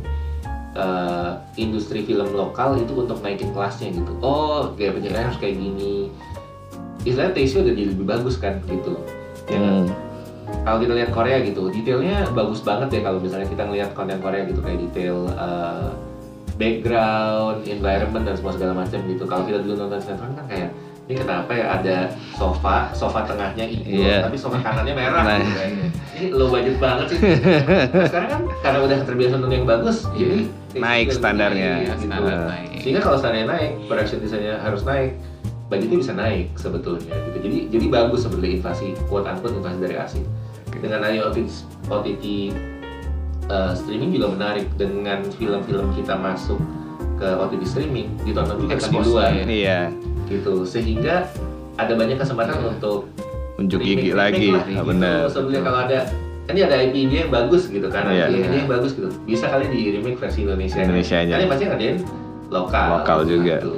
eh, 0.74 1.32
industri 1.62 2.02
film 2.02 2.34
lokal 2.34 2.82
itu 2.82 2.98
untuk 2.98 3.22
naikin 3.22 3.54
kelasnya 3.54 3.94
gitu. 3.94 4.10
Oh 4.26 4.74
gaya 4.74 4.90
penceritaannya 4.90 5.30
harus 5.30 5.38
kayak 5.38 5.62
gini. 5.62 6.10
Istilahnya 7.06 7.38
taste-nya 7.38 7.62
udah 7.70 7.74
jadi 7.78 7.90
lebih 7.94 8.06
bagus 8.10 8.36
kan 8.42 8.58
gitu. 8.66 8.98
Ya 9.46 9.62
kan? 9.62 9.86
Hmm. 9.86 9.88
kalau 10.66 10.78
kita 10.82 10.94
lihat 10.96 11.10
Korea 11.16 11.40
gitu 11.40 11.72
detailnya 11.72 12.28
bagus 12.36 12.60
banget 12.64 12.90
ya 12.92 13.02
kalau 13.04 13.20
misalnya 13.20 13.48
kita 13.48 13.64
ngelihat 13.64 13.92
konten 13.96 14.20
Korea 14.20 14.44
gitu 14.44 14.60
kayak 14.60 14.80
detail 14.82 15.30
eh, 15.30 15.88
background 16.56 17.66
environment 17.66 18.24
dan 18.24 18.36
semua 18.36 18.52
segala 18.52 18.74
macam 18.76 19.00
gitu 19.04 19.24
kalau 19.24 19.44
kita 19.44 19.60
dulu 19.60 19.74
nonton 19.78 20.00
sinetron 20.00 20.34
kan 20.34 20.46
kayak 20.46 20.70
ini 21.04 21.20
kenapa 21.20 21.52
ya 21.52 21.66
ada 21.74 21.98
sofa 22.34 22.88
sofa 22.92 23.26
tengahnya 23.26 23.66
hijau 23.66 23.92
Iya. 24.00 24.24
tapi 24.24 24.36
sofa 24.36 24.58
kanannya 24.58 24.94
merah 24.94 25.22
Nah. 25.22 25.38
gitu 25.38 25.52
kan. 25.52 25.72
ini 26.14 26.26
low 26.32 26.48
budget 26.48 26.78
banget 26.78 27.06
sih 27.10 27.20
Nah, 27.20 28.08
sekarang 28.08 28.30
kan 28.30 28.42
karena 28.62 28.80
udah 28.82 28.98
terbiasa 29.04 29.34
nonton 29.36 29.52
yang 29.54 29.66
bagus 29.66 29.98
jadi 30.14 30.48
Naik 30.74 31.08
standarnya. 31.12 31.72
naik, 31.76 31.86
gitu. 31.92 32.08
Standar 32.08 32.38
naik. 32.48 32.70
sehingga 32.80 33.02
kalau 33.02 33.18
standarnya 33.18 33.48
naik 33.48 33.72
production 33.86 34.18
desainnya 34.20 34.56
harus 34.58 34.82
naik 34.84 35.12
budgetnya 35.66 35.98
bisa 36.00 36.14
naik 36.14 36.46
sebetulnya 36.54 37.14
gitu 37.28 37.38
jadi 37.42 37.58
jadi 37.70 37.86
bagus 37.90 38.20
sebetulnya 38.22 38.52
invasi 38.56 38.88
quote 39.06 39.26
unquote 39.26 39.56
invasi 39.56 39.78
dari 39.82 39.96
asing 39.98 40.24
dengan 40.72 41.00
adanya 41.00 41.28
OTT, 41.28 41.48
OTT 41.88 42.26
uh, 43.48 43.74
streaming 43.74 44.12
juga 44.12 44.32
menarik 44.32 44.68
dengan 44.74 45.24
film-film 45.30 45.92
kita 45.94 46.14
masuk 46.14 46.60
ke 47.16 47.28
OTT 47.28 47.64
streaming 47.64 48.08
ditonton 48.22 48.58
juga 48.58 48.76
kan 48.76 48.90
di 48.90 49.00
luar 49.02 49.30
ya. 49.32 49.44
iya 49.46 49.80
gitu 50.26 50.64
sehingga 50.64 51.28
ada 51.76 51.94
banyak 51.94 52.16
kesempatan 52.16 52.58
untuk 52.64 53.10
unjuk 53.56 53.80
gigi 53.80 54.12
lagi 54.12 54.50
remake 54.50 54.54
lah, 54.54 54.64
Ah, 54.64 54.70
gitu. 54.74 54.84
benar 54.88 55.18
sebetulnya 55.28 55.62
kalau 55.62 55.80
ada 55.82 56.00
kan 56.44 56.52
ini 56.52 56.62
ada 56.62 56.76
IP 56.78 56.96
dia 57.08 57.20
yang 57.24 57.32
bagus 57.32 57.64
gitu 57.68 57.88
kan 57.88 58.04
Iya. 58.06 58.28
IP 58.28 58.44
dia 58.44 58.60
yang 58.60 58.72
bagus 58.72 58.92
gitu 58.94 59.10
bisa 59.24 59.46
kali 59.48 59.66
di 59.70 59.82
remake 59.94 60.18
versi 60.18 60.44
Indonesia 60.44 60.80
Indonesianya. 60.80 61.36
kalian 61.38 61.50
pasti 61.50 61.64
ngadain 61.66 61.98
lokal 62.50 62.88
Lokal 63.00 63.20
juga. 63.26 63.56
gitu. 63.58 63.72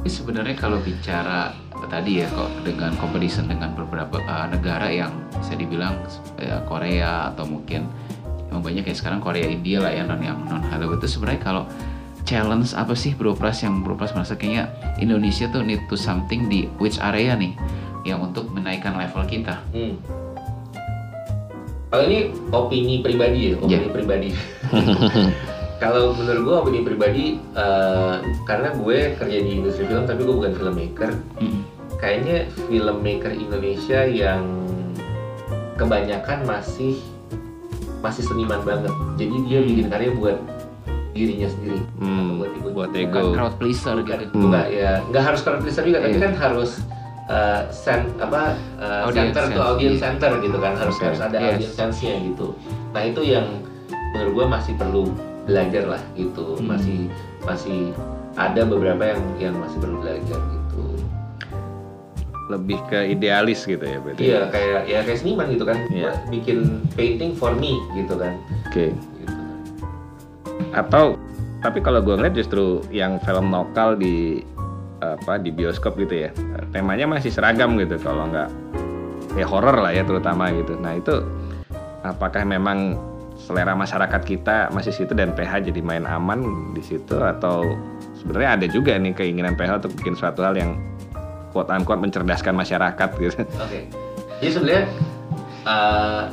Tapi 0.00 0.08
sebenarnya 0.08 0.56
kalau 0.56 0.78
bicara 0.80 1.52
tadi 1.86 2.20
ya 2.20 2.28
kok 2.28 2.48
dengan 2.60 2.92
competition 2.96 3.44
dengan 3.46 3.72
beberapa 3.72 4.16
uh, 4.22 4.48
negara 4.48 4.88
yang 4.88 5.10
bisa 5.34 5.52
dibilang 5.52 5.96
uh, 6.38 6.60
Korea 6.64 7.28
atau 7.28 7.44
mungkin 7.44 7.84
yang 8.50 8.60
banyak 8.60 8.82
kayak 8.82 8.98
sekarang 8.98 9.22
Korea 9.22 9.46
India 9.46 9.78
lah 9.78 9.94
ya 9.94 10.02
non 10.04 10.20
yang 10.20 10.38
non 10.50 10.62
Hollywood 10.66 10.98
itu 11.00 11.18
sebenarnya 11.18 11.42
kalau 11.42 11.62
challenge 12.26 12.76
apa 12.76 12.92
sih 12.92 13.16
Bro 13.16 13.38
Pras 13.38 13.62
yang 13.64 13.80
Bro 13.80 13.96
Pras 13.96 14.12
merasa 14.12 14.36
kayaknya 14.36 14.68
Indonesia 14.98 15.48
tuh 15.48 15.62
need 15.64 15.80
to 15.88 15.96
something 15.96 16.50
di 16.50 16.66
which 16.82 16.98
area 17.00 17.38
nih 17.38 17.54
yang 18.04 18.20
untuk 18.20 18.48
menaikkan 18.52 18.96
level 18.96 19.22
kita. 19.24 19.60
Hmm. 19.72 19.96
Kalau 21.90 22.06
ini 22.06 22.30
opini 22.54 23.02
pribadi 23.02 23.50
ya, 23.50 23.54
opini 23.58 23.86
Iya. 23.86 23.90
pribadi. 23.90 24.30
Kalau 25.82 26.12
menurut 26.12 26.42
gue 26.44 26.54
opini 26.60 26.80
pribadi, 26.86 27.24
eh, 27.56 28.16
karena 28.46 28.68
gue 28.76 29.16
kerja 29.16 29.38
di 29.40 29.50
industri 29.58 29.88
film 29.88 30.04
tapi 30.06 30.22
gue 30.22 30.34
bukan 30.36 30.52
filmmaker. 30.54 31.10
Mm. 31.40 31.60
Kayaknya 31.96 32.36
filmmaker 32.68 33.32
Indonesia 33.32 34.04
yang 34.06 34.44
kebanyakan 35.80 36.44
masih 36.44 37.00
masih 38.00 38.22
seniman 38.22 38.60
banget. 38.60 38.88
Jadi 39.14 39.34
dia 39.44 39.60
bikin 39.60 39.86
karya 39.86 40.10
buat 40.12 40.36
dirinya 41.10 41.48
sendiri. 41.48 41.80
Hmm, 41.96 42.38
Buat 42.38 42.50
ibu- 42.54 42.72
buat 42.72 42.90
ego. 42.92 43.12
Bukan 43.12 43.34
crowd 43.34 43.54
pleaser 43.56 43.96
bukan, 43.98 44.18
gitu. 44.20 44.32
Hmm. 44.32 44.42
bukan, 44.46 44.64
ya 44.68 44.92
nggak 45.04 45.24
harus 45.24 45.40
crowd 45.40 45.60
pleaser 45.60 45.82
juga 45.82 45.98
tapi 46.00 46.12
Iya. 46.12 46.22
kan 46.22 46.32
harus 46.34 46.70
uh, 47.26 47.60
sen, 47.68 48.00
apa 48.16 48.42
uh, 48.76 49.06
Audience 49.06 49.30
center 49.30 49.44
to 49.44 49.50
sense, 49.52 49.68
audience 49.68 49.96
iya. 49.96 50.04
center 50.04 50.30
gitu 50.40 50.56
kan 50.56 50.72
harus 50.74 50.96
Oke, 50.96 51.04
harus 51.04 51.20
ada 51.20 51.36
yes. 51.36 51.46
audience 51.50 51.74
sense-nya 51.74 52.14
gitu 52.24 52.46
nah 52.90 53.02
itu 53.02 53.20
yang 53.22 53.46
menurut 54.10 54.32
gua 54.32 54.46
masih 54.50 54.74
perlu 54.74 55.02
belajar 55.42 55.84
lah 55.88 56.02
gitu 56.12 56.56
Hmm. 56.56 56.66
masih 56.70 56.98
masih 57.42 57.80
ada 58.34 58.62
beberapa 58.64 59.02
yang 59.04 59.20
yang 59.38 59.54
masih 59.56 59.78
perlu 59.78 59.98
belajar 59.98 60.38
gitu 60.38 60.59
lebih 62.50 62.78
ke 62.90 63.14
idealis 63.14 63.62
gitu 63.62 63.82
ya 63.86 63.98
berarti. 64.02 64.20
Iya 64.20 64.40
kayak 64.50 64.80
ya 64.90 64.98
kayak 65.06 65.18
seniman 65.22 65.46
gitu 65.54 65.64
kan. 65.64 65.78
Iya. 65.88 66.10
Gua 66.10 66.30
bikin 66.34 66.58
painting 66.98 67.32
for 67.38 67.54
me 67.54 67.78
gitu 67.94 68.18
kan. 68.18 68.34
Oke. 68.66 68.90
Gitu. 68.90 69.34
atau 70.70 71.18
tapi 71.60 71.82
kalau 71.84 72.00
gue 72.00 72.14
ngeliat 72.16 72.36
justru 72.36 72.80
yang 72.88 73.20
film 73.20 73.52
lokal 73.52 73.98
di 73.98 74.40
apa 75.00 75.40
di 75.40 75.48
bioskop 75.48 75.96
gitu 75.96 76.28
ya 76.28 76.30
temanya 76.76 77.08
masih 77.08 77.32
seragam 77.32 77.76
gitu 77.80 77.96
kalau 78.00 78.28
nggak 78.28 78.48
ya 79.32 79.48
horror 79.48 79.80
lah 79.80 79.92
ya 79.92 80.04
terutama 80.04 80.52
gitu. 80.52 80.76
Nah 80.76 81.00
itu 81.00 81.24
apakah 82.04 82.44
memang 82.44 83.00
selera 83.40 83.72
masyarakat 83.72 84.20
kita 84.28 84.68
masih 84.76 84.92
situ 84.92 85.16
dan 85.16 85.32
PH 85.32 85.72
jadi 85.72 85.80
main 85.80 86.04
aman 86.04 86.44
di 86.76 86.84
situ? 86.84 87.16
Atau 87.16 87.76
sebenarnya 88.20 88.60
ada 88.60 88.66
juga 88.68 88.96
nih 89.00 89.16
keinginan 89.16 89.56
PH 89.56 89.84
untuk 89.84 89.92
bikin 90.00 90.14
suatu 90.16 90.44
hal 90.44 90.56
yang 90.56 90.76
quote 91.50 91.70
unquote 91.70 92.00
mencerdaskan 92.00 92.54
masyarakat 92.54 93.08
gitu. 93.18 93.42
Oke. 93.58 93.80
Jadi 94.40 94.50
sebenarnya 94.50 94.84
uh, 95.64 96.24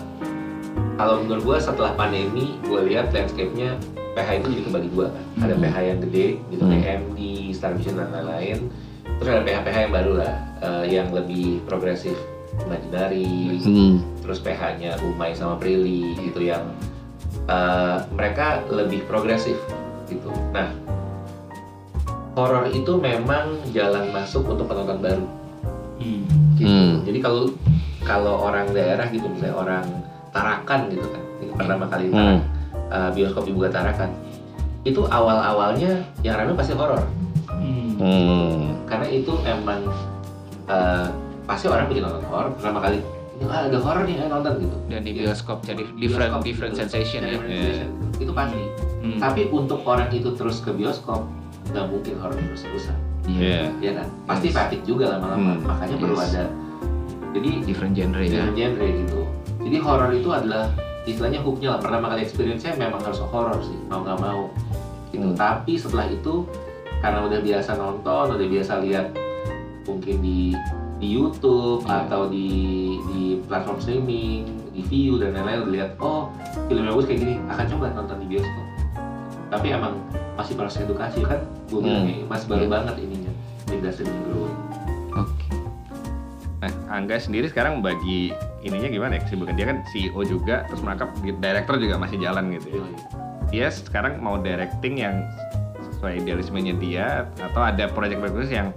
kalau 0.98 1.22
menurut 1.22 1.44
gue 1.44 1.58
setelah 1.60 1.94
pandemi 1.94 2.58
gue 2.64 2.80
lihat 2.90 3.14
landscape-nya 3.14 3.78
PH 4.18 4.30
itu 4.42 4.48
jadi 4.50 4.64
kembali 4.66 4.88
dua 4.90 5.08
kan. 5.14 5.24
Ada 5.46 5.54
Hmm. 5.54 5.64
PH 5.64 5.78
yang 5.84 6.00
gede 6.10 6.26
gitu 6.50 6.64
Hmm. 6.66 6.72
kayak 6.74 6.86
MD, 7.06 7.20
Star 7.54 7.72
Vision 7.78 7.96
dan 7.98 8.10
lain-lain. 8.10 8.58
Terus 9.18 9.30
ada 9.30 9.42
PH-PH 9.42 9.78
yang 9.82 9.94
baru 9.94 10.12
lah 10.18 10.34
uh, 10.62 10.86
yang 10.86 11.08
lebih 11.10 11.62
progresif, 11.66 12.18
Imaginary, 12.66 13.62
Hmm. 13.62 14.02
terus 14.22 14.42
PH-nya 14.42 14.98
Umay 15.02 15.34
sama 15.34 15.58
Prilly 15.58 16.18
gitu 16.18 16.42
yang 16.42 16.66
uh, 17.46 18.02
mereka 18.14 18.66
lebih 18.70 19.06
progresif 19.06 19.58
gitu. 20.06 20.30
Nah, 20.50 20.74
horor 22.38 22.70
itu 22.70 22.94
memang 22.96 23.50
jalan 23.74 24.14
masuk 24.14 24.46
untuk 24.46 24.70
penonton 24.70 25.02
baru 25.02 25.26
Hmm. 25.98 26.22
gitu. 26.54 26.70
Hmm. 26.70 27.02
Jadi 27.02 27.18
kalau 27.18 27.50
kalau 28.06 28.46
orang 28.46 28.70
daerah 28.70 29.10
gitu 29.10 29.26
misalnya 29.26 29.58
orang 29.58 29.86
Tarakan 30.30 30.86
gitu 30.88 31.02
kan, 31.02 31.24
ini 31.42 31.52
pertama 31.52 31.90
kali 31.90 32.06
Hmm. 32.08 32.14
Tarak- 32.14 32.46
uh, 32.88 33.10
bioskop 33.12 33.44
dibuka 33.44 33.74
Tarakan, 33.74 34.14
itu 34.84 35.02
awal-awalnya 35.04 36.06
yang 36.22 36.38
ramai 36.38 36.54
pasti 36.54 36.72
horor 36.72 37.02
Hmm. 37.50 37.98
Hmm. 37.98 38.78
karena 38.86 39.08
itu 39.10 39.34
emang 39.44 39.82
uh, 40.68 41.10
pasti 41.44 41.66
orang 41.66 41.90
bikin 41.90 42.06
nonton 42.06 42.22
horor 42.24 42.54
pertama 42.54 42.80
kali 42.80 43.02
ini 43.34 43.46
ah, 43.46 43.66
ada 43.66 43.78
horor 43.78 44.04
nih 44.04 44.16
ayo 44.16 44.30
nonton 44.32 44.54
gitu. 44.60 44.78
Dan 44.88 45.00
di 45.02 45.12
Iya. 45.12 45.20
bioskop 45.26 45.62
jadi 45.62 45.84
different 45.96 46.30
Bioskop 46.32 46.42
different 46.44 46.72
gitu. 46.72 46.82
sensation 46.84 47.20
ya. 47.20 47.30
Different 47.34 47.50
Iya. 47.52 47.86
Itu 48.18 48.32
pasti. 48.32 48.62
Hmm. 49.00 49.18
Tapi 49.18 49.42
untuk 49.48 49.80
orang 49.84 50.10
itu 50.12 50.30
terus 50.34 50.58
ke 50.60 50.70
bioskop 50.70 51.26
nggak 51.68 51.86
mungkin 51.88 52.14
horor 52.18 52.38
terus-terusan, 52.38 52.98
Iya. 53.28 53.68
ya 53.80 53.92
kan? 54.00 54.08
Pasti 54.26 54.48
Yes. 54.50 54.56
fatigue 54.56 54.86
juga 54.86 55.06
lama-lama. 55.16 55.52
Hmm. 55.56 55.66
Makanya 55.68 55.96
perlu 55.98 56.16
Yes. 56.16 56.32
ada. 56.32 56.44
Jadi 57.36 57.50
different 57.64 57.94
genre 57.94 58.22
ya. 58.24 58.32
different 58.32 58.58
genre 58.58 58.88
gitu. 58.88 59.22
Jadi 59.68 59.78
horor 59.78 60.10
itu 60.12 60.30
adalah 60.32 60.64
istilahnya 61.04 61.40
hooknya 61.42 61.68
lah. 61.76 61.80
Pertama 61.80 62.06
kali 62.10 62.22
experience-nya 62.24 62.74
memang 62.76 63.00
harus 63.00 63.20
horor 63.20 63.60
sih, 63.62 63.78
mau 63.88 64.02
nggak 64.02 64.20
mau. 64.20 64.50
Gitu. 65.12 65.28
Hmm. 65.28 65.36
Tapi 65.36 65.74
setelah 65.76 66.08
itu 66.08 66.48
karena 66.98 67.20
udah 67.24 67.40
biasa 67.40 67.72
nonton, 67.76 68.26
udah 68.34 68.48
biasa 68.48 68.74
lihat 68.82 69.12
mungkin 69.86 70.20
di 70.20 70.52
di 70.98 71.14
YouTube 71.14 71.86
Iya. 71.86 72.10
atau 72.10 72.26
di 72.26 72.50
di 73.14 73.22
platform 73.46 73.78
streaming, 73.78 74.42
di 74.74 74.82
view 74.82 75.22
dan 75.22 75.32
lain-lain 75.32 75.70
lihat 75.70 75.94
oh 76.02 76.34
film 76.66 76.84
bagus 76.84 77.06
kayak 77.06 77.22
gini 77.22 77.36
akan 77.46 77.66
coba 77.70 77.86
nonton 77.94 78.18
di 78.26 78.28
bioskop. 78.34 78.66
Tapi 79.48 79.68
emang 79.72 79.96
masih 80.36 80.54
proses 80.54 80.84
edukasi 80.84 81.24
kan, 81.24 81.40
gue 81.68 81.80
bilang 81.80 82.04
Hmm. 82.04 82.10
kayak 82.10 82.28
masih 82.28 82.46
baru 82.48 82.64
Iya. 82.64 82.72
banget 82.72 82.96
ininya 83.00 83.34
industri 83.68 84.06
growing. 84.24 84.60
Oke. 85.14 85.48
Nah, 86.58 86.72
Angga 86.90 87.16
sendiri 87.18 87.48
sekarang 87.48 87.80
bagi 87.80 88.34
ininya 88.60 88.90
gimana 88.90 89.12
ya 89.16 89.22
kesibukan 89.24 89.54
dia 89.54 89.66
kan 89.66 89.78
CEO 89.88 90.22
juga, 90.22 90.66
terus 90.66 90.82
mereka 90.82 91.08
director 91.22 91.76
juga 91.78 91.96
masih 91.96 92.18
jalan 92.18 92.50
gitu 92.52 92.68
ya. 92.76 92.84
Dia 93.48 93.68
sekarang 93.70 94.20
mau 94.20 94.36
directing 94.36 94.98
yang 94.98 95.24
sesuai 95.88 96.20
idealismenya 96.20 96.74
dia 96.76 97.06
atau 97.40 97.62
ada 97.62 97.88
proyek 97.88 98.20
bagus 98.20 98.50
yang 98.50 98.76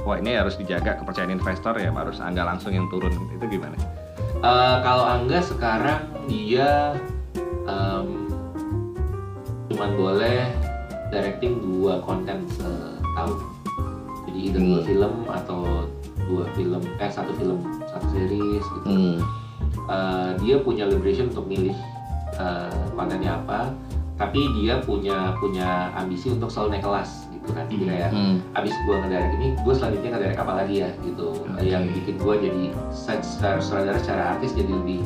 wah 0.00 0.16
ini 0.16 0.32
harus 0.32 0.56
dijaga 0.56 0.96
kepercayaan 0.96 1.30
investor 1.30 1.76
ya 1.76 1.92
harus 1.92 2.18
Angga 2.18 2.42
langsung 2.42 2.72
yang 2.72 2.88
turun 2.88 3.12
itu 3.30 3.44
gimana? 3.46 3.76
Eh, 4.40 4.76
kalau 4.80 5.04
Angga 5.04 5.44
sekarang 5.44 6.00
dia 6.24 6.96
em, 7.68 8.29
cuman 9.70 9.94
boleh 9.94 10.50
directing 11.14 11.62
dua 11.62 12.02
konten 12.02 12.42
setahun. 12.50 13.38
Jadi 14.26 14.38
either 14.50 14.60
dua 14.60 14.80
Hmm. 14.82 14.86
film 14.86 15.12
atau 15.26 15.60
dua 16.26 16.44
film, 16.54 16.82
eh 16.98 17.10
satu 17.10 17.30
film, 17.34 17.58
satu 17.86 18.06
series 18.10 18.62
gitu. 18.62 18.86
Hmm. 18.86 19.18
Eh, 19.90 20.30
dia 20.42 20.56
punya 20.58 20.86
liberation 20.86 21.30
untuk 21.30 21.46
milih 21.46 21.74
eh, 22.40 22.72
kontennya 22.96 23.36
apa, 23.36 23.68
tapi 24.16 24.40
dia 24.56 24.80
punya 24.80 25.34
punya 25.36 25.92
ambisi 25.92 26.32
untuk 26.32 26.48
selalu 26.48 26.78
naik 26.78 26.84
kelas 26.86 27.10
gitu 27.30 27.48
kan. 27.52 27.64
Jadi 27.68 27.84
Hmm. 27.84 27.90
kayak 27.90 28.10
Hmm. 28.10 28.36
abis 28.56 28.74
gua 28.86 28.96
ngedirect 29.02 29.32
ini, 29.36 29.48
gue 29.60 29.74
selanjutnya 29.74 30.10
ngedirect 30.14 30.40
apa 30.40 30.52
lagi 30.56 30.74
ya 30.80 30.90
gitu. 31.04 31.26
Oke. 31.36 31.60
Yang 31.62 31.82
bikin 32.00 32.14
gua 32.16 32.34
jadi 32.38 32.64
secara 32.94 33.58
sutradara, 33.60 33.98
secara 34.00 34.22
artis 34.38 34.56
jadi 34.56 34.72
lebih 34.72 35.00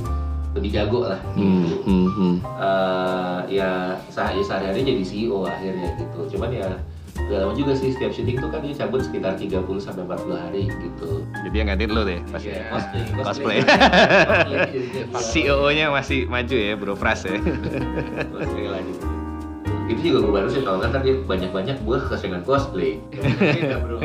lebih 0.54 0.70
jago 0.70 1.10
lah. 1.10 1.20
Hmm. 1.34 1.66
Gitu. 1.66 1.76
Hmm. 1.84 2.06
Hmm. 2.14 2.34
Eh, 2.42 3.40
ya 3.58 3.98
sehari 4.08 4.40
sehari 4.46 4.80
jadi 4.80 5.02
CEO 5.02 5.44
akhirnya 5.44 5.98
gitu. 5.98 6.38
Cuman 6.38 6.50
ya 6.54 6.70
udah 7.14 7.46
lama 7.46 7.54
juga 7.54 7.72
sih 7.78 7.94
setiap 7.94 8.10
syuting 8.10 8.42
tuh 8.42 8.50
kan 8.50 8.58
dia 8.58 8.74
cabut 8.74 8.98
sekitar 8.98 9.38
30 9.38 9.54
sampai 9.78 10.02
40 10.02 10.34
hari 10.34 10.62
gitu. 10.66 11.22
Jadi 11.46 11.56
yang 11.56 11.68
gantiin 11.70 11.90
lo 11.94 12.02
deh 12.02 12.18
pasti. 12.30 12.50
Iya, 12.50 12.66
cosplay, 12.74 13.02
Cosplay. 13.22 13.58
Cosplay, 13.62 14.58
dia 14.70 14.82
CEO-nya 15.30 15.86
masih 15.94 16.26
maju 16.26 16.56
ya, 16.58 16.74
Bro 16.74 16.94
Pras 16.98 17.22
ya. 17.26 17.38
cosplay 18.34 18.66
lagi. 18.66 18.92
Itu 19.84 20.00
juga 20.00 20.18
gue 20.24 20.32
baru 20.32 20.48
sih 20.48 20.62
tau 20.64 20.80
kan 20.80 21.00
dia 21.04 21.14
banyak-banyak 21.28 21.76
gue 21.84 21.96
keseringan 22.08 22.42
cosplay. 22.42 22.96
Beda, 23.12 23.76
bro. 23.84 23.96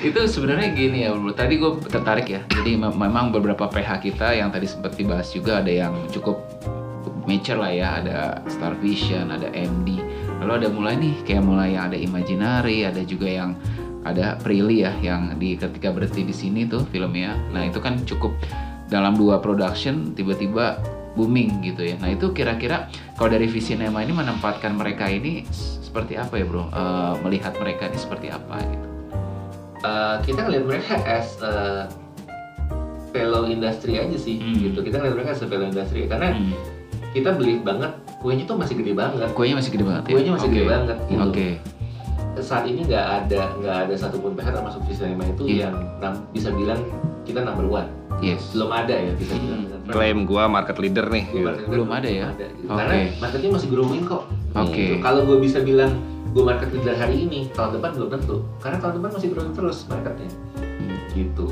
Itu 0.00 0.24
sebenarnya 0.24 0.72
gini 0.72 1.04
ya, 1.04 1.12
bro. 1.12 1.28
Tadi 1.36 1.60
gue 1.60 1.76
tertarik 1.84 2.24
ya. 2.24 2.40
Jadi 2.48 2.72
me- 2.80 2.96
memang 2.96 3.28
beberapa 3.28 3.68
PH 3.68 4.00
kita 4.00 4.32
yang 4.32 4.48
tadi 4.48 4.64
sempat 4.64 4.96
dibahas 4.96 5.28
juga 5.28 5.60
ada 5.60 5.68
yang 5.68 5.92
cukup 6.08 6.40
mature 7.28 7.60
lah 7.60 7.68
ya. 7.68 7.88
Ada 8.00 8.18
Star 8.48 8.72
Vision, 8.80 9.28
ada 9.28 9.52
MD. 9.52 10.00
Lalu 10.40 10.52
ada 10.64 10.68
mulai 10.72 10.96
nih 10.96 11.14
kayak 11.28 11.44
mulai 11.44 11.76
yang 11.76 11.92
ada 11.92 11.98
Imaginary, 12.00 12.88
ada 12.88 13.04
juga 13.04 13.28
yang 13.28 13.52
ada 14.00 14.40
Prilly 14.40 14.88
ya 14.88 14.96
yang 15.04 15.36
di 15.36 15.60
ketika 15.60 15.92
berhenti 15.92 16.24
di 16.24 16.32
sini 16.32 16.64
tuh 16.64 16.88
filmnya. 16.88 17.36
Nah 17.52 17.68
itu 17.68 17.76
kan 17.76 18.00
cukup 18.08 18.32
dalam 18.88 19.20
dua 19.20 19.36
production 19.36 20.16
tiba-tiba 20.16 20.80
booming 21.12 21.60
gitu 21.60 21.84
ya. 21.84 22.00
Nah 22.00 22.08
itu 22.08 22.32
kira-kira 22.32 22.88
kalau 23.20 23.36
dari 23.36 23.44
Visinema 23.52 24.00
ini 24.00 24.16
menempatkan 24.16 24.72
mereka 24.72 25.12
ini 25.12 25.44
seperti 25.84 26.16
apa 26.16 26.40
ya 26.40 26.48
bro? 26.48 26.72
Eh, 26.72 27.14
melihat 27.20 27.52
mereka 27.60 27.92
ini 27.92 27.98
seperti 28.00 28.32
apa 28.32 28.56
gitu? 28.64 28.89
Eh, 29.80 30.16
kita 30.22 30.40
ngeliat 30.42 30.64
mereka 30.66 30.94
as 31.00 31.40
a 31.40 31.88
fellow 33.10 33.42
industry 33.44 33.96
aja 33.96 34.12
sih 34.14 34.36
Hmm. 34.36 34.60
gitu 34.60 34.78
kita 34.80 35.00
ngeliat 35.00 35.14
mereka 35.16 35.30
as 35.32 35.40
a 35.40 35.48
fellow 35.48 35.64
industry 35.64 36.04
karena 36.04 36.30
Hmm. 36.30 36.52
kita 37.10 37.32
beli 37.32 37.58
banget 37.58 37.90
kuenya 38.20 38.44
tuh 38.44 38.54
masih 38.54 38.76
gede 38.76 38.92
banget 38.92 39.32
Kuenya 39.32 39.56
masih 39.56 39.72
gede 39.72 39.82
banget 39.82 40.02
ya? 40.04 40.12
kuenya 40.12 40.30
masih 40.30 40.46
Oke. 40.46 40.54
gede 40.54 40.66
banget 40.68 40.98
gitu 41.08 41.22
Oke. 41.24 41.48
saat 42.40 42.64
ini 42.64 42.80
nggak 42.84 43.06
ada 43.24 43.40
nggak 43.56 43.76
ada 43.82 43.94
satupun 43.96 44.32
PH 44.32 44.48
termasuk 44.54 44.80
Visinema 44.84 45.24
itu 45.26 45.42
Iya. 45.44 45.60
yang 45.66 45.74
nam- 45.98 46.22
bisa 46.30 46.48
bilang 46.50 46.80
kita 47.22 47.40
number 47.40 47.66
one 47.66 47.88
Yes. 48.20 48.52
belum 48.52 48.70
ada 48.70 48.92
ya 48.92 49.12
bisa 49.14 49.32
Hmm. 49.32 49.42
bilang 49.42 49.60
Klaim 49.90 50.18
gua 50.22 50.44
market 50.46 50.78
leader 50.78 51.08
nih. 51.08 51.24
Gua 51.26 51.34
gitu. 51.34 51.46
market 51.48 51.66
Belum 51.66 51.88
leader 51.88 51.98
ada 51.98 52.08
ya? 52.08 52.26
gitu. 52.30 52.44
Oke. 52.62 52.76
karena 52.78 52.94
marketnya 53.18 53.50
masih 53.50 53.68
growing 53.68 54.02
kok 54.04 54.22
Oke. 54.54 54.70
Gitu. 54.76 54.94
kalau 55.00 55.20
gue 55.24 55.38
bisa 55.40 55.58
bilang 55.60 55.90
gue 56.30 56.42
market 56.42 56.70
leader 56.70 56.94
hari 56.94 57.24
ini 57.24 57.50
tahun 57.50 57.76
depan 57.76 57.90
belum 57.92 58.10
tentu 58.12 58.36
karena 58.58 58.78
tahun 58.78 58.92
depan 58.98 59.10
masih 59.12 59.28
growing 59.30 59.52
terus 59.52 59.78
marketnya 59.86 60.30
gitu 61.10 61.46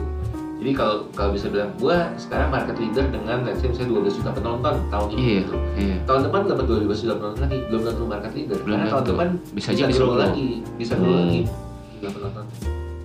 jadi 0.59 0.75
kalau 0.75 1.07
kalau 1.13 1.31
bisa 1.33 1.47
bilang 1.47 1.71
gue 1.77 1.97
sekarang 2.17 2.49
market 2.49 2.77
leader 2.77 3.07
dengan 3.07 3.43
let's 3.43 3.59
say 3.59 3.69
misalnya 3.69 4.07
12 4.07 4.19
juta 4.19 4.31
penonton 4.33 4.75
tahun 4.89 5.09
ini 5.09 5.19
Iya. 5.19 5.39
gitu 5.41 5.57
Iya. 5.77 5.97
tahun 6.05 6.21
depan 6.25 6.41
dapat 6.47 6.65
12 6.69 6.99
juta 6.99 7.15
penonton 7.17 7.41
lagi 7.43 7.59
belum 7.67 7.83
tentu 7.85 8.03
market 8.05 8.33
leader 8.33 8.59
Belum 8.61 8.77
karena 8.77 8.87
tahun 8.89 8.99
tentu. 9.01 9.13
depan 9.13 9.29
Bisa 9.51 9.69
aja 9.69 9.85
bisa 9.85 9.99
grow 9.99 10.15
lagi 10.15 10.49
bisa 10.75 10.93
grow 10.95 11.07
Hmm. 11.09 11.21
lagi 11.21 11.41
jumlah 11.95 12.13
penonton 12.13 12.45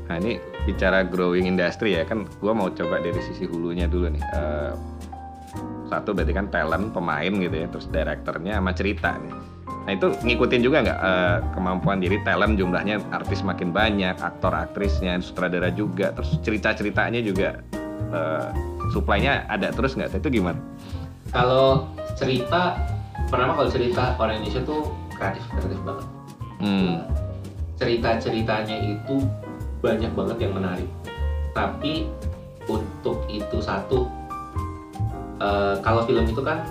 Nah 0.03 0.15
ini 0.19 0.33
bicara 0.63 0.99
growing 1.01 1.45
industry 1.47 1.95
ya 1.95 2.03
kan 2.03 2.27
gua 2.37 2.53
mau 2.53 2.69
coba 2.69 2.99
dari 2.99 3.17
sisi 3.17 3.47
hulunya 3.47 3.87
dulu 3.87 4.11
nih. 4.11 4.21
Eh, 4.21 4.71
satu 5.87 6.11
berarti 6.11 6.33
kan 6.33 6.47
talent 6.49 6.91
pemain 6.91 7.31
gitu 7.31 7.55
ya, 7.55 7.65
terus 7.65 7.87
direkturnya 7.87 8.59
sama 8.59 8.75
cerita 8.75 9.15
nih. 9.15 9.31
Nah 9.63 9.91
itu 9.91 10.11
ngikutin 10.23 10.61
juga 10.63 10.77
nggak 10.79 10.99
eh, 10.99 11.37
kemampuan 11.51 11.99
jadi 11.99 12.19
talent 12.23 12.55
jumlahnya 12.55 13.03
artis 13.11 13.43
makin 13.43 13.71
banyak, 13.71 14.15
aktor 14.15 14.51
aktrisnya, 14.51 15.19
sutradara 15.19 15.71
juga, 15.71 16.11
terus 16.11 16.39
cerita 16.39 16.71
ceritanya 16.71 17.19
juga 17.19 17.59
eh, 18.11 18.47
supply-nya 18.91 19.47
ada 19.47 19.71
terus 19.71 19.95
nggak? 19.95 20.15
Itu 20.15 20.29
gimana? 20.29 20.59
kalau 21.31 21.89
cerita 22.13 22.77
pertama 23.25 23.57
kalau 23.57 23.65
cerita 23.65 24.13
orang 24.21 24.37
Indonesia 24.37 24.61
tuh 24.61 24.85
kreatif 25.17 25.41
kreatif 25.49 25.81
banget 25.81 26.05
Hmm. 26.61 27.03
cerita 27.75 28.21
ceritanya 28.21 28.77
itu 28.77 29.25
banyak 29.81 30.13
banget 30.13 30.37
yang 30.45 30.53
menarik 30.53 30.85
tapi 31.51 32.07
untuk 32.69 33.25
itu 33.27 33.57
satu 33.59 34.07
eh, 35.41 35.75
kalau 35.81 36.05
film 36.05 36.23
itu 36.23 36.39
kan 36.39 36.63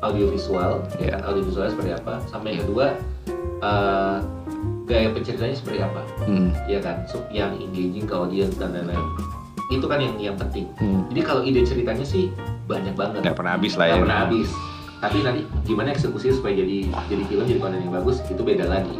audiovisual 0.00 0.80
kan 0.92 1.20
audiovisualnya 1.22 1.72
seperti 1.72 1.90
apa 1.94 2.12
sama 2.26 2.46
yang 2.48 2.60
kedua 2.62 2.86
eh, 3.60 4.16
gaya 4.84 5.08
penceritanya 5.10 5.54
seperti 5.54 5.78
apa 5.80 6.00
Hmm. 6.20 6.50
ya 6.64 6.78
kan 6.78 7.06
So, 7.06 7.22
yang 7.28 7.56
engaging 7.56 8.04
ke 8.04 8.12
audience 8.12 8.54
dan 8.54 8.72
lain-lain 8.72 9.00
itu 9.68 9.86
kan 9.86 9.98
yang 9.98 10.14
yang 10.18 10.36
penting 10.36 10.66
Hmm. 10.76 11.06
jadi 11.08 11.20
kalau 11.22 11.40
ide 11.40 11.62
ceritanya 11.62 12.02
sih 12.02 12.28
banyak 12.66 12.92
banget 12.92 13.22
Nggak 13.22 13.36
pernah 13.36 13.52
habis 13.54 13.72
lah 13.74 13.86
ya. 13.86 13.90
nggak 13.92 14.04
pernah 14.04 14.20
habis 14.24 14.48
tapi 15.00 15.16
nanti 15.20 15.40
gimana 15.64 15.88
eksekusinya 15.90 16.34
supaya 16.34 16.54
jadi 16.54 16.76
jadi 17.08 17.22
film 17.24 17.44
jadi 17.46 17.56
konten 17.58 17.80
yang 17.80 17.94
bagus 17.94 18.20
itu 18.24 18.40
beda 18.40 18.66
lagi 18.66 18.98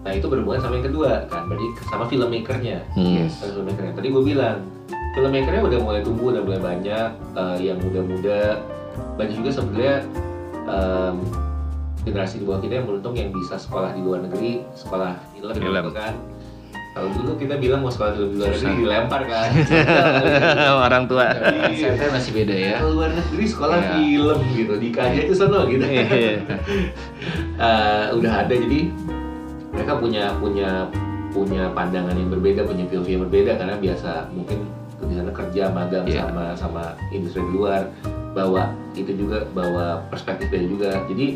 Nah 0.00 0.16
itu 0.16 0.26
berhubungan 0.26 0.58
sama 0.58 0.74
yang 0.74 0.88
kedua 0.88 1.28
kan, 1.28 1.44
berarti 1.44 1.66
sama 1.84 2.08
filmmakernya. 2.08 2.88
Hmm. 2.96 3.20
Yes. 3.20 3.36
Sama 3.36 3.52
filmmakernya. 3.52 3.92
Tadi 3.92 4.08
gue 4.08 4.22
bilang, 4.24 4.64
filmmakernya 5.12 5.60
udah 5.60 5.76
mulai 5.78 6.00
tumbuh, 6.00 6.32
udah 6.32 6.40
mulai 6.40 6.56
banyak, 6.56 7.08
eh, 7.36 7.56
yang 7.60 7.76
muda-muda, 7.76 8.64
banyak 9.14 9.34
juga 9.36 9.50
sebenarnya 9.52 9.96
em, 10.66 11.14
generasi 12.00 12.40
di 12.40 12.44
bawah 12.44 12.60
kita 12.60 12.74
yang 12.74 12.86
beruntung 12.88 13.12
yang 13.12 13.30
bisa 13.30 13.56
sekolah 13.56 13.92
di 13.92 14.00
luar 14.00 14.24
negeri, 14.24 14.64
sekolah 14.72 15.12
film, 15.30 15.52
Film. 15.52 15.74
gitu 15.84 15.92
kan. 15.92 16.14
Kalau 16.90 17.06
dulu 17.14 17.38
kita 17.38 17.54
bilang 17.54 17.86
mau 17.86 17.92
sekolah 17.92 18.18
film 18.18 18.34
di 18.34 18.36
luar 18.36 18.50
negeri 18.50 18.66
Susah. 18.66 18.80
dilempar 18.82 19.22
kan. 19.24 19.48
Orang 20.90 21.04
tua. 21.06 21.26
Saya 21.70 22.10
masih 22.10 22.32
beda 22.34 22.50
ya. 22.50 22.76
Ke 22.82 22.88
luar 22.88 23.10
negeri 23.14 23.44
sekolah 23.46 23.76
Iya. 23.78 23.92
film 23.94 24.38
gitu, 24.50 24.74
di 24.74 24.88
aja 24.90 25.20
itu 25.20 25.34
sono 25.34 25.60
gitu. 25.66 25.84
Eh, 27.60 28.04
udah 28.16 28.32
ada 28.42 28.54
jadi 28.56 28.88
mereka 29.70 30.00
punya 30.00 30.32
punya 30.40 30.88
punya 31.30 31.68
pandangan 31.76 32.16
yang 32.16 32.32
berbeda, 32.32 32.64
punya 32.64 32.88
POV 32.88 33.06
yang 33.06 33.22
berbeda 33.28 33.52
karena 33.54 33.76
biasa 33.76 34.32
mungkin 34.32 34.64
di 35.10 35.18
sana 35.18 35.30
kerja 35.30 35.62
magang 35.68 36.06
Iya. 36.06 36.22
sama 36.24 36.44
sama 36.54 36.82
industri 37.10 37.42
di 37.42 37.52
luar 37.52 37.90
bawa 38.30 38.70
itu 38.94 39.10
juga 39.12 39.42
bawa 39.50 40.06
perspektif 40.06 40.46
beda 40.48 40.66
juga. 40.66 40.90
Jadi 41.06 41.34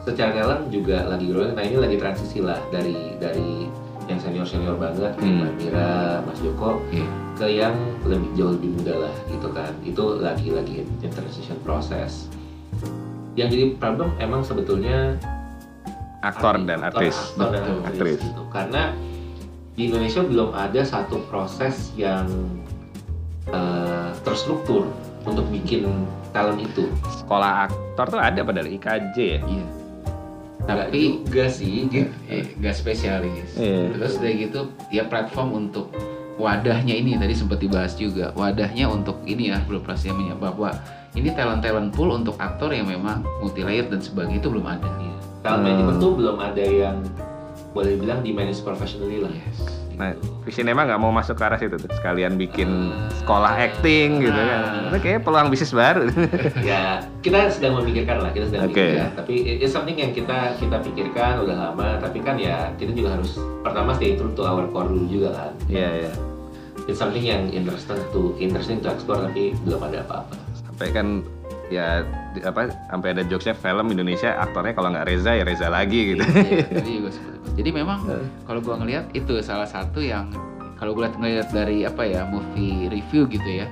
secara 0.00 0.32
talent 0.34 0.62
juga 0.68 1.04
lagi 1.06 1.28
growing. 1.28 1.52
Nah 1.52 1.60
ini 1.60 1.76
lagi 1.76 1.96
transisi 1.96 2.40
lah 2.40 2.56
dari 2.68 2.96
dari 3.16 3.68
yang 4.06 4.16
senior 4.18 4.42
senior 4.42 4.74
banget 4.74 5.12
kayak 5.14 5.22
Hmm. 5.22 5.38
Mbak 5.38 5.52
Mira, 5.60 5.90
Mas 6.24 6.38
Joko 6.40 6.80
Iya. 6.90 7.06
ke 7.36 7.46
yang 7.46 7.74
lebih 8.02 8.28
jauh 8.34 8.52
lebih 8.52 8.70
muda 8.74 8.94
lah 8.98 9.14
gitu 9.26 9.48
kan. 9.50 9.72
Itu 9.82 10.02
lagi 10.18 10.48
lagi 10.50 10.74
in 10.82 11.10
transition 11.10 11.60
proses. 11.62 12.26
Yang 13.32 13.48
jadi 13.52 13.64
problem 13.76 14.10
emang 14.16 14.40
sebetulnya 14.40 15.20
Aktor 16.20 16.60
dan 16.60 16.80
artis. 16.82 17.16
aktor 17.32 17.48
dan 17.50 17.60
Betul. 17.62 17.76
aktris, 17.78 17.92
Aktris. 17.92 18.20
gitu. 18.22 18.42
Karena 18.50 18.82
di 19.72 19.82
Indonesia 19.86 20.20
belum 20.20 20.50
ada 20.52 20.80
satu 20.82 21.16
proses 21.24 21.94
yang 21.94 22.28
eh, 23.48 24.08
terstruktur 24.20 24.92
untuk 25.24 25.48
bikin 25.48 25.88
talent 26.30 26.60
itu. 26.60 26.88
Sekolah 27.20 27.66
aktor 27.66 28.06
tuh 28.08 28.20
ada 28.20 28.40
padahal 28.40 28.68
IKJ 28.68 29.16
ya. 29.16 29.40
Iya. 29.40 29.66
Tapi 30.60 31.24
juga 31.26 31.48
sih. 31.48 31.88
eh, 32.28 32.44
nggak 32.56 32.74
spesialis. 32.76 33.56
Iya. 33.56 33.96
Terus 33.96 34.14
dari 34.20 34.34
gitu 34.44 34.68
ya 34.92 35.08
platform 35.08 35.66
untuk 35.66 35.90
wadahnya 36.36 36.96
ini 36.96 37.20
tadi 37.20 37.36
sempat 37.36 37.60
dibahas 37.60 37.92
juga 37.94 38.32
wadahnya 38.32 38.88
untuk 38.88 39.20
ini 39.28 39.52
ya 39.52 39.60
beroperasinya 39.68 40.32
bahwa 40.40 40.72
ini 41.12 41.28
talent 41.36 41.60
talent 41.60 41.92
pool 41.92 42.16
untuk 42.16 42.38
aktor 42.40 42.72
yang 42.72 42.88
memang 42.88 43.20
multi 43.42 43.60
layer 43.60 43.84
dan 43.90 44.00
sebagainya 44.00 44.40
itu 44.40 44.48
belum 44.48 44.64
ada. 44.64 44.88
Iya. 44.88 45.14
Talent 45.40 45.58
Hmm. 45.60 45.64
management 45.66 45.98
tuh 45.98 46.12
belum 46.16 46.36
ada 46.38 46.64
yang 46.64 46.96
boleh 47.70 47.94
bilang 47.94 48.20
di 48.20 48.30
manage 48.30 48.60
professionally 48.60 49.18
lah. 49.18 49.30
Yes. 49.30 49.58
Nah. 49.92 50.16
Visinema 50.40 50.82
nggak 50.82 50.96
mau 50.96 51.12
masuk 51.12 51.36
ke 51.36 51.44
arah 51.44 51.54
situ 51.54 51.76
tuh, 51.76 51.92
sekalian 51.92 52.34
bikin 52.34 52.66
Eh, 52.88 53.12
sekolah 53.14 53.52
acting 53.52 54.24
gitu 54.24 54.32
kan. 54.32 54.58
ah. 54.58 54.88
Itu 54.88 54.96
kayaknya 54.98 55.20
peluang 55.20 55.48
bisnis 55.48 55.70
baru. 55.70 56.08
ya 56.64 56.82
kita 57.20 57.52
sedang 57.52 57.76
memikirkan 57.76 58.16
lah 58.18 58.32
kita 58.32 58.48
sedang 58.48 58.64
Oke. 58.64 58.80
memikirkan 58.80 59.12
tapi 59.14 59.34
it- 59.38 59.60
it's 59.60 59.70
something 59.70 59.94
yang 59.94 60.10
kita 60.10 60.56
kita 60.56 60.80
pikirkan 60.80 61.44
udah 61.44 61.56
lama 61.68 62.00
tapi 62.00 62.18
kan 62.18 62.34
ya 62.34 62.72
kita 62.74 62.90
juga 62.90 63.20
harus 63.20 63.36
pertama 63.60 63.92
stay 63.92 64.16
true 64.16 64.32
to 64.32 64.40
our 64.40 64.64
core 64.66 64.88
dulu 64.88 65.04
juga 65.06 65.28
kan 65.36 65.52
Iya, 65.68 65.88
iya. 66.00 66.12
it's 66.86 66.96
something 66.96 67.20
yang 67.20 67.52
interesting 67.52 68.00
to 68.10 68.32
interesting 68.38 68.80
to 68.80 68.88
explore 68.88 69.20
tapi 69.20 69.52
belum 69.62 69.84
ada 69.84 70.00
apa-apa 70.02 70.32
Sampai 70.56 70.88
kan 70.90 71.20
ya 71.70 72.02
di- 72.34 72.42
apa 72.42 72.68
sampai 72.90 73.14
ada 73.14 73.22
jokesnya 73.22 73.54
film 73.54 73.86
Indonesia 73.94 74.34
aktornya 74.36 74.74
kalau 74.74 74.90
nggak 74.90 75.06
Reza 75.06 75.38
ya 75.38 75.46
Reza 75.46 75.70
lagi 75.70 76.14
gitu. 76.14 76.22
Iya, 76.26 76.66
tadi 76.66 76.90
juga 76.98 77.10
seperti 77.14 77.36
itu. 77.38 77.48
Jadi 77.62 77.70
memang 77.70 77.98
kalau 78.44 78.60
gua 78.60 78.76
ngelihat 78.82 79.14
itu 79.14 79.38
salah 79.40 79.70
satu 79.70 80.02
yang 80.02 80.28
kalau 80.80 80.96
gue 80.96 81.04
ngelihat 81.04 81.52
dari 81.52 81.84
apa 81.84 82.08
ya 82.08 82.24
movie 82.24 82.88
review 82.88 83.28
gitu 83.28 83.44
ya, 83.44 83.68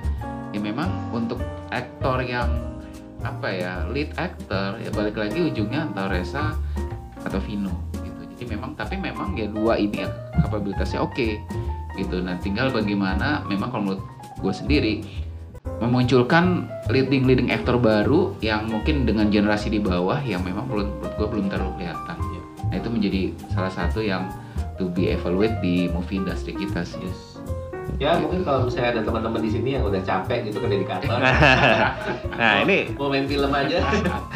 ya 0.53 0.59
memang 0.61 0.87
untuk 1.09 1.41
aktor 1.73 2.21
yang 2.21 2.45
apa 3.25 3.49
ya 3.49 3.83
lead 3.89 4.13
actor 4.15 4.77
ya 4.77 4.93
balik 4.93 5.17
lagi 5.17 5.41
ujungnya 5.41 5.89
antara 5.89 6.21
Reza 6.21 6.53
atau 7.25 7.41
Vino 7.41 7.73
gitu. 8.05 8.21
Jadi 8.37 8.43
memang 8.53 8.77
tapi 8.77 8.95
memang 8.95 9.33
ya 9.33 9.49
dua 9.49 9.81
ini 9.81 10.05
ya 10.05 10.09
kapabilitasnya 10.45 11.01
oke 11.01 11.35
gitu. 11.97 12.21
Nah 12.21 12.37
tinggal 12.39 12.69
bagaimana 12.69 13.41
memang 13.49 13.73
kalau 13.73 13.83
menurut 13.89 14.05
gue 14.39 14.53
sendiri 14.53 14.93
memunculkan 15.79 16.67
leading 16.91 17.23
leading 17.23 17.49
aktor 17.49 17.79
baru 17.79 18.35
yang 18.43 18.67
mungkin 18.67 19.07
dengan 19.07 19.31
generasi 19.31 19.71
di 19.71 19.79
bawah 19.79 20.19
yang 20.21 20.43
memang 20.43 20.67
menurut, 20.67 20.91
menurut 20.99 21.13
gue 21.15 21.27
belum 21.27 21.45
terlalu 21.47 21.71
kelihatan. 21.79 22.17
Nah 22.69 22.75
itu 22.77 22.89
menjadi 22.91 23.21
salah 23.49 23.73
satu 23.73 24.03
yang 24.03 24.29
to 24.77 24.87
be 24.91 25.11
evaluate 25.11 25.57
di 25.59 25.91
movie 25.91 26.19
industry 26.19 26.55
kita 26.55 26.87
sih. 26.87 27.03
ya 27.97 28.15
mungkin 28.21 28.45
kalau 28.47 28.69
misalnya 28.69 28.95
ada 28.95 29.01
teman-teman 29.01 29.41
di 29.43 29.51
sini 29.51 29.69
yang 29.75 29.83
udah 29.83 29.99
capek 30.05 30.47
gitu 30.47 30.61
kan 30.61 30.69
dari 30.71 30.85
kantor 30.87 31.19
nah, 32.39 32.53
ini 32.63 32.93
mau 32.95 33.09
main 33.11 33.25
film 33.27 33.51
aja 33.51 33.81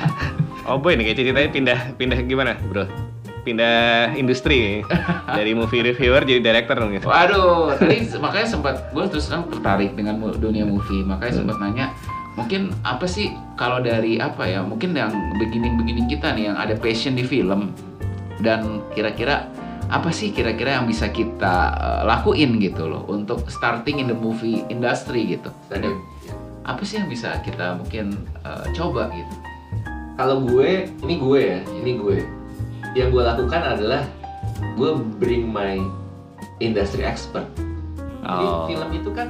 oh 0.67 0.75
boy 0.81 0.97
nih 0.97 1.13
kayak 1.13 1.17
ceritanya 1.21 1.49
pindah 1.53 1.79
pindah 1.95 2.19
gimana, 2.27 2.51
Bro? 2.67 3.12
Pindah 3.43 4.15
industri. 4.15 4.83
Dari 5.37 5.51
movie 5.51 5.83
reviewer 5.83 6.23
jadi 6.23 6.39
director 6.39 6.79
dong 6.79 6.95
gitu. 6.95 7.07
Waduh, 7.11 7.75
tadi 7.75 8.07
makanya 8.17 8.47
sempat 8.47 8.75
gue 8.95 9.03
terus 9.11 9.27
terang 9.27 9.51
tertarik 9.51 9.93
dengan 9.95 10.19
dunia 10.39 10.63
movie, 10.63 11.03
makanya 11.03 11.43
sempat 11.43 11.57
nanya 11.59 11.91
mungkin 12.33 12.73
apa 12.81 13.05
sih 13.05 13.29
kalau 13.53 13.77
dari 13.77 14.17
apa 14.17 14.49
ya 14.49 14.65
mungkin 14.65 14.97
yang 14.97 15.13
beginning-beginning 15.37 16.09
kita 16.09 16.33
nih 16.33 16.49
yang 16.49 16.57
ada 16.57 16.73
passion 16.73 17.13
di 17.13 17.21
film 17.21 17.69
dan 18.41 18.81
kira-kira 18.97 19.45
apa 19.93 20.09
sih 20.09 20.33
kira-kira 20.33 20.81
yang 20.81 20.89
bisa 20.89 21.05
kita 21.13 21.77
uh, 21.77 22.01
lakuin 22.09 22.57
gitu 22.57 22.89
loh 22.89 23.05
untuk 23.05 23.45
starting 23.53 24.01
in 24.01 24.09
the 24.09 24.17
movie 24.17 24.65
industry 24.73 25.37
gitu. 25.37 25.53
Ada. 25.69 25.93
Apa 26.65 26.81
sih 26.81 26.97
yang 26.97 27.11
bisa 27.11 27.37
kita 27.45 27.77
mungkin 27.77 28.17
uh, 28.41 28.65
coba 28.73 29.13
gitu? 29.13 29.33
Kalau 30.17 30.41
gue 30.41 30.89
ini 31.05 31.15
gue 31.21 31.39
ya 31.41 31.59
ini 31.83 31.91
gue 32.01 32.17
yang 32.93 33.09
gue 33.09 33.21
lakukan 33.21 33.61
adalah 33.67 34.01
gue 34.73 34.89
bring 35.17 35.45
my 35.45 35.77
industry 36.59 37.01
expert 37.01 37.45
jadi 38.19 38.45
Oh. 38.45 38.65
film 38.65 38.89
itu 38.91 39.09
kan 39.11 39.27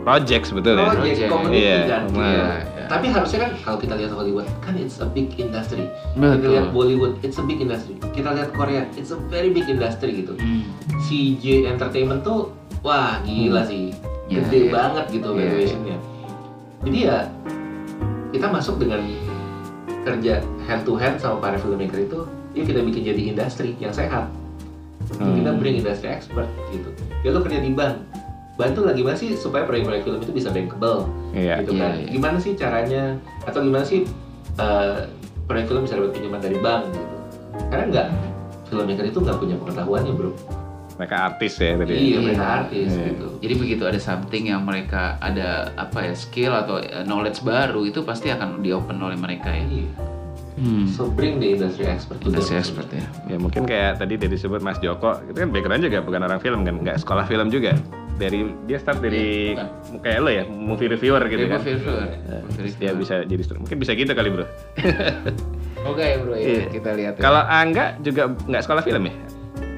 Project 0.00 0.48
sebetulnya. 0.48 0.88
project 0.88 1.04
Project. 1.20 1.28
community 1.28 1.60
Iya, 1.60 1.80
kan 1.84 2.02
benar. 2.08 2.24
Iya, 2.24 2.48
iya. 2.72 2.84
tapi 2.88 3.06
harusnya 3.06 3.38
kan 3.38 3.50
kalau 3.60 3.76
kita 3.76 3.94
lihat 3.94 4.10
Hollywood 4.10 4.48
kan 4.58 4.72
it's 4.74 4.96
a 4.96 5.06
big 5.06 5.28
industry 5.36 5.84
kita 6.10 6.24
betul 6.32 6.50
lihat 6.50 6.66
Bollywood 6.72 7.14
it's 7.20 7.36
a 7.36 7.44
big 7.44 7.60
industry 7.60 7.94
kita 8.10 8.32
lihat 8.32 8.48
Korea 8.50 8.88
it's 8.94 9.10
a 9.10 9.20
very 9.28 9.50
big 9.50 9.68
industry 9.68 10.24
gitu 10.24 10.32
Hmm. 10.34 10.64
CJ 11.04 11.44
Entertainment 11.68 12.22
tuh 12.22 12.48
wah 12.80 13.20
gila 13.20 13.60
sih 13.62 13.92
Iya, 14.26 14.40
gede 14.42 14.58
iya. 14.58 14.72
banget 14.72 15.04
gitu 15.12 15.28
Iya, 15.30 15.44
valuationnya 15.44 15.96
jadi 16.80 16.98
ya 17.04 17.16
kita 18.30 18.46
masuk 18.48 18.74
dengan 18.78 19.04
kerja 20.00 20.34
hand 20.64 20.82
to 20.82 20.96
hand 20.96 21.20
sama 21.20 21.36
para 21.38 21.56
filmmaker 21.56 22.00
itu 22.00 22.20
yuk 22.52 22.64
kita 22.64 22.80
bikin 22.80 23.02
jadi 23.04 23.22
industri 23.28 23.74
yang 23.76 23.90
sehat 23.90 24.28
Hmm. 25.10 25.34
kita 25.34 25.50
bring 25.52 25.74
industry 25.76 26.06
expert 26.08 26.46
gitu 26.68 26.86
ya 27.20 27.30
lo 27.30 27.42
kerja 27.42 27.58
di 27.58 27.72
bank 27.72 27.98
bantu 28.54 28.84
lah 28.84 28.92
gimana 28.92 29.16
sih 29.16 29.34
supaya 29.34 29.64
proyek-proyek 29.64 30.02
film 30.02 30.18
itu 30.20 30.30
bisa 30.30 30.48
bankable 30.48 31.10
Iya. 31.32 31.58
gitu 31.60 31.74
kan 31.74 31.90
Iya, 31.92 32.00
iya. 32.00 32.10
gimana 32.10 32.36
sih 32.38 32.52
caranya 32.54 33.02
atau 33.42 33.58
gimana 33.58 33.82
sih 33.82 34.06
eh, 34.54 34.98
proyek 35.44 35.66
film 35.66 35.82
bisa 35.82 35.96
dapat 35.96 36.14
pinjaman 36.14 36.38
dari 36.38 36.56
bank 36.56 36.82
gitu 36.88 37.16
karena 37.66 37.84
nggak 37.88 38.06
filmmaker 38.64 39.04
itu 39.04 39.18
nggak 39.18 39.36
punya 39.36 39.56
pengetahuannya 39.56 40.12
bro 40.12 40.30
Mereka 40.94 41.16
artis 41.26 41.52
ya 41.56 41.72
tadi. 41.74 41.90
iya 41.90 41.98
Iya. 41.98 42.18
mereka 42.22 42.44
artis 42.60 42.88
Iya. 42.88 43.04
gitu 43.08 43.26
Jadi 43.40 43.54
begitu 43.56 43.82
ada 43.82 43.98
something 43.98 44.44
yang 44.46 44.62
mereka 44.62 45.02
ada 45.18 45.48
apa 45.74 45.98
ya 46.02 46.14
skill 46.14 46.52
atau 46.52 46.78
eh, 46.78 47.02
knowledge 47.02 47.40
baru 47.40 47.82
itu 47.82 48.04
pasti 48.04 48.28
akan 48.28 48.60
di 48.60 48.70
open 48.70 48.94
oleh 48.96 49.16
mereka 49.16 49.48
ya. 49.48 49.64
Iya. 49.64 49.90
Hmm. 50.52 50.84
so 50.84 51.06
bring 51.06 51.38
the 51.38 51.54
industry 51.54 51.86
expert. 51.86 52.18
Industry 52.20 52.56
expert 52.56 52.88
ya. 52.90 53.06
Ya 53.26 53.36
mungkin 53.36 53.64
kayak 53.64 53.96
tadi 53.96 54.14
dari 54.14 54.30
disebut 54.30 54.58
Mas 54.58 54.76
Joko, 54.78 55.22
itu 55.22 55.36
kan 55.36 55.48
background 55.48 55.80
juga 55.80 55.98
bukan 56.00 56.20
orang 56.20 56.38
film 56.38 56.60
kan, 56.62 56.74
nggak 56.76 56.98
sekolah 56.98 57.24
film 57.24 57.48
juga. 57.48 57.78
Dari 58.14 58.44
dia 58.64 58.76
start 58.76 59.00
dari 59.00 59.56
Iya, 59.56 59.64
kayak 59.96 60.18
lo 60.20 60.28
ya, 60.28 60.44
movie 60.44 60.84
reviewer 60.86 61.22
gitu 61.24 61.40
Jadi 61.40 61.48
kan. 61.48 61.58
movie 61.58 61.74
reviewer. 61.74 62.04
Eh, 62.04 62.12
Movie 62.12 62.52
terus 62.52 62.72
dia 62.74 62.90
reviewer. 62.90 63.00
bisa 63.00 63.14
jadi 63.24 63.56
mungkin 63.56 63.76
bisa 63.78 63.92
gitu 63.94 64.12
kali 64.12 64.28
bro. 64.28 64.44
Oke 65.90 66.02
ya 66.04 66.16
bro 66.18 66.34
ya 66.34 66.44
Iya. 66.44 66.62
kita 66.68 66.90
lihat. 66.92 67.14
ya. 67.16 67.20
Kalau 67.20 67.42
Angga 67.42 67.84
juga 67.98 68.22
nggak 68.28 68.62
sekolah 68.62 68.82
film 68.82 69.02
ya? 69.06 69.14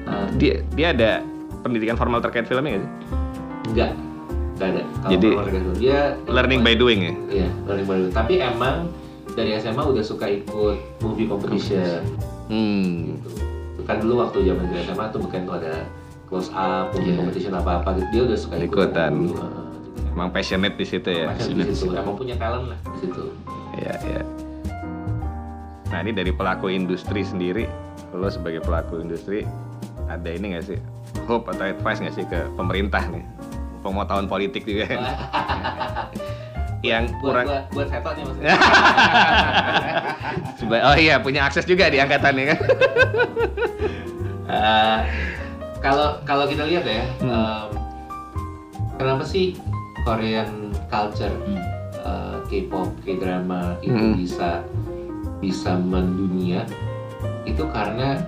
Uh, 0.03 0.27
Dia 0.35 0.53
dia 0.69 0.87
ada 0.89 1.11
pendidikan 1.61 1.95
formal 1.95 2.19
terkait 2.19 2.43
filmnya 2.43 2.75
nggak 2.75 2.83
sih? 2.83 2.91
enggak 3.63 3.91
enggak 4.53 4.67
ada 4.67 4.81
Kalau 4.83 5.09
Jadi, 5.09 5.29
dia 5.79 5.99
Learning 6.27 6.59
by 6.59 6.75
doing 6.75 6.99
ya. 6.99 7.13
iya 7.31 7.47
learning 7.63 7.87
by 7.87 7.95
doing 7.97 8.11
tapi 8.11 8.33
emang 8.37 8.91
dari 9.33 9.51
SMA 9.55 9.83
udah 9.83 10.01
suka 10.01 10.25
ikut 10.27 10.77
movie 10.99 11.25
competition 11.25 12.01
Hmm. 12.45 13.17
gitu 13.71 13.81
kan 13.83 13.97
dulu 13.97 14.21
waktu 14.21 14.45
zaman 14.45 14.67
di 14.67 14.75
SMA 14.81 15.05
tuh 15.09 15.19
bukan 15.19 15.39
tuh 15.43 15.55
ada 15.55 15.73
close 16.25 16.51
up 16.51 16.91
movie 16.91 17.09
Iya. 17.09 17.17
competition 17.17 17.53
apa 17.53 17.71
apa 17.79 17.89
gitu 17.95 18.07
dia 18.09 18.21
udah 18.25 18.37
suka 18.37 18.53
ikut 18.57 18.67
Ikutan. 18.67 19.11
dulu, 19.11 19.33
jadi 19.33 20.11
Emang 20.13 20.29
passionate 20.29 20.75
di 20.75 20.85
situ 20.85 21.09
ya. 21.09 21.25
emang 21.25 21.37
di 21.59 21.73
situ 21.73 21.89
emang 21.91 22.13
punya 22.13 22.35
talent 22.35 22.65
lah 22.67 22.79
di 22.79 22.97
situ 22.99 23.23
Iya 23.73 23.93
iya. 24.03 24.21
Nah 25.87 25.99
ini 25.99 26.11
dari 26.11 26.29
pelaku 26.29 26.69
industri 26.69 27.21
sendiri, 27.21 27.65
lo 28.11 28.25
sebagai 28.27 28.61
pelaku 28.61 28.97
industri 28.97 29.45
ada 30.05 30.25
ini 30.27 30.53
nggak 30.53 30.65
sih 30.67 30.77
hope 31.23 31.47
atau 31.47 31.65
advice 31.67 31.97
nggak 31.97 32.13
sih 32.13 32.25
ke 32.25 32.49
pemerintah 32.53 33.01
nih? 33.07 33.25
Tahun 33.83 34.25
politik 34.25 34.63
juga. 34.63 34.85
yang 36.83 37.07
buat 37.17 37.21
kurang 37.23 37.45
buat, 37.47 37.63
buat 37.71 37.87
seto 37.87 38.09
nih 38.11 38.23
maksudnya. 38.23 38.53
Seba- 40.59 40.83
oh 40.83 40.95
iya 40.95 41.15
punya 41.17 41.39
akses 41.43 41.63
juga 41.63 41.87
di 41.87 41.97
angkatan 41.97 42.33
ini 42.35 42.43
kan 42.49 42.59
Eh, 44.43 44.97
kalau 45.79 46.19
kalau 46.21 46.43
kita 46.45 46.61
lihat 46.63 46.83
ya, 46.83 47.03
Hmm. 47.17 47.31
em, 47.31 47.67
kenapa 48.93 49.23
sih 49.23 49.55
Korean 50.03 50.69
culture, 50.87 51.31
Hmm. 51.41 51.57
eh, 51.95 52.35
K-pop, 52.45 52.91
K-drama 53.01 53.73
itu 53.79 53.95
Hmm. 53.95 54.13
bisa 54.13 54.61
bisa 55.39 55.73
mendunia? 55.73 56.63
Itu 57.43 57.65
karena 57.67 58.19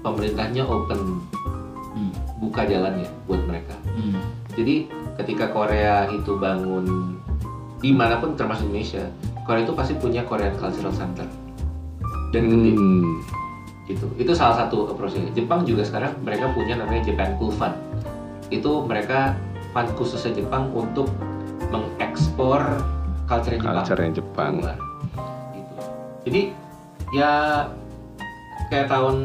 pemerintahnya 0.00 0.62
open, 0.62 1.18
Hmm. 1.90 2.12
buka 2.38 2.62
jalannya 2.62 3.08
buat 3.24 3.40
mereka. 3.42 3.74
Hmm. 3.88 4.20
Jadi 4.52 4.86
ketika 5.16 5.48
Korea 5.48 6.04
itu 6.08 6.36
bangun 6.36 7.16
di 7.76 7.90
mana 7.90 8.16
pun 8.16 8.32
termasuk 8.34 8.66
Indonesia, 8.66 9.04
Korea 9.42 9.62
itu 9.62 9.72
pasti 9.72 9.92
punya 9.94 10.22
Korean 10.22 10.54
Cultural 10.54 10.90
Center 10.90 11.26
dan 12.30 12.42
gede 12.44 12.70
Hmm. 12.72 13.20
gitu. 13.86 14.06
Itu 14.16 14.32
salah 14.32 14.66
satu 14.66 14.90
approach-nya. 14.90 15.30
Jepang 15.30 15.62
juga 15.62 15.82
sekarang 15.82 16.16
mereka 16.20 16.50
punya 16.50 16.74
namanya 16.74 17.04
Japan 17.04 17.36
Cool 17.36 17.50
Fund. 17.50 17.76
Itu 18.48 18.82
mereka 18.82 19.38
fund 19.70 19.92
khususnya 19.94 20.34
Jepang 20.34 20.72
untuk 20.72 21.06
mengekspor 21.68 22.62
culture 23.24 23.54
Jepang. 23.54 23.74
culture 23.76 24.00
yang 24.00 24.14
Jepang 24.14 24.52
keluar. 24.56 24.78
Gitu. 25.52 25.74
Jadi 26.24 26.40
ya 27.12 27.32
kayak 28.66 28.88
tahun 28.88 29.16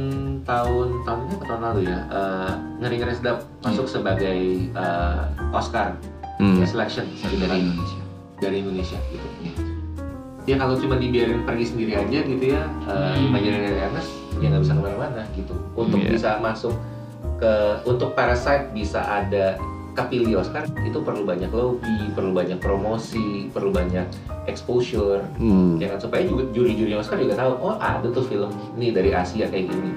tahun 0.44 0.88
tahun 1.02 1.20
ini 1.20 1.34
atau 1.34 1.46
tahun 1.48 1.62
lalu 1.64 1.80
ya 1.88 2.00
eh, 2.08 2.52
ngeri 2.78 2.96
ngeri 3.00 3.14
sedap 3.16 3.38
masuk 3.62 3.86
sebagai 3.88 4.40
eh, 4.70 5.22
Oscar 5.52 5.98
Hmm. 6.38 6.58
selection 6.66 7.06
dari 7.22 7.62
Indonesia. 7.62 8.01
Dari 8.42 8.60
Indonesia 8.60 8.98
gitu. 9.08 9.28
Ya 10.44 10.58
kalau 10.58 10.74
cuma 10.74 10.98
dibiarin 10.98 11.46
pergi 11.46 11.66
sendiri 11.68 11.94
aja 11.96 12.20
gitu 12.20 12.46
ya, 12.50 12.66
uh, 12.84 13.14
Hmm. 13.14 13.30
Imaginary 13.30 13.78
Ernest 13.80 14.10
ya 14.36 14.50
nggak 14.50 14.62
bisa 14.62 14.74
ke 14.74 14.82
mana-mana 14.82 15.22
gitu. 15.32 15.54
Untuk 15.76 16.02
Iya. 16.02 16.10
bisa 16.12 16.30
masuk 16.42 16.74
ke 17.38 17.54
untuk 17.84 18.12
Parasite 18.12 18.74
bisa 18.74 19.00
ada 19.00 19.62
kepilih 19.92 20.40
Oscar 20.40 20.66
itu 20.82 20.98
perlu 20.98 21.22
banyak 21.22 21.52
lobby, 21.52 22.10
perlu 22.10 22.32
banyak 22.32 22.58
promosi, 22.58 23.52
perlu 23.52 23.70
banyak 23.70 24.08
exposure, 24.46 25.22
Hmm. 25.36 25.78
ya 25.78 25.90
kan 25.90 26.00
supaya 26.00 26.24
juga 26.24 26.50
juri-juri 26.50 26.96
Oscar 26.96 27.20
juga 27.20 27.36
tahu 27.36 27.52
oh 27.62 27.76
ada 27.76 28.08
tuh 28.08 28.24
film 28.24 28.50
nih 28.74 28.90
dari 28.90 29.12
Asia 29.12 29.46
kayak 29.46 29.68
gini. 29.68 29.92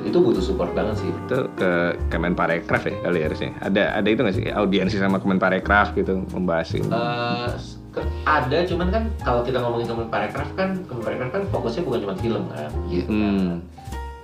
Itu, 0.00 0.20
butuh 0.20 0.40
support 0.40 0.72
banget 0.72 0.96
sih. 0.98 1.08
itu 1.08 1.38
ke 1.54 1.70
Kemenparekraf 2.08 2.80
ya 2.82 2.96
kali 2.98 3.20
harusnya 3.20 3.52
ada 3.58 3.92
ada 3.94 4.08
itu 4.08 4.16
nggak 4.18 4.34
sih 4.34 4.46
audiensi 4.48 4.96
sama 4.96 5.16
Kemenparekraf 5.16 5.92
gitu 5.94 6.24
membahas 6.28 6.68
ini 6.72 6.82
Eh, 6.82 6.88
ke- 6.88 7.77
ada 8.24 8.58
cuman 8.62 8.88
kan 8.88 9.02
kalau 9.18 9.40
kita 9.42 9.58
ngomongin 9.58 9.86
Kemenparekraf 9.86 10.48
kan 10.54 10.78
Kemenparekraf 10.84 11.30
kan 11.30 11.42
fokusnya 11.48 11.82
bukan 11.82 11.98
cuma 12.02 12.14
film 12.16 12.42
kan 12.48 12.70
Iya. 12.86 13.04
Hmm. 13.06 13.48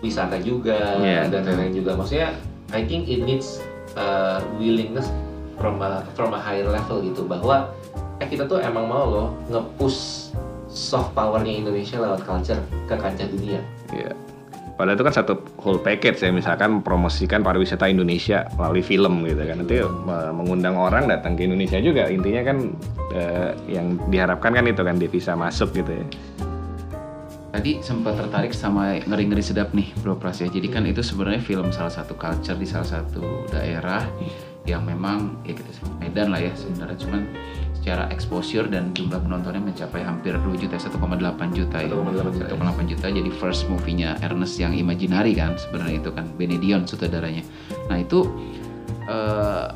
wisata 0.01 0.37
juga 0.37 1.01
Iya, 1.01 1.29
dan 1.29 1.45
lain-lain 1.45 1.73
juga 1.75 1.97
maksudnya 1.97 2.37
I 2.71 2.85
think 2.85 3.07
it 3.07 3.23
needs 3.23 3.65
uh, 3.95 4.39
willingness 4.55 5.09
from 5.57 5.81
a 5.81 6.05
from 6.13 6.31
a 6.31 6.41
higher 6.41 6.67
level 6.67 7.01
gitu 7.01 7.25
bahwa 7.25 7.73
eh 8.19 8.27
kita 8.27 8.45
tuh 8.45 8.59
emang 8.59 8.85
mau 8.85 9.05
loh 9.05 9.29
nge-push 9.49 10.29
soft 10.67 11.15
powernya 11.15 11.57
Indonesia 11.57 11.97
lewat 11.97 12.21
culture 12.23 12.59
ke 12.85 12.95
kancah 12.95 13.27
dunia 13.27 13.63
Iya. 13.91 14.13
Padahal 14.75 14.99
itu 14.99 15.05
kan 15.07 15.15
satu 15.15 15.35
whole 15.63 15.79
package 15.79 16.19
ya, 16.27 16.35
misalkan 16.35 16.83
promosikan 16.83 17.47
pariwisata 17.47 17.87
Indonesia 17.87 18.43
melalui 18.59 18.83
film 18.83 19.23
gitu 19.23 19.39
kan. 19.39 19.63
Nanti 19.63 19.79
mengundang 20.35 20.75
orang 20.75 21.07
datang 21.07 21.39
ke 21.39 21.47
Indonesia 21.47 21.79
juga. 21.79 22.11
Intinya 22.11 22.43
kan 22.43 22.59
eh, 23.15 23.55
yang 23.71 24.03
diharapkan 24.11 24.51
kan 24.51 24.67
itu 24.67 24.83
kan 24.83 24.99
devisa 24.99 25.39
masuk 25.39 25.71
gitu 25.79 25.95
ya. 25.95 26.07
Tadi 27.55 27.79
sempat 27.87 28.19
tertarik 28.19 28.51
sama 28.51 28.99
ngeri-ngeri 29.07 29.39
sedap 29.39 29.71
nih 29.79 29.95
Bro 30.03 30.19
Pras 30.19 30.43
ya. 30.43 30.51
Jadi 30.51 30.67
kan 30.67 30.83
itu 30.91 31.07
sebenarnya 31.07 31.39
film 31.39 31.71
salah 31.71 31.95
satu 31.95 32.19
culture 32.19 32.59
di 32.59 32.67
salah 32.67 32.99
satu 32.99 33.47
daerah 33.55 34.03
yang 34.67 34.83
memang 34.83 35.39
ya 35.47 35.55
kita 35.55 35.71
sebut 35.77 35.95
Medan 36.03 36.33
lah 36.33 36.41
ya 36.41 36.51
sebenarnya 36.57 36.99
cuman 37.05 37.23
secara 37.85 38.09
exposure 38.09 38.65
dan 38.65 38.97
jumlah 38.97 39.21
penontonnya 39.21 39.61
mencapai 39.61 40.01
hampir 40.01 40.33
2 40.33 40.57
juta 40.57 40.81
1,8 40.81 40.97
juta 41.53 41.77
ya. 41.85 41.93
1,8 41.93 42.33
juta. 42.33 42.57
1,8 42.57 42.89
juta. 42.89 43.07
Jadi 43.13 43.31
first 43.37 43.69
movie-nya 43.69 44.17
Ernest 44.25 44.57
yang 44.57 44.73
Imaginary 44.73 45.37
kan 45.37 45.61
sebenarnya 45.61 46.01
itu 46.01 46.09
kan 46.17 46.25
Benedion 46.41 46.89
sutradaranya. 46.89 47.45
Nah 47.93 48.01
itu 48.01 48.25
eh, 49.05 49.69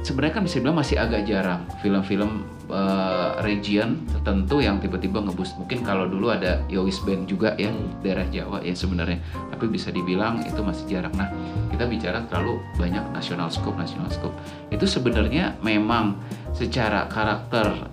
sebenarnya 0.00 0.34
kan 0.40 0.44
bisa 0.44 0.56
dibilang 0.58 0.78
masih 0.78 0.96
agak 0.96 1.22
jarang 1.24 1.62
film-film 1.80 2.42
eh, 2.68 3.30
region 3.42 4.00
tertentu 4.08 4.62
yang 4.62 4.80
tiba-tiba 4.80 5.20
ngeboost 5.20 5.58
mungkin 5.58 5.82
kalau 5.82 6.08
dulu 6.08 6.32
ada 6.32 6.62
Yowis 6.66 7.02
Band 7.02 7.26
juga 7.26 7.52
ya 7.56 7.68
Hmm. 7.70 8.00
daerah 8.00 8.24
Jawa 8.28 8.64
ya 8.64 8.72
sebenarnya 8.72 9.20
tapi 9.50 9.68
bisa 9.68 9.92
dibilang 9.92 10.40
itu 10.42 10.58
masih 10.64 10.84
jarang 10.88 11.12
nah 11.14 11.28
kita 11.68 11.84
bicara 11.84 12.24
terlalu 12.26 12.58
banyak 12.76 13.04
national 13.12 13.52
scope 13.52 13.76
national 13.76 14.08
scope 14.08 14.34
itu 14.72 14.84
sebenarnya 14.88 15.56
memang 15.60 16.16
secara 16.50 17.04
karakter 17.06 17.88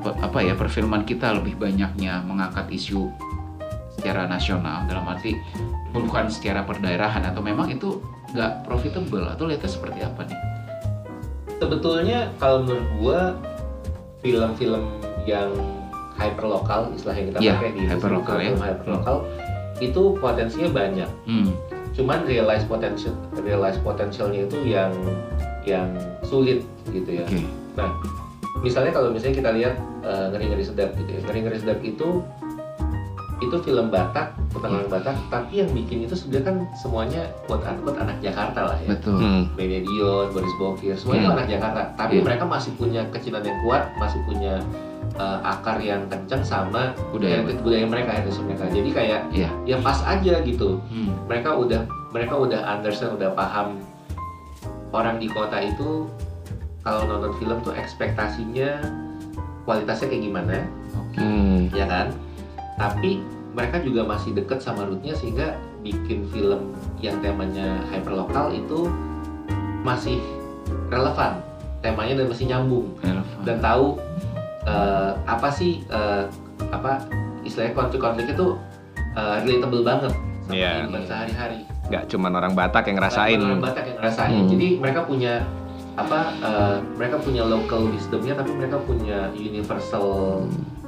pe- 0.00 0.16
apa 0.22 0.38
ya 0.40 0.54
perfilman 0.54 1.02
kita 1.02 1.34
lebih 1.34 1.58
banyaknya 1.58 2.22
mengangkat 2.22 2.70
isu 2.70 3.10
secara 3.98 4.28
nasional 4.28 4.84
dalam 4.86 5.04
arti 5.08 5.34
bukan 5.94 6.26
secara 6.30 6.66
perdaerahan 6.66 7.22
atau 7.26 7.40
memang 7.40 7.70
itu 7.70 8.02
nggak 8.34 8.66
profitable 8.66 9.24
atau 9.30 9.46
lihatnya 9.46 9.70
seperti 9.70 10.02
apa 10.02 10.26
nih? 10.26 10.38
Sebetulnya 11.56 12.30
kalau 12.36 12.62
menurut 12.62 12.88
gua 12.96 13.20
film-film 14.20 14.82
yang 15.24 15.50
hyperlokal 16.14 16.88
istilah 16.92 17.14
yang 17.14 17.26
kita 17.28 17.38
Iya, 17.40 17.52
pakai 17.54 17.70
di 17.70 17.82
hyperlokal 17.84 18.36
ya. 18.38 18.50
hyperlokal 18.54 19.16
itu 19.76 20.02
potensinya 20.16 20.70
banyak 20.70 21.10
Hmm. 21.26 21.50
cuman 21.90 22.22
realize 22.24 22.62
potential 22.64 23.14
realize 23.36 23.78
potensialnya 23.78 24.46
itu 24.46 24.58
yang 24.64 24.90
yang 25.64 25.90
sulit 26.22 26.62
gitu 26.88 27.10
ya 27.12 27.26
Oke. 27.26 27.42
nah 27.74 27.90
misalnya 28.60 28.90
kalau 28.90 29.10
misalnya 29.10 29.36
kita 29.36 29.50
lihat 29.52 29.74
eh, 30.02 30.26
ngeri 30.30 30.44
ngeri 30.50 30.64
sedap 30.64 30.90
gitu 30.94 31.10
ya 31.10 31.20
ngeri 31.22 31.38
ngeri 31.42 31.58
sedap 31.58 31.78
itu 31.82 32.08
itu 33.38 33.56
film 33.60 33.90
Batak 33.90 34.34
bukan 34.50 34.70
Hmm. 34.70 34.86
Batak 34.86 35.16
tapi 35.26 35.58
yang 35.58 35.70
bikin 35.70 36.02
itu 36.02 36.14
sebenarnya 36.14 36.46
kan 36.46 36.56
semuanya 36.76 37.22
quote 37.44 37.62
unquote 37.62 37.98
anak 37.98 38.16
Jakarta 38.18 38.70
lah 38.70 38.78
ya 38.78 38.94
Betul. 38.94 39.18
Hmm. 39.18 39.42
Benedion, 39.54 40.30
Boris 40.30 40.54
Bokir, 40.54 40.94
semuanya 40.94 41.20
itu 41.20 41.28
Hmm. 41.28 41.36
anak 41.36 41.48
Jakarta. 41.50 41.80
Tapi 41.94 42.14
Iya. 42.14 42.24
mereka 42.24 42.44
masih 42.44 42.70
punya 42.74 43.02
kecilan 43.10 43.42
yang 43.42 43.58
kuat, 43.60 43.82
masih 43.96 44.20
punya 44.22 44.54
uh, 45.14 45.38
akar 45.44 45.78
yang 45.78 46.00
kencang 46.08 46.42
sama 46.42 46.90
Budaya. 47.12 47.38
heritage 47.38 47.60
budaya 47.60 47.86
mereka, 47.86 48.10
heritage 48.14 48.40
mereka. 48.40 48.64
Jadi 48.68 48.90
kayak 48.90 49.20
Iya. 49.30 49.50
ya 49.64 49.76
pas 49.78 49.98
aja 50.00 50.34
gitu. 50.40 50.80
Hmm. 50.88 51.12
Mereka 51.26 51.50
udah 51.54 51.82
mereka 52.10 52.34
udah 52.36 52.60
understand, 52.64 53.14
udah 53.14 53.30
paham 53.30 53.78
orang 54.90 55.18
di 55.18 55.26
kota 55.26 55.58
itu 55.58 56.06
kalau 56.80 57.02
nonton 57.04 57.34
film 57.36 57.58
tuh 57.60 57.74
ekspektasinya 57.74 58.78
kualitasnya 59.62 60.06
kayak 60.06 60.22
gimana, 60.22 60.56
Oke. 60.94 61.18
Hmm. 61.18 61.60
ya 61.70 61.84
kan? 61.84 62.06
Tapi 62.74 63.22
mereka 63.54 63.78
juga 63.78 64.02
masih 64.02 64.34
deket 64.34 64.58
sama 64.58 64.82
rootnya 64.82 65.14
sehingga 65.14 65.54
bikin 65.80 66.26
film 66.28 66.74
yang 66.98 67.20
temanya 67.20 67.78
hyperlokal 67.88 68.50
itu 68.50 68.90
masih 69.84 70.18
relevan 70.88 71.38
temanya 71.78 72.18
dan 72.18 72.26
masih 72.26 72.46
nyambung 72.48 72.86
Relevan. 72.98 73.42
dan 73.44 73.56
tahu 73.60 73.86
eh, 74.64 75.12
apa 75.22 75.48
sih 75.52 75.84
eh, 75.86 76.24
apa 76.72 77.04
istilahnya 77.44 77.76
konflik-konflik 77.76 78.32
itu 78.32 78.56
eh, 79.12 79.36
relatable 79.44 79.84
banget 79.84 80.12
sama 80.42 80.50
Iya. 80.50 80.72
kehidupan 80.82 81.02
sehari-hari. 81.04 81.58
Nggak 81.84 82.04
cuma 82.08 82.26
orang 82.28 82.52
Batak 82.52 82.84
yang 82.84 82.96
ngerasain. 82.98 83.38
Orang 83.38 83.60
Batak 83.60 83.84
yang 83.86 83.96
ngerasain. 84.00 84.34
Hmm. 84.34 84.50
Jadi 84.50 84.66
mereka 84.76 85.00
punya 85.04 85.34
apa? 85.94 86.20
eh, 86.40 86.76
mereka 86.96 87.16
punya 87.20 87.42
local 87.44 87.86
wisdomnya, 87.86 88.34
tapi 88.34 88.50
mereka 88.50 88.76
punya 88.82 89.28
universal 89.30 90.40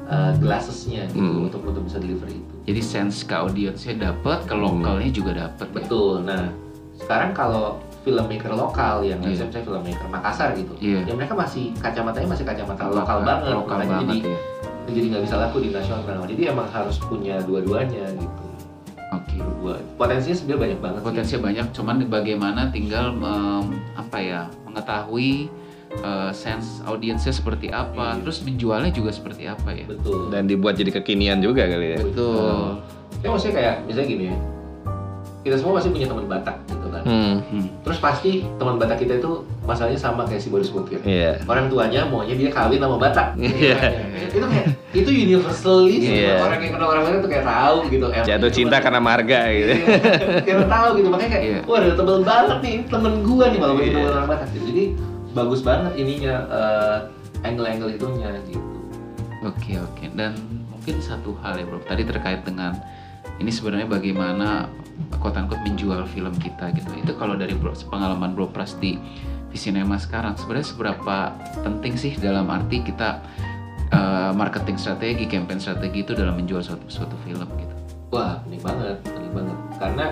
eh, 0.06 0.32
glassesnya 0.38 1.02
gitu 1.08 1.18
Hmm. 1.18 1.46
untuk 1.46 1.60
untuk 1.62 1.82
bisa 1.82 1.98
deliver 1.98 2.28
itu. 2.28 2.52
Jadi 2.64 2.80
sense 2.80 3.22
ke 3.22 3.34
audiensnya 3.34 3.94
dapat, 4.00 4.42
ke 4.44 4.54
lokalnya 4.54 5.10
juga 5.10 5.32
dapat. 5.36 5.66
ya? 5.66 5.74
Betul. 5.76 6.22
Nah, 6.22 6.50
sekarang 6.94 7.30
kalau 7.30 7.78
filmmaker 8.00 8.50
lokal 8.50 9.02
yang 9.02 9.18
Iya. 9.18 9.46
misalnya 9.46 9.62
filmmaker 9.62 10.06
Makassar 10.06 10.54
gitu, 10.54 10.72
Iya. 10.78 11.02
ya 11.04 11.12
mereka 11.12 11.34
masih 11.34 11.74
kacamatanya 11.76 12.28
masih 12.28 12.44
kacamata 12.44 12.86
lokal, 12.86 13.18
banget, 13.20 13.50
Lokal 13.52 13.76
makanya 13.76 13.90
banget 13.92 14.06
jadi 14.06 14.18
ya. 14.22 14.38
jadi 14.86 15.06
nggak 15.10 15.22
bisa 15.26 15.36
laku 15.36 15.56
di 15.58 15.68
nasional. 15.70 16.22
Jadi 16.22 16.42
emang 16.46 16.68
harus 16.70 16.96
punya 17.00 17.34
dua-duanya 17.42 18.06
gitu. 18.14 18.44
Oke. 19.08 19.36
Dua. 19.38 19.74
Potensinya 19.96 20.36
sebenarnya 20.36 20.62
banyak 20.62 20.80
banget. 20.80 20.98
sih. 20.98 21.06
Potensinya 21.06 21.40
banyak, 21.42 21.66
cuman 21.72 21.96
bagaimana 22.06 22.60
tinggal 22.70 23.06
em, 23.12 23.66
apa 23.96 24.18
ya 24.18 24.40
mengetahui 24.64 25.50
eh, 25.98 26.30
sense 26.32 26.80
audiensnya 26.82 27.30
seperti 27.30 27.68
apa, 27.68 28.14
Iya. 28.14 28.22
terus 28.22 28.40
menjualnya 28.40 28.90
juga 28.90 29.10
seperti 29.10 29.44
apa 29.44 29.70
ya. 29.70 29.86
betul 29.86 30.28
Dan 30.28 30.44
dibuat 30.44 30.74
jadi 30.74 30.92
kekinian 30.92 31.38
juga 31.38 31.64
kali 31.64 31.94
ya. 31.94 32.00
Betul. 32.00 32.80
ya 33.16 33.28
maksudnya 33.28 33.54
kayak 33.54 33.74
misalnya 33.84 34.08
gini 34.08 34.24
ya 34.26 34.36
kita 35.40 35.56
semua 35.56 35.78
pasti 35.78 35.88
punya 35.88 36.06
teman 36.06 36.26
Batak 36.26 36.56
gitu 36.66 36.86
kan 36.90 37.02
Hmm. 37.02 37.38
Hmm. 37.40 37.64
terus 37.80 37.96
pasti 37.96 38.30
teman 38.52 38.76
Batak 38.76 38.98
kita 38.98 39.16
itu 39.16 39.30
masalahnya 39.62 39.94
sama 39.96 40.26
kayak 40.26 40.38
si 40.38 40.50
Boris 40.50 40.68
Bukir 40.68 40.98
Iya. 41.00 41.38
orang 41.44 41.66
tuanya 41.66 42.02
maunya 42.04 42.34
dia 42.34 42.50
kawin 42.50 42.76
sama 42.76 42.98
Batak 42.98 43.38
Iya. 43.38 43.78
itu 44.28 44.42
kayak 44.42 44.66
itu 44.92 45.06
universally 45.08 45.96
Iya. 46.02 46.34
orang 46.40 46.58
yang 46.60 46.72
kenal 46.74 46.88
orang 46.88 47.02
Batak 47.04 47.20
tuh 47.20 47.30
kayak 47.30 47.46
tahu 47.46 47.76
gitu 47.88 48.06
Jatuh 48.10 48.50
cinta 48.50 48.76
karena 48.78 49.00
marga 49.00 49.40
gitu. 49.48 49.70
Kita 50.42 50.62
tahu 50.66 50.88
gitu 50.98 51.08
makanya 51.08 51.30
kayak 51.32 51.44
Iya. 51.46 51.58
wah 51.62 51.78
ada 51.78 51.92
tebel 51.94 52.18
banget 52.20 52.58
nih 52.60 52.74
temen 52.84 53.12
gua 53.22 53.44
nih 53.46 53.58
malah 53.58 53.74
yeah. 53.78 54.10
orang 54.12 54.26
Batak 54.28 54.48
gitu. 54.50 54.64
Jadi 54.66 54.84
bagus 55.36 55.60
banget 55.60 55.92
ininya 56.00 56.34
eh, 56.48 56.98
angle-angle 57.44 57.92
itunya 57.92 58.32
gitu. 58.48 58.64
Oke 59.44 59.76
oke 59.76 60.08
dan 60.16 60.32
mungkin 60.72 60.96
satu 61.04 61.36
hal 61.44 61.60
ya 61.60 61.68
bro 61.68 61.78
tadi 61.84 62.08
terkait 62.08 62.40
dengan 62.48 62.72
ini 63.36 63.52
sebenarnya 63.52 63.84
bagaimana 63.84 64.72
quote 65.20 65.36
unquote 65.36 65.60
menjual 65.60 66.08
film 66.08 66.32
kita 66.40 66.72
gitu 66.72 66.88
itu 66.96 67.12
kalau 67.20 67.36
dari 67.36 67.52
bro, 67.52 67.76
pengalaman 67.92 68.32
bro 68.32 68.48
pras 68.48 68.72
di 68.80 68.96
Visinema 69.52 70.00
sekarang 70.00 70.40
sebenarnya 70.40 70.68
seberapa 70.72 71.36
penting 71.60 72.00
sih 72.00 72.16
dalam 72.16 72.48
arti 72.48 72.80
kita 72.80 73.20
eh, 73.92 74.32
marketing 74.32 74.80
strategi 74.80 75.28
campaign 75.28 75.60
strategi 75.60 76.00
itu 76.00 76.16
dalam 76.16 76.40
menjual 76.40 76.64
suatu 76.64 76.88
suatu 76.88 77.14
film 77.28 77.46
gitu 77.60 77.76
Wah 78.14 78.38
penting 78.46 78.62
banget, 78.62 78.96
penting 79.02 79.32
banget. 79.34 79.58
Karena 79.82 80.06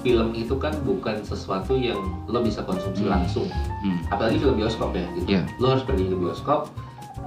film 0.00 0.32
itu 0.32 0.56
kan 0.56 0.72
bukan 0.80 1.20
sesuatu 1.20 1.74
yang 1.74 2.00
lo 2.26 2.40
bisa 2.40 2.60
konsumsi 2.62 3.02
Hmm. 3.02 3.12
langsung. 3.14 3.46
hmm. 3.80 4.08
Apalagi 4.08 4.36
film 4.36 4.56
bioskop 4.56 4.90
ya 4.92 5.04
gitu. 5.14 5.26
Iya. 5.30 5.42
Lo 5.56 5.66
harus 5.70 5.84
pergi 5.84 6.04
ke 6.06 6.16
bioskop, 6.16 6.72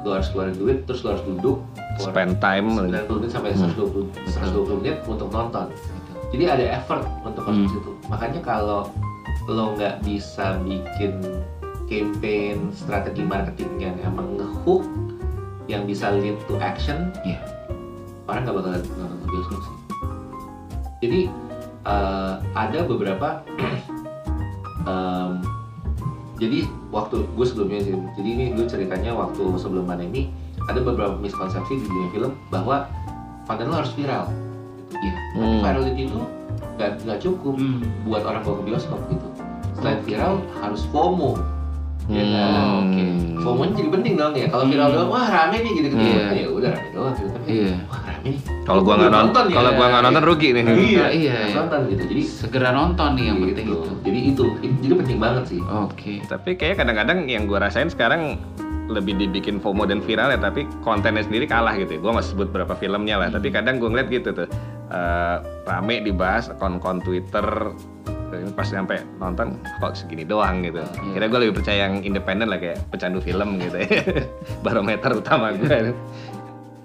lo 0.02 0.10
harus 0.12 0.28
keluarin 0.30 0.56
duit, 0.56 0.78
terus 0.84 1.02
lo 1.02 1.14
harus 1.14 1.24
duduk. 1.24 1.58
Spend 1.96 2.38
time. 2.38 2.74
90 2.74 2.90
menit 3.16 3.30
sampai 3.30 3.54
Hmm. 3.54 3.70
120, 3.70 4.10
120 4.26 4.78
menit 4.80 4.98
untuk 5.06 5.30
nonton. 5.30 5.70
Jadi 6.30 6.44
ada 6.44 6.66
effort 6.74 7.06
untuk 7.22 7.42
Hmm. 7.42 7.54
konsumsi 7.54 7.78
itu. 7.78 7.92
Makanya 8.08 8.42
kalau 8.42 8.90
lo 9.46 9.76
nggak 9.76 10.02
bisa 10.02 10.58
bikin 10.60 11.22
campaign 11.86 12.72
strategi 12.72 13.22
marketing 13.22 13.70
yang 13.78 13.96
emang 14.02 14.34
ngehook 14.34 14.82
yang 15.66 15.86
bisa 15.86 16.10
lead 16.12 16.36
to 16.44 16.58
action, 16.58 17.14
Iya. 17.22 17.38
orang 18.26 18.44
nggak 18.44 18.56
bakal 18.56 18.72
nonton 18.94 19.18
bioskop 19.24 19.60
sih. 19.62 19.76
Jadi 21.02 21.20
eh, 21.84 22.34
ada 22.54 22.80
beberapa 22.84 23.44
em, 24.84 25.32
jadi 26.36 26.68
waktu 26.92 27.24
gue 27.30 27.46
sebelumnya 27.46 27.80
sih, 27.82 27.94
jadi 28.18 28.30
ini 28.30 28.46
dulu 28.58 28.66
ceritanya 28.68 29.12
waktu 29.14 29.44
sebelum 29.56 29.86
pandemi 29.86 30.34
ada 30.68 30.80
beberapa 30.80 31.16
miskonsepsi 31.16 31.80
di 31.80 31.86
dunia 31.88 32.10
film 32.12 32.32
bahwa 32.50 32.88
konten 33.48 33.68
lo 33.68 33.80
harus 33.80 33.92
viral. 33.96 34.28
Gitu. 34.92 35.04
Iya. 35.04 35.14
Tapi 35.34 35.44
Hmm. 35.44 35.62
virality 35.62 36.02
itu 36.08 36.20
nggak 36.78 36.92
nggak 37.06 37.20
cukup 37.22 37.56
Hmm. 37.60 37.80
buat 38.08 38.24
orang 38.24 38.42
bawa 38.44 38.56
ke 38.60 38.64
bioskop 38.72 39.00
gitu. 39.10 39.28
Selain 39.78 40.00
viral 40.04 40.34
harus 40.60 40.82
FOMO. 40.90 41.36
Ya 42.06 42.24
kan? 42.26 42.52
Oh, 42.54 42.76
oke. 42.84 43.04
FOMO-nya 43.40 43.74
jadi 43.76 43.90
penting 43.92 44.14
dong 44.16 44.34
ya. 44.34 44.48
Kalau 44.48 44.66
viral 44.66 44.88
Hmm. 44.88 44.96
doang, 44.98 45.10
wah 45.10 45.26
rame 45.26 45.58
nih 45.60 45.72
gitu 45.74 45.88
gitu. 45.90 45.96
Iya. 46.00 46.26
Ya 46.34 46.48
udah 46.48 46.70
rame 46.72 46.90
doang 46.92 47.14
gitu. 47.14 47.38
Iya. 47.46 47.72
wah 47.86 48.02
rame 48.02 48.28
nih. 48.30 48.42
Kalau 48.64 48.82
gua 48.82 48.94
nggak 48.98 49.12
nonton, 49.14 49.44
ya. 49.46 49.54
kalau 49.54 49.72
gua 49.74 49.86
nggak 49.90 50.04
nonton 50.04 50.24
rugi 50.24 50.50
nih. 50.50 50.64
Iya, 50.64 50.74
Iya, 50.74 51.06
iya, 51.10 51.36
iya. 51.44 51.56
nonton 51.56 51.80
gitu. 51.88 52.04
Jadi 52.06 52.22
segera 52.24 52.70
nonton 52.72 53.10
nih 53.14 53.26
yang 53.26 53.38
gitu. 53.38 53.48
penting 53.50 53.68
itu 53.68 53.92
Jadi 54.04 54.20
itu, 54.26 54.44
itu 54.62 54.76
jadi 54.82 54.94
penting 54.98 55.18
banget 55.18 55.44
sih. 55.46 55.60
oke 55.62 56.14
Tapi 56.26 56.50
kayak 56.54 56.76
kadang-kadang 56.78 57.18
yang 57.26 57.44
gua 57.46 57.60
rasain 57.62 57.88
sekarang 57.88 58.36
lebih 58.86 59.16
dibikin 59.18 59.58
FOMO 59.58 59.84
dan 59.84 60.00
viral 60.00 60.28
ya 60.28 60.38
tapi 60.38 60.68
kontennya 60.84 61.24
sendiri 61.24 61.48
kalah 61.48 61.72
gitu 61.74 61.96
gue 61.96 62.12
nggak 62.12 62.28
sebut 62.28 62.52
berapa 62.52 62.76
filmnya 62.76 63.16
lah 63.16 63.32
tapi 63.32 63.48
kadang 63.48 63.80
gue 63.80 63.88
ngeliat 63.88 64.12
gitu 64.12 64.36
tuh 64.36 64.48
eh, 64.90 65.36
rame 65.64 66.04
dibahas 66.04 66.52
akun-akun 66.52 67.00
Twitter 67.00 67.72
pas 68.52 68.66
sampai 68.66 69.02
nonton 69.16 69.54
kok 69.78 69.94
segini 69.94 70.24
doang 70.24 70.62
gitu 70.62 70.80
Iya. 70.80 71.12
kira 71.14 71.26
gue 71.28 71.40
lebih 71.42 71.56
percaya 71.56 71.86
yang 71.86 72.02
independen 72.02 72.48
lah 72.48 72.58
kayak 72.58 72.82
pecandu 72.88 73.20
film 73.20 73.58
gitu 73.58 73.78
ya 73.78 73.88
barometer 74.66 75.12
utama 75.12 75.52
gue 75.52 75.94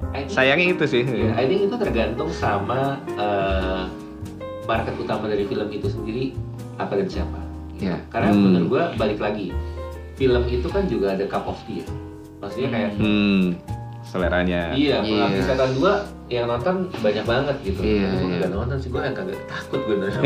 I 0.09 0.23
think- 0.23 0.31
sayangnya 0.31 0.67
itu 0.73 0.85
sih 0.87 1.03
Ya, 1.05 1.35
I 1.35 1.45
think 1.45 1.61
itu 1.65 1.77
tergantung 1.77 2.31
sama 2.31 2.97
eh, 3.11 3.83
market 4.65 4.95
utama 4.97 5.27
dari 5.27 5.43
film 5.43 5.69
itu 5.69 5.87
sendiri 5.87 6.25
apa 6.77 6.95
dan 6.95 7.09
siapa. 7.09 7.41
ya 7.75 7.97
Karena 8.07 8.31
Hmm. 8.31 8.43
menurut 8.45 8.67
gua 8.69 8.83
balik 8.95 9.19
lagi, 9.19 9.51
film 10.15 10.43
itu 10.47 10.67
kan 10.67 10.85
juga 10.85 11.15
ada 11.15 11.25
cup 11.25 11.47
of 11.47 11.59
tea 11.65 11.81
ya. 11.81 11.87
Maksudnya 12.39 12.69
kayak 12.69 12.91
hmm 12.95 13.43
seleranya 14.09 14.73
iya, 14.73 14.99
Iya. 14.99 15.29
pengabdi 15.29 15.41
setan 15.43 15.71
dua 15.75 15.93
yang 16.29 16.45
nonton 16.45 16.77
banyak 17.01 17.25
banget 17.25 17.57
gitu. 17.63 17.81
Iya, 17.81 18.05
Tapi 18.07 18.17
gua 18.19 18.25
iya. 18.27 18.37
nggak 18.39 18.53
nonton 18.55 18.77
sih, 18.77 18.89
gue 18.89 19.01
yang 19.01 19.13
kagak 19.15 19.41
takut 19.47 19.81
gue 19.81 19.97
nonton. 19.99 20.23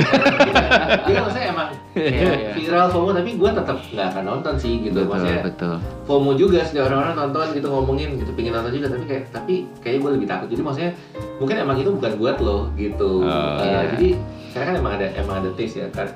Jadi 1.03 1.13
maksudnya 1.17 1.47
emang 1.49 1.69
Iya, 1.93 2.11
iya. 2.33 2.51
viral 2.53 2.87
FOMO 2.89 3.11
tapi 3.13 3.31
gue 3.33 3.51
tetap 3.53 3.77
nggak 3.85 4.07
akan 4.09 4.25
nonton 4.25 4.55
sih 4.57 4.73
gitu. 4.81 4.97
betul 4.97 5.11
Maksudnya 5.13 5.43
betul 5.45 5.75
FOMO 6.05 6.31
juga 6.35 6.59
sih 6.63 6.79
orang-orang 6.79 7.15
nonton 7.17 7.47
gitu 7.53 7.67
ngomongin 7.69 8.09
gitu 8.17 8.31
pingin 8.33 8.53
nonton 8.53 8.73
juga 8.73 8.87
tapi 8.89 9.05
kayak 9.05 9.25
tapi 9.31 9.55
kayaknya 9.79 10.01
gue 10.01 10.11
lebih 10.13 10.27
takut 10.27 10.47
jadi 10.49 10.63
maksudnya 10.63 10.91
mungkin 11.37 11.57
emang 11.61 11.77
itu 11.77 11.91
bukan 11.93 12.13
buat 12.17 12.37
lo 12.39 12.59
gitu 12.75 13.11
Oh, 13.21 13.59
Eh, 13.59 13.67
iya. 13.69 13.81
jadi 13.93 14.09
karena 14.51 14.65
kan 14.65 14.75
emang 14.77 14.93
ada 14.95 15.07
emang 15.15 15.37
ada 15.39 15.51
taste 15.53 15.77
ya 15.77 15.87
kan 15.89 16.09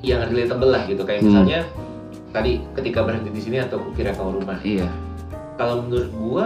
yang 0.00 0.20
relatable 0.22 0.68
lah 0.68 0.82
gitu 0.84 1.02
kayak 1.02 1.18
Hmm. 1.18 1.28
misalnya 1.34 1.60
tadi 2.30 2.52
ketika 2.72 2.98
berhenti 3.00 3.30
di 3.30 3.40
sini 3.40 3.56
atau 3.58 3.78
kukira 3.80 4.10
kau 4.12 4.30
rumah 4.30 4.58
iya 4.60 4.86
kalau 5.54 5.82
menurut 5.82 6.10
gua 6.12 6.44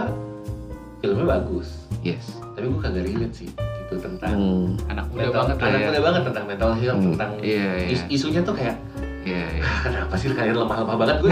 filmnya 0.99 1.25
bagus 1.29 1.67
yes 1.99 2.25
tapi 2.51 2.67
gua 2.67 2.81
kagak 2.81 3.03
relate 3.05 3.35
sih 3.35 3.49
gitu 3.49 3.95
tentang 3.97 4.31
Hmm. 4.31 4.67
anak 4.87 5.05
muda 5.09 5.21
mental 5.23 5.33
banget 5.39 5.55
anak 5.57 5.69
ya 5.75 5.87
muda 5.87 6.01
banget 6.01 6.21
tentang 6.23 6.45
mental 6.45 6.71
health 6.73 6.99
Hmm. 6.99 7.07
tentang 7.11 7.29
Iya, 7.39 7.67
iya. 7.79 7.89
is- 7.89 8.07
isunya 8.11 8.41
tuh 8.41 8.53
kayak 8.53 8.75
iya 9.21 9.43
iya 9.51 9.61
"Ah, 9.61 9.77
kenapa 9.83 10.13
sih 10.15 10.27
kalian 10.29 10.55
lemah-lemah 10.55 10.95
banget 10.95 11.17
gue 11.19 11.31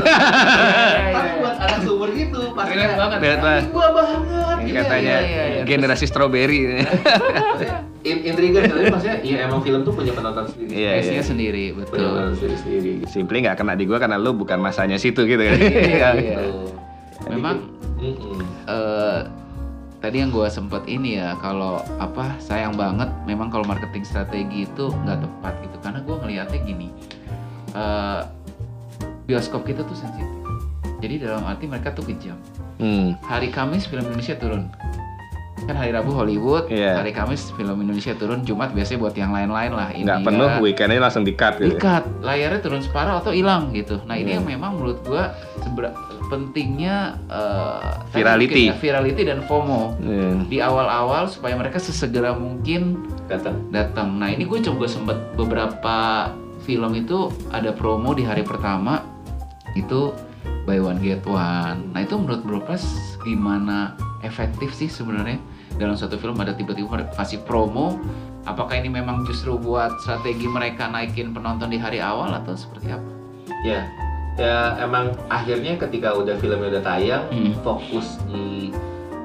tapi 1.16 1.30
buat 1.38 1.56
anak 1.58 1.80
seumur 1.82 2.10
gitu 2.12 2.42
pasti 2.52 2.74
Relate 2.74 2.96
banget. 2.96 3.18
Relate 3.20 3.42
banget. 3.42 3.62
"Ih, 3.62 3.70
gua 3.70 3.88
banget 3.92 4.20
Iya, 4.60 4.74
katanya 4.82 5.16
iya, 5.16 5.24
iya, 5.24 5.44
iya. 5.54 5.64
generasi 5.64 6.06
strawberry 6.06 6.60
in, 8.10 8.18
intriguing 8.24 8.64
tapi 8.64 8.88
maksudnya 8.88 9.18
ya 9.22 9.38
emang 9.44 9.60
film 9.62 9.82
tuh 9.82 9.94
punya 9.94 10.12
penonton 10.12 10.46
sendiri 10.48 10.72
Iya, 10.74 10.92
iya. 11.00 11.22
sendiri 11.22 11.64
punya 11.72 11.86
betul 11.86 12.10
penonton 12.10 12.34
sendiri 12.58 12.92
simply 13.06 13.38
nggak 13.40 13.56
kena 13.56 13.74
di 13.74 13.84
gue 13.84 13.98
karena 13.98 14.18
lu 14.18 14.34
bukan 14.34 14.58
masanya 14.58 14.98
situ 14.98 15.24
gitu 15.24 15.40
kan 15.40 15.58
Iya, 15.58 16.10
iya. 16.18 16.38
Memang 17.30 17.58
eh 18.68 19.22
tadi 19.98 20.22
yang 20.22 20.30
gue 20.30 20.46
sempet 20.48 20.86
ini 20.86 21.18
ya 21.18 21.34
kalau 21.42 21.82
apa 21.98 22.38
sayang 22.38 22.78
banget 22.78 23.10
memang 23.26 23.50
kalau 23.50 23.66
marketing 23.66 24.06
strategi 24.06 24.70
itu 24.70 24.94
nggak 25.04 25.20
tepat 25.24 25.54
gitu. 25.66 25.78
Karena 25.82 26.00
gue 26.06 26.16
ngelihatnya 26.16 26.60
gini 26.64 26.88
eh 27.76 28.22
bioskop 29.28 29.68
kita 29.68 29.84
tuh 29.84 29.98
sensitif. 29.98 30.28
Jadi 30.98 31.22
dalam 31.22 31.46
arti 31.46 31.70
mereka 31.70 31.94
tuh 31.94 32.08
kejam. 32.08 32.38
Hmm. 32.78 33.18
hari 33.26 33.50
Kamis 33.50 33.90
film 33.90 34.06
Indonesia 34.06 34.38
turun 34.38 34.70
kan 35.58 35.74
hari 35.74 35.90
Rabu 35.90 36.12
Hollywood 36.12 36.70
Iya. 36.70 37.02
hari 37.02 37.10
Kamis 37.10 37.50
film 37.52 37.80
Indonesia 37.80 38.14
turun 38.14 38.46
Jumat 38.46 38.72
biasanya 38.72 39.00
buat 39.00 39.16
yang 39.16 39.32
lain-lain 39.32 39.72
lah 39.72 39.90
nggak 39.90 39.98
India, 39.98 40.22
penuh 40.22 40.50
weekendnya 40.62 41.02
langsung 41.02 41.24
di 41.24 41.34
cut 41.34 41.58
gitu 41.58 41.74
dikat 41.74 42.06
layarnya 42.22 42.60
turun 42.60 42.80
separuh 42.80 43.18
atau 43.18 43.32
hilang 43.32 43.72
gitu 43.72 43.98
nah 44.04 44.14
ini 44.14 44.30
Iya. 44.30 44.38
yang 44.38 44.46
memang 44.48 44.78
menurut 44.78 45.02
gua 45.02 45.34
pentingnya 46.28 47.16
tadi 48.12 48.14
Virality. 48.14 48.64
ya, 48.68 48.76
virality 48.76 49.22
dan 49.24 49.40
FOMO 49.42 49.96
Hmm. 49.98 50.44
di 50.46 50.60
awal-awal 50.60 51.26
supaya 51.26 51.56
mereka 51.56 51.80
sesegera 51.80 52.36
mungkin 52.36 53.00
datang 53.26 53.72
datang 53.72 54.20
nah 54.20 54.28
ini 54.28 54.44
gue 54.44 54.60
coba 54.62 54.86
sempet 54.86 55.16
beberapa 55.34 56.30
film 56.62 56.92
itu 56.94 57.32
ada 57.50 57.72
promo 57.72 58.12
di 58.12 58.24
hari 58.24 58.44
pertama 58.44 59.04
itu 59.74 60.12
buy 60.68 60.78
one 60.78 61.00
get 61.00 61.24
one. 61.24 61.96
Nah 61.96 62.04
itu 62.04 62.14
menurut 62.14 62.44
Bro 62.44 62.60
Pras 62.62 62.84
gimana 63.24 63.96
efektif 64.20 64.76
sih 64.76 64.86
sebenarnya? 64.86 65.40
Dalam 65.74 65.96
satu 65.96 66.20
film 66.20 66.36
ada 66.36 66.52
tiba-tiba 66.52 67.08
kasih 67.16 67.40
promo. 67.42 67.96
Apakah 68.44 68.76
ini 68.76 68.88
memang 68.90 69.24
justru 69.24 69.56
buat 69.56 69.96
strategi 70.00 70.44
mereka 70.46 70.88
naikin 70.88 71.32
penonton 71.32 71.68
di 71.68 71.76
hari 71.76 72.00
awal 72.00 72.32
atau 72.34 72.52
seperti 72.54 72.92
apa? 72.92 73.10
ya 73.66 73.82
ya 74.38 74.78
emang 74.78 75.10
akhirnya 75.28 75.76
ketika 75.78 76.14
udah 76.14 76.38
filmnya 76.38 76.70
udah 76.70 76.84
tayang 76.86 77.26
Hmm. 77.28 77.58
fokus 77.60 78.22
di 78.30 78.70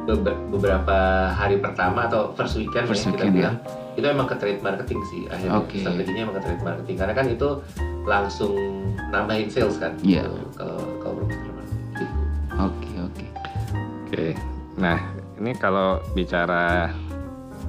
bebe- 0.03 0.41
beberapa 0.49 0.97
hari 1.29 1.61
pertama 1.61 2.09
atau 2.09 2.33
first 2.33 2.57
weekend 2.57 2.89
First 2.89 3.05
ya, 3.05 3.13
kita 3.13 3.29
weekend, 3.29 3.37
bilang 3.37 3.57
itu 3.93 4.07
emang 4.07 4.25
ke 4.25 4.37
trade 4.37 4.61
marketing 4.61 5.01
sih 5.09 5.23
akhirnya 5.29 5.61
Oke. 5.61 5.79
strateginya 5.81 6.21
emang 6.27 6.37
ke 6.39 6.43
trade 6.43 6.63
marketing 6.63 6.97
karena 6.97 7.15
kan 7.15 7.27
itu 7.29 7.49
langsung 8.03 8.53
nambahin 9.11 9.47
sales 9.47 9.77
kan 9.77 9.95
Iya. 10.01 10.25
gitu, 10.25 10.49
kalau 10.57 10.81
kalau 10.99 11.23
gitu 11.29 11.51
Oke 12.53 12.93
oke. 13.01 13.27
Oke. 14.05 14.27
Nah, 14.77 15.01
ini 15.41 15.57
kalau 15.57 16.05
bicara 16.13 16.93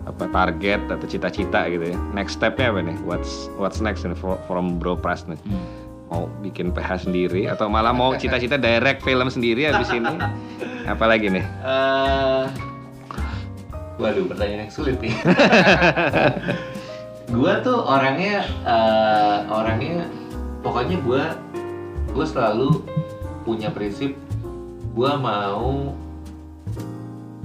apa 0.03 0.25
target 0.27 0.83
atau 0.85 1.07
cita-cita 1.07 1.71
gitu 1.71 1.95
ya. 1.95 1.97
Next 2.11 2.35
stepnya 2.35 2.67
apa 2.67 2.83
nih? 2.83 2.97
What's 3.01 3.47
what's 3.55 3.79
next 3.79 4.03
nih 4.03 4.11
for- 4.13 4.39
from 4.43 4.75
Bro 4.77 4.99
Pras 4.99 5.23
nih? 5.25 5.39
Hmm. 5.43 5.65
mau 6.11 6.29
bikin 6.45 6.69
PH 6.69 7.09
sendiri 7.09 7.49
atau 7.49 7.65
malah 7.65 7.89
mau 7.89 8.13
cita-cita 8.13 8.53
direct 8.53 9.01
film 9.01 9.33
sendiri 9.33 9.65
habis 9.65 9.89
ini? 9.89 10.13
Apalagi 10.93 11.25
nih? 11.31 11.41
Eh, 11.41 12.43
waduh, 13.99 14.25
pertanyaan 14.25 14.67
yang 14.67 14.73
sulit 14.73 14.97
nih. 14.99 15.13
gua 17.33 17.61
tuh 17.61 17.79
orangnya, 17.81 18.45
eh, 18.65 19.37
orangnya, 19.49 20.05
pokoknya 20.61 20.97
gua, 21.01 21.37
gua 22.11 22.25
selalu 22.25 22.83
punya 23.43 23.73
prinsip, 23.73 24.15
gua 24.93 25.17
mau 25.17 25.93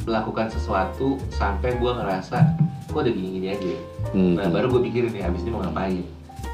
melakukan 0.04 0.48
sesuatu 0.48 1.20
sampai 1.32 1.76
gua 1.76 2.00
ngerasa, 2.00 2.56
gua 2.92 3.04
udah 3.04 3.12
gini-gini 3.12 3.48
aja. 3.52 3.74
Hmm. 4.12 4.40
Nah, 4.40 4.48
baru 4.48 4.72
gue 4.72 4.88
pikirin 4.88 5.12
nih, 5.12 5.28
abis 5.28 5.44
ini 5.44 5.52
mau 5.52 5.60
ngapain, 5.60 6.04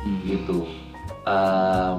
Hmm. 0.03 0.21
gitu. 0.27 0.67
Em, 1.25 1.99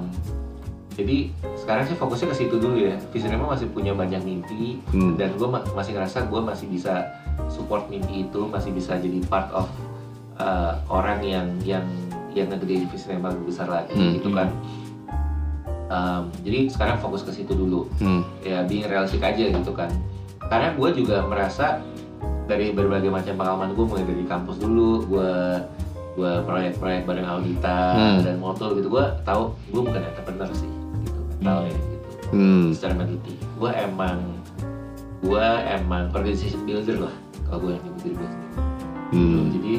jadi 0.95 1.17
sekarang 1.57 1.87
sih 1.87 1.95
fokusnya 1.95 2.27
ke 2.31 2.35
situ 2.37 2.55
dulu 2.59 2.77
ya. 2.77 2.99
Visionema 3.09 3.55
masih 3.55 3.71
punya 3.71 3.95
banyak 3.95 4.19
mimpi, 4.21 4.83
Hmm. 4.91 5.15
dan 5.15 5.31
gue 5.39 5.47
masih 5.47 5.95
ngerasa 5.95 6.27
gue 6.27 6.41
masih 6.43 6.67
bisa 6.67 7.07
support 7.45 7.87
mimpi 7.87 8.23
itu 8.23 8.41
masih 8.45 8.71
bisa 8.71 8.95
jadi 8.95 9.19
part 9.25 9.51
of 9.51 9.67
uh, 10.35 10.79
orang 10.85 11.19
yang 11.19 11.47
yang 11.61 11.85
yang 12.31 12.47
ngegedein 12.47 12.85
visi 12.85 13.07
yang 13.07 13.21
lebih 13.21 13.47
besar 13.47 13.67
lagi 13.67 13.91
Hmm. 13.91 14.13
gitu 14.13 14.29
kan 14.31 14.49
Um, 15.85 16.33
jadi 16.41 16.65
sekarang 16.65 16.97
fokus 16.97 17.21
ke 17.21 17.29
situ 17.31 17.53
dulu 17.53 17.85
Hmm. 17.97 18.25
ya 18.41 18.65
being 18.65 18.83
realistic 18.83 19.21
aja 19.21 19.53
gitu 19.53 19.69
kan 19.69 19.93
karena 20.43 20.73
gue 20.73 20.89
juga 20.95 21.21
merasa 21.21 21.77
dari 22.43 22.69
berbagai 22.71 23.07
macam 23.07 23.33
pengalaman 23.35 23.69
gue 23.71 23.85
mulai 23.85 24.01
dari 24.03 24.25
kampus 24.25 24.57
dulu 24.57 25.05
gue 25.05 25.31
gue 26.15 26.31
proyek-proyek 26.41 27.05
bareng 27.05 27.27
Audita 27.27 27.93
Hmm. 27.93 28.17
dan 28.19 28.35
motor 28.35 28.73
gitu 28.73 28.89
gue 28.89 29.05
tahu 29.21 29.53
gue 29.67 29.81
bukan 29.83 30.01
entrepreneur 30.03 30.49
sih 30.51 30.71
gitu 31.03 31.21
tahu 31.39 31.61
ya 31.63 31.77
gitu 31.77 32.07
Hmm. 32.33 32.65
secara 32.73 32.93
meneliti 32.95 33.33
gue 33.37 33.71
emang 33.71 34.17
gue 35.21 35.45
emang 35.69 36.09
organization 36.09 36.65
builder 36.65 36.97
lah 36.99 37.15
kalau 37.45 37.59
gue 37.61 37.71
yang 37.71 37.83
nyebut 37.83 38.01
diri 38.01 38.15
gue 38.15 38.27
sendiri 38.27 38.63
Hmm. 39.05 39.47
jadi 39.53 39.73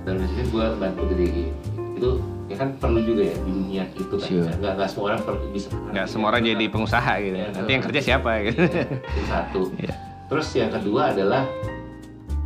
dalam 0.00 0.22
sini 0.24 0.42
gue 0.46 0.64
bantu 0.76 1.02
gedein 1.08 1.50
itu 1.92 2.10
ya 2.46 2.56
kan 2.56 2.68
perlu 2.74 2.98
juga 3.00 3.22
ya 3.24 3.36
di 3.36 3.50
dunia 3.52 3.82
itu 3.90 4.02
kan 4.08 4.18
Sure. 4.22 4.48
nggak 4.54 4.72
nggak 4.74 4.88
semua 4.88 5.04
orang 5.08 5.20
perlu 5.20 5.44
bisa 5.50 5.68
Nggak 5.90 6.06
semua 6.06 6.26
orang 6.30 6.42
jadi 6.44 6.64
pengusaha 6.66 7.12
gitu. 7.20 7.36
Iya, 7.36 7.48
Nanti 7.52 7.70
yang 7.70 7.84
kerja 7.84 8.00
siapa 8.00 8.30
gitu. 8.42 8.60
itu 8.64 9.22
satu 9.24 9.60
Iya. 9.76 9.94
terus 10.26 10.48
yang 10.52 10.70
kedua 10.70 11.10
adalah 11.10 11.42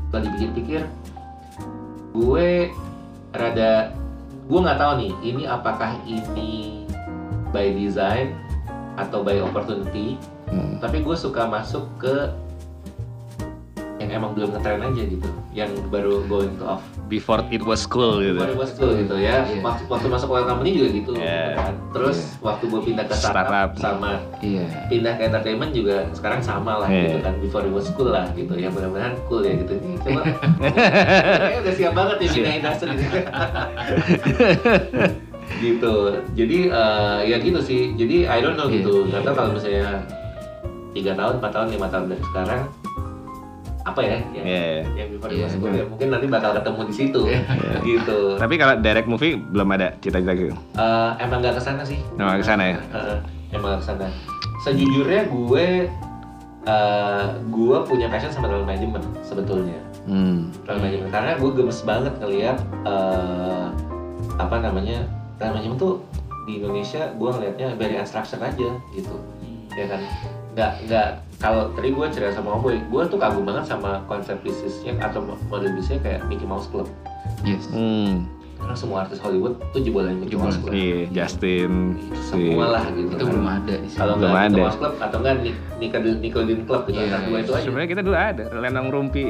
kalau 0.09 0.23
dipikir-pikir 0.25 0.83
gue 2.13 2.49
rada 3.31 3.73
gue 4.45 4.59
nggak 4.61 4.79
tahu 4.79 4.93
nih 4.99 5.13
ini 5.23 5.43
apakah 5.45 5.97
ini 6.05 6.85
by 7.49 7.73
design 7.73 8.35
atau 8.95 9.21
by 9.21 9.39
opportunity 9.39 10.17
Hmm. 10.45 10.79
tapi 10.79 11.01
gue 11.01 11.13
suka 11.15 11.45
masuk 11.45 11.83
ke 11.99 12.31
yang 14.05 14.11
emang 14.15 14.31
belum 14.33 14.53
ngetren 14.53 14.85
aja 14.85 15.03
gitu 15.03 15.29
yang 15.51 15.71
baru 15.89 16.21
going 16.25 16.53
to 16.55 16.65
off 16.69 16.85
Before 17.05 17.45
it 17.49 17.61
was 17.61 17.85
cool 17.85 18.19
gitu. 18.19 18.37
baru 18.37 18.53
bos 18.55 18.73
tuh 18.73 18.93
gitu 18.93 19.17
ya 19.17 19.45
Iya. 19.45 19.61
waktu, 19.61 19.85
waktu 19.87 20.07
masuk 20.09 20.29
oil 20.31 20.45
company 20.45 20.71
juga 20.75 20.89
gitu 20.91 21.13
Iya. 21.15 21.45
kan. 21.55 21.75
terus 21.91 22.19
waktu 22.41 22.65
gue 22.67 22.81
pindah 22.83 23.05
ke 23.05 23.15
startup, 23.15 23.45
Startup. 23.45 23.71
sama 23.77 24.13
Iya. 24.41 24.65
pindah 24.89 25.13
ke 25.15 25.23
entertainment 25.25 25.73
juga 25.73 25.97
sekarang 26.13 26.41
sama 26.41 26.81
lah 26.81 26.89
Iya. 26.89 27.01
gitu 27.07 27.19
kan 27.23 27.35
before 27.41 27.63
it 27.63 27.73
was 27.73 27.89
cool 27.93 28.09
lah 28.09 28.29
gitu 28.33 28.53
ya 28.53 28.69
mudah-mudahan 28.69 29.15
cool 29.25 29.41
ya 29.41 29.57
gitu 29.57 29.73
Ini 29.75 29.97
coba 30.01 30.21
kayaknya 30.25 31.61
udah 31.61 31.75
siap 31.75 31.93
banget 31.95 32.17
ya 32.19 32.29
pindah 32.31 32.55
industri 32.55 32.93
gitu 35.57 35.95
jadi 36.35 36.59
eh, 36.67 37.19
ya 37.27 37.37
gitu 37.39 37.61
sih 37.61 37.81
jadi 37.95 38.17
I 38.27 38.39
don't 38.41 38.57
know 38.57 38.67
Iya. 38.67 38.81
gitu 38.81 39.07
nggak 39.07 39.23
tahu 39.23 39.35
kalau 39.35 39.51
misalnya 39.53 40.03
tiga 40.91 41.13
tahun 41.13 41.39
empat 41.39 41.51
tahun 41.53 41.69
lima 41.71 41.87
tahun 41.89 42.05
dari 42.09 42.23
sekarang 42.25 42.63
apa 43.85 44.01
ya 44.01 44.17
yang, 44.33 44.45
Iya. 44.49 44.65
yang 44.97 45.09
before 45.13 45.29
Iya. 45.29 45.47
cool 45.55 45.73
ya 45.73 45.85
mungkin 45.85 46.09
nanti 46.09 46.27
bakal 46.27 46.57
ketemu 46.57 46.81
di 46.89 46.95
situ 46.97 47.21
gitu 47.85 48.19
Tapi 48.41 48.55
kalau 48.57 48.75
direct 48.81 49.05
movie 49.05 49.37
belum 49.37 49.69
ada 49.71 49.93
cita-cita 50.01 50.33
gitu. 50.33 50.57
Eh, 50.75 51.11
emang 51.21 51.45
nggak 51.45 51.55
ke 51.57 51.63
sana 51.63 51.85
sih 51.85 52.01
Nah, 52.17 52.41
ke 52.41 52.45
sana 52.45 52.65
ya. 52.73 52.79
Heeh, 52.81 53.19
emang 53.53 53.77
ke 53.77 53.85
sana. 53.85 54.09
Sejujurnya 54.65 55.29
gue 55.29 55.67
eh, 56.65 57.25
gue 57.45 57.77
punya 57.85 58.09
passion 58.09 58.33
sama 58.33 58.49
dalam 58.49 58.65
manajemen 58.65 59.05
sebetulnya. 59.21 59.77
Hmm. 60.09 60.49
Dalam 60.65 60.81
manajemen 60.81 61.09
karena 61.13 61.37
gue 61.37 61.51
gemes 61.53 61.81
banget 61.85 62.15
ngelihat 62.19 62.57
eh, 62.89 63.67
apa 64.41 64.57
namanya 64.59 65.05
dalam 65.37 65.61
manajemen 65.61 65.77
tuh 65.77 66.01
di 66.49 66.57
Indonesia 66.57 67.13
gue 67.13 67.29
ngelihatnya 67.31 67.77
very 67.77 68.01
unstructured 68.01 68.41
aja 68.41 68.69
gitu. 68.91 69.15
Ya 69.77 69.93
kan 69.93 70.01
nggak 70.55 70.73
nggak 70.87 71.09
kalau 71.43 71.69
tadi 71.77 71.93
gue 71.93 72.07
cerita 72.15 72.41
sama 72.41 72.57
Om 72.57 72.63
Boy, 72.63 72.79
gue 72.81 73.03
tuh 73.11 73.19
kagum 73.19 73.45
banget 73.45 73.69
sama 73.69 74.01
konsep 74.07 74.39
bisnisnya 74.41 74.97
atau 75.03 75.21
model 75.51 75.75
bisnisnya 75.77 76.01
kayak 76.01 76.21
Mickey 76.31 76.47
Mouse 76.47 76.71
Club. 76.71 76.89
Yes. 77.45 77.69
Hmm. 77.69 78.25
Karena 78.65 78.77
semua 78.81 79.05
artis 79.05 79.21
Hollywood 79.21 79.61
tuh 79.71 79.79
jebolan 79.79 80.17
Mickey. 80.17 80.35
Mouse 80.35 80.57
Club. 80.57 80.73
Iya, 80.73 81.01
Justin. 81.13 82.01
Semua 82.25 82.67
lah 82.71 82.85
gitu. 82.89 83.13
Itu 83.13 83.21
kan. 83.21 83.29
belum 83.29 83.47
ada 83.47 83.75
di 83.75 83.85
sini. 83.85 83.99
kalau 84.01 84.13
Belum 84.17 84.31
nggak 84.31 84.45
ada. 84.49 84.63
Mouse 84.65 84.79
Club 84.81 84.95
atau 84.99 85.17
enggak 85.19 85.35
Nic- 85.39 85.61
Nickel- 85.77 86.19
Nickelodeon 86.19 86.61
Club 86.65 86.83
gitu 86.83 86.97
Iya, 86.97 87.05
antara 87.07 87.23
dua 87.23 87.39
itu 87.39 87.53
aja 87.53 87.63
Sebenarnya 87.63 87.91
kita 87.91 88.03
dulu 88.03 88.17
ada 88.17 88.45
Lenong 88.51 88.89
Rumpi. 88.89 89.25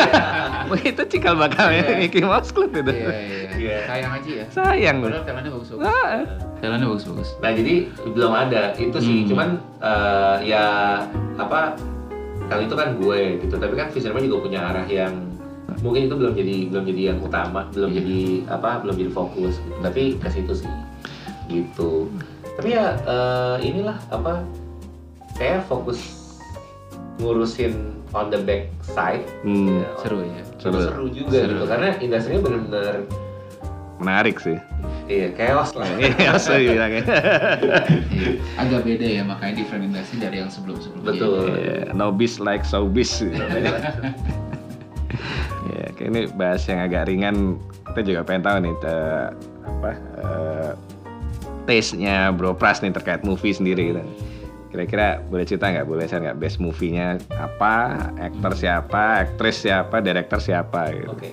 Wah, 0.70 0.80
itu 0.80 1.02
cikal 1.06 1.34
bakalnya 1.36 1.84
Iya. 1.84 1.96
Mickey 1.98 2.22
Mouse 2.22 2.48
Club 2.50 2.72
itu. 2.72 2.90
Iya, 2.90 3.12
iya. 3.12 3.40
Iya. 3.52 3.78
Sayang 3.84 4.12
aja 4.14 4.30
ya. 4.32 4.44
Sayang. 4.48 4.96
Padahal 4.98 5.22
filmnya 5.22 5.50
bagus-bagus. 5.50 5.84
Ah, 5.84 6.16
Filmnya 6.58 6.86
bagus-bagus. 6.88 7.28
nah 7.38 7.50
jadi 7.50 7.74
belum 8.06 8.32
ada 8.32 8.62
itu 8.74 8.96
sih 8.96 9.16
Hmm. 9.18 9.28
cuman 9.28 9.48
eh, 9.78 10.36
ya 10.46 10.64
apa 11.34 11.74
kali 12.44 12.64
itu 12.64 12.74
kan 12.74 12.88
gue 12.94 13.20
gitu 13.38 13.54
tapi 13.54 13.74
kan 13.74 13.86
Fisherman 13.88 14.22
juga 14.22 14.38
punya 14.42 14.60
arah 14.62 14.86
yang 14.86 15.10
mungkin 15.80 16.06
itu 16.06 16.14
belum 16.14 16.32
jadi 16.34 16.56
belum 16.68 16.84
jadi 16.84 17.02
yang 17.08 17.18
utama 17.20 17.64
belum 17.70 17.88
Iya. 17.88 17.96
jadi 17.98 18.18
apa 18.50 18.70
belum 18.80 18.94
jadi 18.96 19.10
fokus 19.10 19.54
gitu. 19.56 19.78
tapi 19.80 20.02
ke 20.16 20.28
situ 20.28 20.52
sih 20.54 20.72
gitu 21.48 22.12
tapi 22.54 22.76
ya 22.76 23.00
eh, 23.02 23.56
inilah 23.64 23.96
apa 24.08 24.44
kayak 25.34 25.64
fokus 25.64 25.98
ngurusin 27.16 27.96
on 28.12 28.28
the 28.28 28.36
back 28.38 28.68
side 28.84 29.24
hmm, 29.40 29.80
ya, 29.80 29.88
Seru 30.00 30.20
ya. 30.20 30.42
Seru. 30.60 30.78
seru 30.80 31.06
juga 31.08 31.38
Seru. 31.44 31.50
gitu 31.56 31.64
karena 31.64 31.88
industrinya 31.96 32.40
bener-bener 32.40 32.96
menarik 34.02 34.36
sih. 34.36 34.58
iya 35.06 35.30
chaos 35.32 35.78
lah 35.78 35.86
Iya, 36.02 36.34
saya 36.34 36.58
bilangnya. 36.58 37.02
Iya. 37.06 38.30
Agak 38.66 38.82
beda 38.82 39.06
ya 39.06 39.22
makanya 39.22 39.62
different 39.62 39.86
industry 39.86 40.18
dari 40.18 40.42
yang 40.42 40.50
sebelum-sebelumnya. 40.50 41.06
Betul. 41.06 41.46
Iya, 41.54 41.94
Nobis 41.94 42.42
like 42.42 42.66
showbiz. 42.66 43.22
Ya, 45.62 45.86
ini 46.02 46.26
bahas 46.34 46.66
yang 46.66 46.80
agak 46.80 47.06
ringan. 47.06 47.58
Kita 47.86 48.00
juga 48.02 48.20
pengen 48.24 48.42
tahu 48.42 48.56
nih 48.64 48.74
te- 48.80 49.30
apa 49.62 49.90
eh, 50.18 50.72
taste-nya 51.64 52.34
Bro 52.34 52.58
Pras 52.58 52.82
nih 52.82 52.90
terkait 52.90 53.22
movie 53.22 53.54
sendiri 53.54 53.94
gitu. 53.94 54.02
Kira-kira 54.68 55.20
boleh 55.28 55.44
cerita 55.44 55.68
nggak, 55.68 55.84
boleh 55.84 56.08
share 56.08 56.24
nggak 56.24 56.40
best 56.40 56.56
movie-nya 56.56 57.20
apa, 57.36 57.92
aktor 58.16 58.56
siapa, 58.56 59.20
aktris 59.22 59.60
siapa, 59.60 60.00
director 60.00 60.40
siapa 60.40 60.88
gitu. 60.90 61.12
oke 61.12 61.28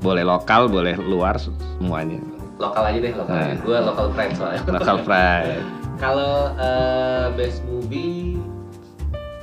Boleh 0.00 0.22
lokal, 0.22 0.70
boleh 0.70 0.94
luar 0.96 1.36
semuanya. 1.36 2.22
lokal 2.56 2.84
aja 2.86 2.98
deh 3.00 3.12
lokal. 3.16 3.34
Nah. 3.34 3.56
gue 3.56 3.78
lokal 3.82 4.06
friends 4.12 4.36
soalnya 4.36 4.60
Local 4.68 4.96
pride. 5.02 5.64
kalau 6.04 6.52
eh, 6.56 7.26
best 7.34 7.64
movie 7.64 8.36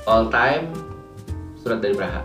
all 0.06 0.30
time 0.30 0.70
surat 1.58 1.78
dari 1.78 1.92
Praha 1.92 2.22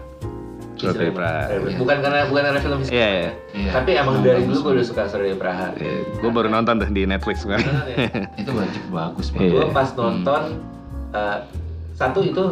Surat 0.84 0.96
dari 0.98 1.12
Praha. 1.12 1.42
Eh, 1.48 1.60
bukan 1.74 1.98
karena 2.00 2.20
bukan 2.26 2.42
karena 2.44 2.60
film 2.60 2.80
Iya, 2.84 2.92
iya. 2.92 3.32
Iya. 3.54 3.72
tapi 3.72 3.92
emang 3.94 4.16
Emang 4.16 4.26
dari 4.26 4.42
dulu 4.44 4.58
gue 4.60 4.72
udah 4.74 4.86
suka 4.86 5.02
surat 5.06 5.24
dari 5.24 5.36
Praha 5.36 5.68
gue 6.14 6.30
baru 6.30 6.48
nonton 6.50 6.74
tuh 6.78 6.90
di 6.90 7.04
Netflix 7.04 7.38
kan. 7.44 7.58
Ya? 7.58 8.08
Itu 8.42 8.52
wajib 8.52 8.84
bagus 8.90 9.28
Iya. 9.30 9.38
banget. 9.38 9.52
gue 9.54 9.66
pas 9.72 9.90
nonton 9.94 10.42
eh, 11.12 11.38
satu 11.94 12.20
itu 12.22 12.44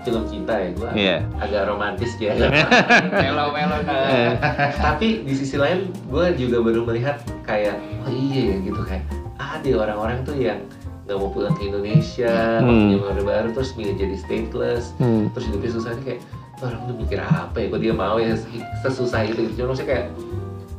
film 0.00 0.22
cinta 0.26 0.54
ya 0.54 0.68
gue 0.70 0.90
Iya. 0.94 1.16
agak 1.38 1.62
romantis 1.66 2.12
ya 2.16 2.36
Melo-melo 3.24 3.76
Eh, 3.82 4.36
tapi 4.76 5.24
di 5.24 5.32
sisi 5.32 5.56
lain 5.56 5.88
gue 6.04 6.26
juga 6.36 6.60
baru 6.60 6.84
melihat 6.84 7.16
kayak 7.42 7.76
oh 8.00 8.10
iya 8.10 8.52
ya 8.52 8.56
gitu 8.62 8.80
kayak 8.80 9.04
ada 9.34 9.70
orang-orang 9.74 10.20
tuh 10.22 10.36
yang 10.36 10.60
nggak 11.04 11.16
mau 11.16 11.28
pulang 11.28 11.52
ke 11.52 11.64
Indonesia 11.64 12.60
Hmm. 12.60 12.64
waktu 12.66 12.84
zaman 12.94 13.08
Orde 13.10 13.22
baru 13.22 13.48
terus 13.50 13.70
milih 13.74 13.94
jadi 13.94 14.16
stateless 14.18 14.92
Hmm. 14.96 15.28
terus 15.30 15.48
hidupnya 15.48 15.70
susah 15.70 15.92
kayak 15.98 16.20
"Tuh 16.20 16.43
orang 16.66 16.80
tuh 16.82 16.96
mikir 16.96 17.18
apa 17.18 17.54
ya 17.54 17.66
kok 17.66 17.80
dia 17.80 17.92
mau 17.92 18.16
ya 18.16 18.34
sesusah 18.80 19.22
itu 19.22 19.40
gitu 19.44 19.60
cuma 19.60 19.72
maksudnya 19.72 19.88
kayak 19.90 20.04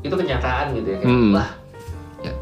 itu 0.01 0.15
kenyataan 0.15 0.65
gitu 0.73 0.87
ya 0.87 0.97
kayak 0.99 1.09
Hmm. 1.09 1.31
wah 1.31 1.49
Ya. 2.19 2.33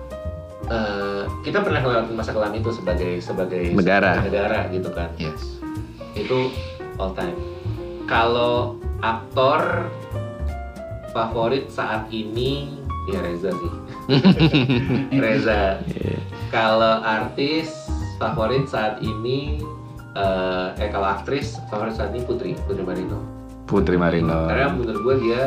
eh, 0.70 1.24
kita 1.42 1.60
pernah 1.60 1.80
ngelewatin 1.80 2.14
masa 2.14 2.32
kelam 2.32 2.52
itu 2.52 2.70
sebagai 2.72 3.12
sebagai 3.20 3.64
Negara. 3.72 4.16
sebagai 4.18 4.32
negara 4.32 4.60
gitu 4.70 4.90
kan 4.90 5.10
Yes. 5.18 5.60
itu 6.14 6.54
all 6.96 7.12
time. 7.12 7.36
Kalau 8.04 8.78
aktor 9.00 9.90
favorit 11.10 11.68
saat 11.68 12.08
ini 12.10 12.80
ya 13.06 13.20
Reza 13.20 13.52
sih. 13.52 13.74
Reza. 15.24 15.82
Iya. 15.86 16.18
Kalau 16.48 17.02
artis 17.02 17.74
favorit 18.16 18.66
saat 18.66 19.00
ini 19.00 19.60
eh, 20.14 20.68
eh 20.78 20.90
kalau 20.90 21.10
aktris 21.10 21.58
favorit 21.68 21.94
saat 21.94 22.14
ini 22.14 22.22
Putri 22.24 22.54
Putri 22.62 22.82
Marino. 22.82 23.18
Putri 23.64 23.96
Marino. 23.96 24.46
Karena 24.46 24.72
menurut 24.72 25.00
gue 25.02 25.16
dia 25.22 25.42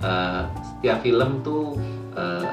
eh, 0.00 0.42
setiap 0.60 0.98
film 1.00 1.40
tuh 1.40 1.76
eh, 2.14 2.46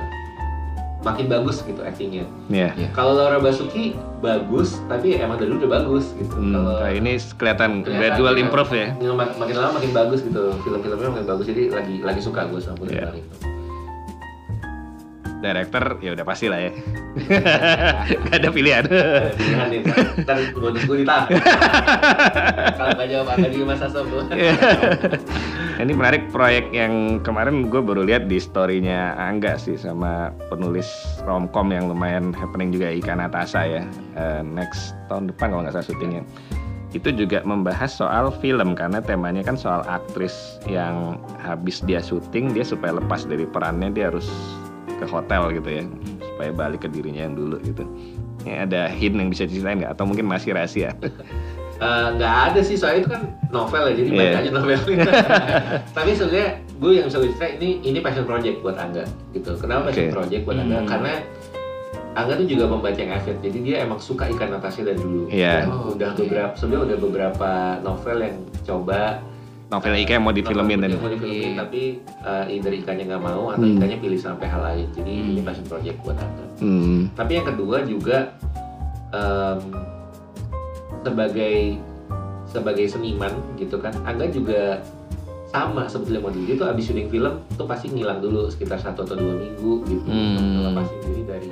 makin 1.00 1.26
bagus 1.26 1.62
gitu 1.62 1.80
actingnya. 1.80 2.26
Iya. 2.48 2.74
Iya. 2.76 2.90
Kalau 2.92 3.14
Laura 3.14 3.38
Basuki 3.38 3.94
bagus, 4.18 4.82
tapi 4.86 5.16
emang 5.16 5.38
dari 5.38 5.48
dulu 5.48 5.64
udah 5.64 5.72
bagus 5.80 6.12
gitu. 6.14 6.36
Hmm, 6.36 6.52
Kalau 6.52 6.74
nah 6.82 6.92
ini 6.92 7.12
kelihatan 7.38 7.72
gradual 7.82 8.34
ya, 8.34 8.42
improve 8.42 8.72
ya. 8.74 8.88
ya, 8.98 9.12
mak- 9.14 9.38
makin 9.38 9.56
lama 9.56 9.72
makin 9.78 9.92
bagus 9.94 10.20
gitu. 10.22 10.52
Film-filmnya 10.62 11.10
makin 11.14 11.28
bagus, 11.28 11.46
jadi 11.46 11.62
lagi 11.72 11.96
lagi 12.02 12.20
suka 12.20 12.50
gue 12.50 12.60
sama 12.60 12.76
Putri 12.76 12.98
Iya. 12.98 13.08
Marino. 13.08 13.57
Director 15.38 16.02
ya 16.02 16.18
udah 16.18 16.26
pasti 16.26 16.50
lah 16.50 16.60
ya. 16.66 16.72
Gak 18.30 18.38
ada 18.42 18.50
pilihan. 18.50 18.84
Pilihan 19.38 19.68
nih, 19.70 19.82
ntar 20.26 20.38
bonus 20.54 20.84
gue 20.86 20.98
ditahan. 21.06 21.30
Kalau 22.78 22.92
nggak 22.98 23.08
jawab 23.10 23.28
akan 23.34 23.50
di 23.50 23.60
masa 23.66 23.86
sobo. 23.90 24.26
Ini 25.78 25.94
menarik 25.94 26.34
proyek 26.34 26.74
yang 26.74 27.22
kemarin 27.22 27.70
gue 27.70 27.78
baru 27.78 28.02
lihat 28.02 28.26
di 28.26 28.42
storynya 28.42 29.14
Angga 29.14 29.62
sih 29.62 29.78
sama 29.78 30.34
penulis 30.50 30.90
romcom 31.22 31.70
yang 31.70 31.86
lumayan 31.86 32.34
happening 32.34 32.74
juga 32.74 32.90
Ika 32.90 33.14
Natasha 33.14 33.62
ya. 33.62 33.84
Eh, 34.18 34.42
next 34.42 34.98
tahun 35.06 35.30
depan 35.30 35.54
kalau 35.54 35.62
nggak 35.62 35.78
salah 35.78 35.86
syutingnya. 35.86 36.26
Itu 36.98 37.14
juga 37.14 37.46
membahas 37.46 37.94
soal 37.94 38.34
film 38.42 38.74
karena 38.74 39.06
temanya 39.06 39.46
kan 39.46 39.54
soal 39.54 39.86
aktris 39.86 40.58
yang 40.66 41.22
habis 41.38 41.86
dia 41.86 42.02
syuting 42.02 42.58
dia 42.58 42.66
supaya 42.66 42.98
lepas 42.98 43.30
dari 43.30 43.46
perannya 43.46 43.94
dia 43.94 44.10
harus 44.10 44.26
ke 44.98 45.06
hotel 45.06 45.54
gitu 45.54 45.70
ya 45.72 45.84
supaya 46.28 46.52
balik 46.52 46.84
ke 46.84 46.90
dirinya 46.90 47.24
yang 47.24 47.34
dulu 47.34 47.58
gitu. 47.62 47.84
Ini 48.42 48.64
ada 48.64 48.88
hint 48.88 49.16
yang 49.16 49.30
bisa 49.30 49.44
diceritain 49.44 49.78
nggak 49.78 49.94
atau 49.94 50.06
mungkin 50.06 50.26
masih 50.26 50.54
rahasia? 50.54 50.94
Eh, 51.78 52.08
nggak 52.18 52.36
ada 52.50 52.60
sih 52.66 52.74
soalnya 52.74 53.06
itu 53.06 53.10
kan 53.14 53.22
novel 53.54 53.86
ya 53.86 53.94
jadi 53.94 54.10
Iya. 54.10 54.18
baca 54.18 54.38
aja 54.42 54.50
novelnya 54.50 54.82
tapi 56.02 56.10
sebenarnya 56.10 56.50
gue 56.74 56.92
yang 56.92 57.06
bisa 57.06 57.22
cerita 57.22 57.46
ini 57.54 57.70
ini 57.86 58.00
passion 58.02 58.26
project 58.26 58.66
buat 58.66 58.82
Angga 58.82 59.06
gitu 59.30 59.54
kenapa 59.62 59.94
passion 59.94 60.10
project 60.10 60.42
buat 60.42 60.58
Angga 60.58 60.82
Hmm. 60.82 60.90
karena 60.90 61.14
Angga 62.18 62.34
tuh 62.34 62.50
juga 62.50 62.66
membaca 62.66 62.98
yang 62.98 63.14
avid 63.14 63.38
jadi 63.46 63.58
dia 63.62 63.76
emang 63.86 64.02
suka 64.02 64.26
ikan 64.26 64.58
Natasha 64.58 64.82
dari 64.82 64.98
dulu 64.98 65.30
Iya. 65.30 65.70
udah, 65.70 65.70
Oh, 65.70 65.94
udah 65.94 66.10
beberapa 66.18 66.52
sebenarnya 66.58 66.82
udah 66.84 66.98
beberapa 66.98 67.50
novel 67.86 68.18
yang 68.26 68.36
coba 68.66 69.00
Novel 69.68 69.96
Ika 69.98 70.12
yang 70.14 70.24
mau 70.24 70.32
difilmin 70.32 70.80
yang 70.80 70.96
mau 70.96 71.12
difilmin 71.12 71.52
Iya. 71.54 71.60
tapi 71.60 71.82
uh, 72.20 72.46
either 72.48 72.72
ikannya 72.74 73.04
nggak 73.06 73.20
mau 73.22 73.52
atau 73.52 73.62
Hmm. 73.62 73.76
ikannya 73.76 73.98
pilih 73.98 74.16
sampai 74.18 74.48
hal 74.48 74.62
lain 74.62 74.88
jadi 74.92 75.12
Hmm. 75.14 75.30
ini 75.30 75.42
passion 75.44 75.66
project 75.66 75.98
buat 76.02 76.16
Angga 76.16 76.46
Hmm. 76.58 77.00
tapi 77.14 77.32
yang 77.34 77.46
kedua 77.46 77.78
juga 77.84 78.18
em, 79.10 79.60
sebagai 81.02 81.56
sebagai 82.46 82.86
seniman 82.86 83.32
gitu 83.56 83.76
kan 83.78 83.92
Angga 84.04 84.28
juga 84.28 84.80
sama 85.48 85.84
sebetulnya 85.86 86.20
model 86.22 86.44
dia 86.44 86.56
tuh 86.56 86.68
abis 86.68 86.84
syuting 86.86 87.08
film 87.08 87.34
tuh 87.54 87.64
pasti 87.64 87.88
ngilang 87.88 88.20
dulu 88.20 88.48
sekitar 88.48 88.76
satu 88.78 89.04
atau 89.04 89.16
dua 89.16 89.32
minggu 89.34 89.84
gitu 89.84 90.04
Hmm. 90.06 90.32
untuk 90.34 90.44
ngelepasin 90.62 90.98
diri 91.06 91.24
dari 91.24 91.48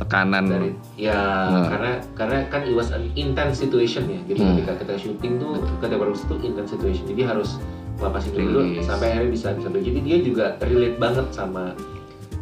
Tekanan. 0.00 0.44
dari 0.48 0.70
ya 0.96 1.12
Hmm. 1.46 1.68
karena 1.68 1.90
karena 2.16 2.36
kan 2.48 2.60
it 2.62 2.72
was 2.72 2.88
an 2.88 3.04
intense 3.14 3.60
situation 3.60 4.08
ya 4.08 4.16
gitu 4.24 4.40
Hmm. 4.40 4.56
ketika 4.56 4.72
kita 4.80 4.94
syuting 4.98 5.36
tuh 5.36 5.52
ketika 5.78 5.96
produksi 5.96 6.24
tuh 6.24 6.40
intense 6.40 6.70
situation 6.70 7.04
jadi 7.06 7.22
harus 7.28 7.60
ngelepasin 7.96 8.32
diri 8.32 8.44
dulu 8.46 8.60
sampai 8.80 9.06
akhirnya 9.12 9.30
bisa 9.30 9.48
bisa 9.52 9.68
jadi 9.70 10.00
dia 10.00 10.18
juga 10.18 10.44
relate 10.58 10.96
banget 10.96 11.26
sama 11.30 11.76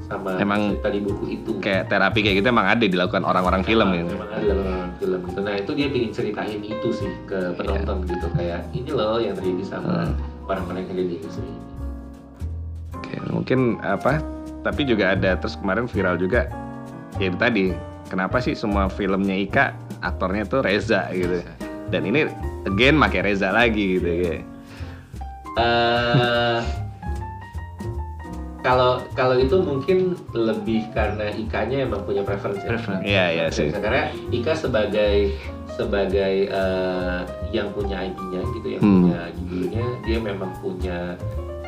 sama 0.07 0.39
Emang 0.39 0.73
cerita 0.73 0.89
di 0.89 1.01
buku 1.03 1.25
itu 1.29 1.51
kayak 1.59 1.91
terapi 1.93 2.23
kayak 2.23 2.41
gitu 2.41 2.49
emang 2.49 2.65
ada 2.65 2.81
dilakukan 2.81 3.21
orang-orang 3.23 3.61
film 3.61 3.93
gitu. 3.93 4.09
memang 4.09 4.31
ada 4.31 4.45
dalam 4.47 4.65
orang 4.65 4.93
film 4.97 5.21
gitu. 5.21 5.39
Nah 5.43 5.55
itu 5.55 5.71
dia 5.75 5.87
ingin 5.87 6.11
ceritain 6.15 6.61
itu 6.63 6.89
sih 6.89 7.11
ke 7.27 7.39
penonton 7.53 8.07
gitu 8.07 8.27
kayak 8.33 8.65
ini 8.73 8.89
loh 8.89 9.19
yang 9.19 9.35
terjadi 9.35 9.65
sama 9.69 10.07
Hmm. 10.07 10.15
orang-orang 10.47 10.81
yang 10.81 10.91
ada 10.91 11.03
di 11.05 11.15
industri. 11.19 11.51
Oke, 12.95 13.15
mungkin 13.29 13.59
apa? 13.81 14.23
Tapi 14.59 14.81
juga 14.85 15.13
ada 15.13 15.37
terus 15.37 15.55
kemarin 15.55 15.85
viral 15.85 16.17
juga 16.17 16.49
ya 17.19 17.29
itu 17.29 17.39
tadi. 17.39 17.65
Kenapa 18.09 18.41
sih 18.41 18.57
semua 18.57 18.89
filmnya 18.89 19.37
Ika 19.37 19.65
aktornya 20.01 20.49
tuh 20.49 20.65
Reza 20.65 21.13
gitu. 21.13 21.45
Dan 21.93 22.09
ini 22.09 22.25
again 22.65 22.97
pakai 22.97 23.21
Reza 23.21 23.53
lagi 23.53 24.01
gitu 24.01 24.09
ya. 24.09 24.37
Eh, 25.59 26.61
kalau 28.59 29.01
kalau 29.13 29.37
itu 29.37 29.61
mungkin 29.61 30.17
lebih 30.33 30.89
karena 30.93 31.31
Ikanya 31.31 31.85
emang 31.85 32.03
punya 32.05 32.25
preference 32.25 32.65
ya. 32.65 32.71
Preference. 32.75 33.05
Iya, 33.05 33.25
iya 33.29 33.47
sih. 33.53 33.69
Karena 33.71 34.09
Ika 34.33 34.53
sebagai 34.57 35.37
sebagai 35.69 36.49
eh, 36.49 37.21
yang 37.53 37.71
punya 37.71 38.03
IP-nya 38.03 38.41
gitu, 38.57 38.67
yang 38.67 38.83
Hmm. 38.83 38.95
punya 39.05 39.21
judulnya, 39.37 39.85
dia 40.03 40.19
memang 40.19 40.51
punya 40.59 41.15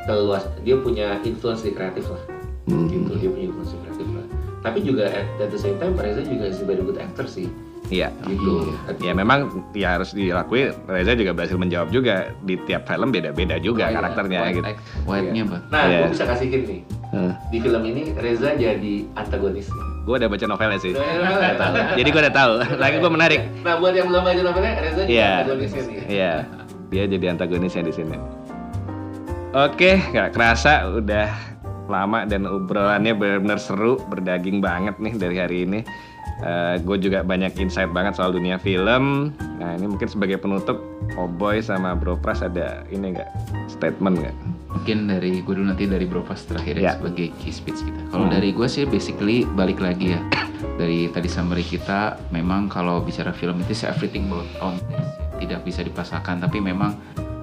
keluas, 0.02 0.42
dia 0.64 0.76
punya 0.76 1.20
influence 1.22 1.62
di 1.62 1.70
kreatif 1.70 2.08
lah. 2.08 2.22
Hmm. 2.68 2.86
gitu 2.86 3.18
dia 3.18 3.28
punya 3.32 3.46
influence 3.50 3.74
kreatif 3.82 4.06
lah 4.14 4.19
tapi 4.60 4.78
juga 4.80 5.08
at, 5.08 5.26
at 5.38 5.48
the 5.48 5.56
same 5.56 5.76
time 5.76 5.92
Reza 5.94 6.20
juga 6.20 6.44
is 6.46 6.58
a 6.58 6.64
very 6.64 6.80
good 6.80 6.96
actor 6.96 7.24
sih 7.24 7.48
Iya. 7.90 8.06
gitu 8.22 8.70
Ya 9.00 9.10
memang 9.10 9.66
ya 9.72 9.98
harus 9.98 10.12
diakui 10.12 10.70
Reza 10.86 11.10
juga 11.12 11.32
berhasil 11.32 11.58
menjawab 11.58 11.90
juga 11.90 12.30
di 12.40 12.54
tiap 12.62 12.86
film 12.86 13.10
beda-beda 13.10 13.58
juga 13.58 13.84
Oh, 13.84 13.90
iya. 13.90 13.96
karakternya 13.98 14.38
White, 14.38 14.54
gitu. 14.54 14.64
White-nya 15.04 15.42
bang. 15.44 15.62
nah 15.66 15.82
Iya. 15.82 15.98
gue 15.98 16.10
bisa 16.12 16.24
kasih 16.24 16.46
hint 16.48 16.64
nih 16.66 16.80
Heeh. 17.10 17.32
di 17.50 17.58
film 17.58 17.82
ini 17.84 18.02
Reza 18.14 18.50
jadi 18.54 18.94
antagonis 19.16 19.66
Gue 20.00 20.16
udah 20.16 20.28
baca 20.28 20.46
novelnya 20.46 20.78
sih. 20.78 20.92
Novelnya? 20.92 21.54
Tahu. 21.54 21.74
Jadi 22.00 22.08
gue 22.08 22.20
udah 22.20 22.34
tahu. 22.34 22.52
Lagi 22.78 22.96
gue 22.96 23.10
menarik. 23.10 23.40
nah 23.60 23.76
buat 23.76 23.92
yang 23.92 24.08
belum 24.08 24.22
baca 24.22 24.40
novelnya 24.40 24.72
Reza 24.78 25.00
jadi 25.00 25.10
Iya. 25.10 25.30
antagonisnya 25.36 25.82
nih 25.82 25.96
Iya, 26.08 26.32
dia 26.88 27.04
jadi 27.06 27.24
antagonisnya 27.28 27.82
di 27.82 27.92
sini. 27.92 28.16
Oke, 29.50 29.98
nggak 30.08 30.30
kerasa 30.30 30.86
udah 30.88 31.49
lama 31.90 32.22
dan 32.24 32.46
obrolannya 32.46 33.12
benar-benar 33.12 33.58
seru, 33.58 33.98
berdaging 34.06 34.62
banget 34.62 34.96
nih 34.96 35.14
dari 35.18 35.36
hari 35.36 35.58
ini. 35.66 35.80
gue 36.80 36.96
juga 36.96 37.20
banyak 37.20 37.52
insight 37.60 37.92
banget 37.92 38.16
soal 38.16 38.32
dunia 38.32 38.56
film. 38.56 39.28
Nah 39.60 39.76
ini 39.76 39.84
mungkin 39.84 40.08
sebagai 40.08 40.40
penutup, 40.40 40.80
Oboy 41.20 41.60
sama 41.60 41.92
Bro 41.92 42.16
Pras 42.16 42.40
ada 42.40 42.80
ini 42.88 43.12
nggak 43.12 43.28
statement 43.68 44.16
nggak? 44.24 44.36
Mungkin 44.72 45.04
dari 45.04 45.44
gue 45.44 45.52
dulu 45.52 45.68
nanti 45.68 45.84
dari 45.84 46.08
Bropas 46.08 46.48
terakhir 46.48 46.80
ya, 46.80 46.82
Ya. 46.82 46.92
sebagai 46.96 47.34
key 47.36 47.52
speech 47.52 47.84
kita. 47.84 48.00
Kalau 48.08 48.24
Hmm. 48.24 48.32
dari 48.32 48.56
gue 48.56 48.64
sih 48.64 48.88
basically 48.88 49.44
balik 49.52 49.84
lagi 49.84 50.16
ya 50.16 50.20
dari 50.80 51.12
tadi 51.12 51.28
summary 51.28 51.60
kita 51.60 52.16
memang 52.32 52.72
kalau 52.72 53.04
bicara 53.04 53.36
film 53.36 53.60
itu 53.60 53.76
everything 53.84 54.24
about 54.32 54.48
ya. 54.88 55.02
tidak 55.36 55.60
bisa 55.60 55.80
dipasangkan 55.80 56.40
tapi 56.40 56.60
memang 56.60 56.96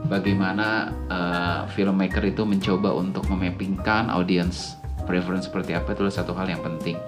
bagaimana 0.08 0.91
uh, 1.12 1.62
filmmaker 1.76 2.24
itu 2.24 2.47
mencoba 2.47 2.95
untuk 2.95 3.28
memappingkan 3.28 4.08
audience 4.10 4.80
preference 5.08 5.47
seperti 5.47 5.71
apa 5.75 5.96
itu 5.96 6.08
satu 6.12 6.36
hal 6.36 6.51
yang 6.51 6.59
penting. 6.63 7.00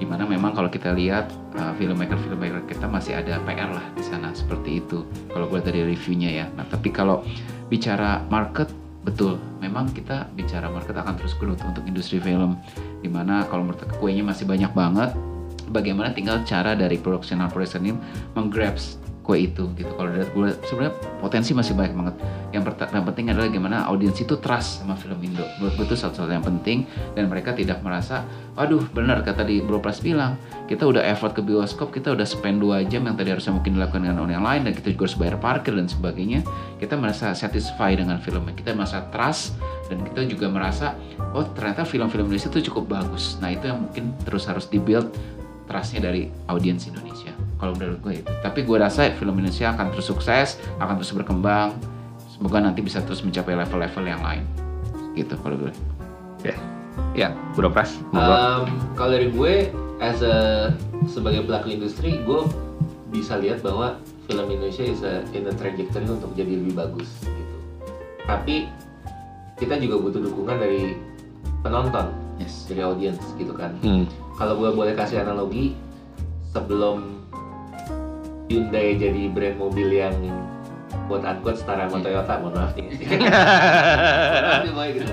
Di 0.00 0.08
mana 0.08 0.24
memang 0.24 0.56
kalau 0.56 0.68
kita 0.72 0.92
lihat 0.96 1.32
uh, 1.56 1.72
filmmaker 1.76 2.16
filmmaker 2.20 2.64
kita 2.68 2.88
masih 2.88 3.20
ada 3.20 3.40
PR 3.44 3.68
lah 3.72 3.84
di 3.96 4.04
sana 4.04 4.32
seperti 4.32 4.80
itu 4.80 5.04
kalau 5.32 5.48
gue 5.48 5.60
dari 5.60 5.84
reviewnya 5.84 6.30
ya. 6.44 6.46
Nah 6.56 6.64
tapi 6.68 6.88
kalau 6.92 7.24
bicara 7.68 8.24
market 8.32 8.68
betul 9.04 9.36
memang 9.60 9.92
kita 9.92 10.32
bicara 10.32 10.72
market 10.72 10.96
akan 10.96 11.20
terus 11.20 11.36
growth 11.36 11.60
untuk 11.64 11.84
industri 11.84 12.20
film. 12.20 12.56
Di 13.04 13.12
mana 13.12 13.44
kalau 13.48 13.68
menurut 13.68 13.84
kuenya 14.00 14.24
masih 14.24 14.48
banyak 14.48 14.72
banget 14.72 15.12
bagaimana 15.68 16.12
tinggal 16.12 16.40
cara 16.44 16.76
dari 16.76 17.00
production 17.00 17.40
production 17.48 17.88
ini 17.88 17.92
menggrabs 18.36 19.03
kue 19.24 19.40
itu 19.40 19.72
gitu. 19.72 19.88
Kalau 19.96 20.12
dari 20.12 20.28
gue 20.28 20.48
sebenarnya 20.68 20.94
potensi 21.16 21.56
masih 21.56 21.72
banyak 21.72 21.96
banget. 21.96 22.14
Yang, 22.52 22.62
yang 22.92 23.04
penting 23.08 23.24
adalah 23.32 23.48
gimana 23.48 23.76
audiens 23.88 24.20
itu 24.20 24.36
trust 24.36 24.84
sama 24.84 24.94
film 25.00 25.16
Indo. 25.24 25.42
Menurut 25.56 25.80
gue 25.80 25.86
itu 25.88 25.96
satu-satu 25.96 26.28
yang 26.28 26.44
penting 26.44 26.84
dan 27.16 27.32
mereka 27.32 27.56
tidak 27.56 27.80
merasa 27.80 28.28
waduh 28.52 28.84
benar 28.92 29.24
kata 29.24 29.48
di 29.48 29.64
Bro 29.64 29.80
Pras 29.80 30.04
bilang. 30.04 30.36
Kita 30.68 30.84
udah 30.84 31.00
effort 31.08 31.32
ke 31.32 31.40
bioskop 31.40 31.88
kita 31.88 32.12
udah 32.12 32.28
spend 32.28 32.60
2 32.60 32.84
jam 32.92 33.08
yang 33.08 33.16
tadi 33.16 33.32
harusnya 33.32 33.56
mungkin 33.56 33.80
dilakukan 33.80 34.04
dengan 34.04 34.20
orang 34.20 34.34
yang 34.36 34.46
lain 34.46 34.60
dan 34.68 34.72
kita 34.76 34.92
juga 34.92 35.08
harus 35.08 35.16
bayar 35.16 35.36
parkir 35.40 35.72
dan 35.72 35.88
sebagainya. 35.88 36.44
Kita 36.76 37.00
merasa 37.00 37.32
satisfied 37.32 38.04
dengan 38.04 38.20
filmnya. 38.20 38.52
Kita 38.52 38.76
merasa 38.76 39.08
trust 39.08 39.56
dan 39.88 40.04
kita 40.04 40.28
juga 40.28 40.52
merasa 40.52 40.92
oh 41.32 41.48
ternyata 41.56 41.88
film-film 41.88 42.28
Indonesia 42.28 42.52
itu 42.52 42.68
cukup 42.68 42.92
bagus. 42.92 43.40
Nah 43.40 43.48
itu 43.48 43.72
yang 43.72 43.88
mungkin 43.88 44.12
terus 44.22 44.44
harus 44.44 44.68
dibuild 44.68 45.08
trustnya 45.64 46.12
dari 46.12 46.28
audiens 46.44 46.84
Indonesia 46.84 47.33
kalau 47.64 47.72
menurut 47.80 48.00
gue 48.04 48.14
itu. 48.20 48.32
Tapi 48.44 48.60
gue 48.60 48.76
rasa 48.76 49.08
film 49.16 49.40
Indonesia 49.40 49.72
akan 49.72 49.96
terus 49.96 50.12
sukses 50.12 50.60
akan 50.76 51.00
terus 51.00 51.16
berkembang. 51.16 51.72
Semoga 52.28 52.60
nanti 52.60 52.84
bisa 52.84 53.00
terus 53.00 53.24
mencapai 53.24 53.56
level-level 53.56 54.04
yang 54.04 54.20
lain. 54.20 54.44
Gitu 55.16 55.32
kalau 55.40 55.56
gue. 55.56 55.72
Ya, 57.16 57.32
Bro 57.56 57.72
Pras. 57.72 57.96
Um, 58.12 58.68
kalau 58.92 59.16
dari 59.16 59.32
gue 59.32 59.72
as 60.04 60.20
a 60.20 60.68
sebagai 61.08 61.48
pelaku 61.48 61.72
industri 61.72 62.20
gue 62.20 62.44
bisa 63.08 63.40
lihat 63.40 63.64
bahwa 63.64 63.96
film 64.28 64.46
Indonesia 64.50 64.84
is 64.84 65.00
a, 65.00 65.24
in 65.32 65.48
a 65.48 65.54
trajectory 65.56 66.04
untuk 66.04 66.36
jadi 66.36 66.58
lebih 66.58 66.76
bagus 66.76 67.08
gitu. 67.24 67.56
Tapi 68.28 68.68
kita 69.56 69.80
juga 69.80 70.04
butuh 70.04 70.20
dukungan 70.20 70.58
dari 70.60 70.98
penonton. 71.64 72.12
Yes. 72.36 72.68
Dari 72.68 72.82
audiens 72.84 73.22
gitu 73.40 73.56
kan. 73.56 73.72
Hmm. 73.80 74.04
kalau 74.34 74.58
gue 74.58 74.70
boleh 74.74 74.98
kasih 74.98 75.22
analogi 75.22 75.78
sebelum 76.50 77.22
Hyundai 78.46 78.94
jadi 78.94 79.22
brand 79.28 79.56
mobil 79.56 79.88
yang 79.90 80.14
quote 81.04 81.22
unquote 81.22 81.56
setara 81.56 81.86
sama 81.86 82.00
Toyota 82.00 82.34
mohon 82.38 82.54
maaf 82.54 82.72
nih 82.72 82.86
maaf 82.86 84.62
nih, 84.62 84.92
gitu. 84.94 85.06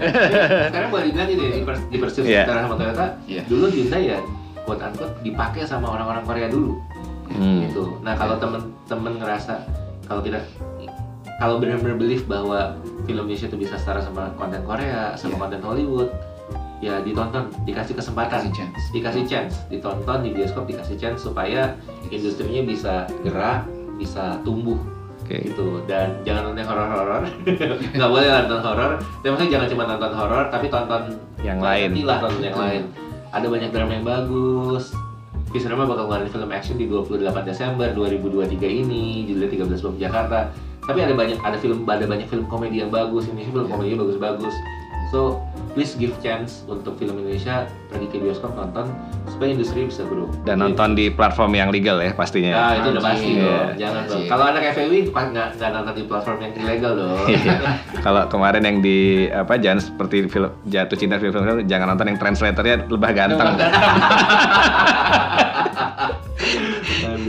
sekarang 0.68 0.90
boleh 0.90 1.06
dibilang 1.08 1.30
ini 1.30 1.44
di, 1.52 1.62
pers- 1.62 1.88
di 1.88 1.98
persis 1.98 2.24
Iya. 2.24 2.44
setara 2.44 2.60
sama 2.64 2.76
Toyota 2.76 3.06
Iya. 3.26 3.42
dulu 3.46 3.66
Hyundai 3.68 4.04
ya 4.08 4.20
quote 4.62 4.82
unquote 4.82 5.14
dipakai 5.22 5.64
sama 5.64 5.88
orang-orang 5.90 6.24
Korea 6.24 6.48
dulu 6.48 6.76
Hmm. 7.32 7.64
gitu. 7.64 7.96
Nah 8.04 8.12
kalau 8.14 8.36
temen-temen 8.36 9.16
ngerasa 9.16 9.64
kalau 10.04 10.20
kita 10.20 10.44
kalau 11.40 11.58
benar-benar 11.58 11.96
believe 11.96 12.28
bahwa 12.28 12.76
film 13.02 13.24
Indonesia 13.24 13.48
itu 13.48 13.56
bisa 13.58 13.80
setara 13.80 13.98
sama 13.98 14.36
konten 14.36 14.60
Korea, 14.62 15.16
sama 15.16 15.34
Iya. 15.34 15.42
konten 15.42 15.62
Hollywood, 15.64 16.10
ya 16.82 16.98
ditonton, 17.00 17.46
dikasih 17.64 17.94
kesempatan, 17.94 18.42
Kasih 18.42 18.52
chance. 18.52 18.82
dikasih 18.90 19.24
chance, 19.24 19.54
ditonton 19.70 20.20
di 20.20 20.34
bioskop 20.34 20.66
dikasih 20.66 20.98
chance 20.98 21.22
supaya 21.22 21.78
industrinya 22.10 22.62
bisa 22.62 22.94
gerak, 23.22 23.70
bisa 23.96 24.42
tumbuh 24.42 24.82
Oke. 25.22 25.46
gitu. 25.46 25.86
Dan 25.86 26.18
jangan 26.22 26.50
nonton 26.50 26.66
horor-horor, 26.66 27.22
nggak 27.96 28.10
boleh 28.10 28.28
nonton 28.28 28.60
horor. 28.60 28.92
Tapi 28.98 29.28
maksudnya 29.30 29.52
jangan 29.54 29.68
cuma 29.70 29.84
nonton 29.86 30.12
horor, 30.12 30.44
tapi 30.50 30.66
tonton 30.68 31.02
Yang 31.40 31.60
lain. 31.62 31.90
lah 32.02 32.18
tonton 32.18 32.42
yang 32.42 32.58
lain. 32.58 32.84
Ada 33.32 33.46
banyak 33.48 33.70
drama 33.70 33.92
yang 33.94 34.04
bagus. 34.04 34.92
Kisrama 35.52 35.84
bakal 35.84 36.08
ngeluarin 36.08 36.32
film 36.32 36.50
action 36.50 36.76
di 36.76 36.88
28 36.88 37.22
Desember 37.44 37.92
2023 37.92 38.56
ini, 38.64 39.28
judulnya 39.28 39.52
13 39.68 39.84
Bom 39.84 39.96
Jakarta. 39.96 40.48
Tapi 40.82 40.98
ada 40.98 41.14
banyak 41.14 41.38
ada 41.38 41.60
film 41.60 41.84
ada 41.84 42.04
banyak 42.04 42.26
film 42.26 42.48
komedi 42.48 42.80
yang 42.80 42.90
bagus. 42.90 43.28
Ini 43.28 43.46
film 43.46 43.68
Iya. 43.68 43.70
komedi 43.70 43.94
bagus-bagus. 43.94 44.56
So, 45.12 45.44
please 45.72 45.96
give 45.96 46.12
chance 46.20 46.68
untuk 46.68 47.00
film 47.00 47.16
Indonesia 47.20 47.68
pergi 47.88 48.08
ke 48.12 48.18
bioskop 48.20 48.52
nonton 48.56 48.92
supaya 49.28 49.56
industri 49.56 49.88
bisa 49.88 50.04
grow. 50.04 50.28
Dan 50.44 50.60
nonton 50.60 50.96
di 50.96 51.08
platform 51.08 51.56
yang 51.56 51.70
legal 51.72 52.00
ya 52.04 52.12
pastinya. 52.12 52.52
Nah, 52.52 52.72
itu 52.80 52.88
udah 52.92 53.04
pasti 53.04 53.30
Wajib. 53.32 53.44
dong. 53.44 53.68
Jangan 53.80 54.02
dong. 54.08 54.24
Kalau 54.28 54.46
anak 54.52 54.62
FEW 54.76 54.94
pas 55.12 55.26
nggak 55.32 55.48
nggak 55.58 55.70
nonton 55.72 55.94
di 55.96 56.04
platform 56.08 56.38
yang 56.44 56.52
ilegal 56.60 56.92
dong. 57.00 57.26
Iya. 57.32 57.56
Kalau 58.06 58.24
kemarin 58.28 58.64
yang 58.68 58.78
di 58.84 59.00
apa 59.32 59.54
jangan 59.56 59.80
seperti 59.80 60.28
film 60.28 60.52
jatuh 60.68 60.98
cinta 61.00 61.16
film 61.18 61.32
film 61.32 61.64
jangan 61.68 61.96
nonton 61.96 62.08
yang 62.12 62.20
translatornya 62.20 62.76
lebah 62.92 63.12
ganteng. 63.16 63.56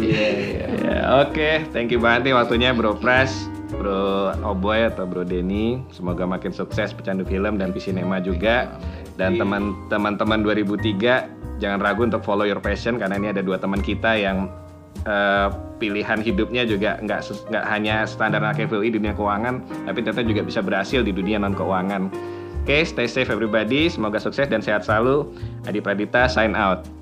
Iya, 0.02 0.28
iya. 0.28 0.66
Ya, 0.82 0.98
Oke, 1.24 1.50
thank 1.72 1.88
you 1.92 2.00
banget 2.00 2.30
nih 2.30 2.34
waktunya 2.36 2.74
Bro 2.74 3.00
Pras, 3.00 3.48
Bro 3.76 4.36
Oboy 4.44 4.86
atau 4.88 5.08
Bro 5.08 5.28
Denny. 5.28 5.80
Semoga 5.92 6.28
makin 6.28 6.52
sukses 6.52 6.92
pecandu 6.92 7.24
film 7.24 7.56
dan 7.56 7.72
Visinema 7.72 8.20
juga. 8.20 8.68
Dan 9.16 9.36
teman-teman 9.36 10.40
2003 10.40 11.60
jangan 11.60 11.78
ragu 11.78 12.02
untuk 12.02 12.24
follow 12.26 12.48
your 12.48 12.58
passion 12.58 12.98
karena 12.98 13.20
ini 13.20 13.28
ada 13.30 13.44
dua 13.44 13.60
teman 13.60 13.78
kita 13.84 14.18
yang 14.18 14.50
eh, 15.04 15.48
pilihan 15.78 16.18
hidupnya 16.18 16.66
juga 16.66 16.98
nggak 17.02 17.50
nggak 17.52 17.64
hanya 17.70 18.06
standar 18.08 18.42
anak 18.42 18.62
FWI 18.66 18.94
dunia 18.94 19.12
keuangan, 19.14 19.62
tapi 19.86 19.98
ternyata 20.02 20.22
juga 20.26 20.42
bisa 20.46 20.60
berhasil 20.62 21.02
di 21.02 21.12
dunia 21.14 21.38
non 21.42 21.54
keuangan. 21.54 22.08
Oke, 22.62 22.86
stay 22.86 23.10
safe 23.10 23.26
everybody. 23.26 23.90
Semoga 23.90 24.22
sukses 24.22 24.46
dan 24.46 24.62
sehat 24.62 24.86
selalu. 24.86 25.26
Adi 25.66 25.82
Pradita 25.82 26.30
sign 26.30 26.54
out. 26.54 27.01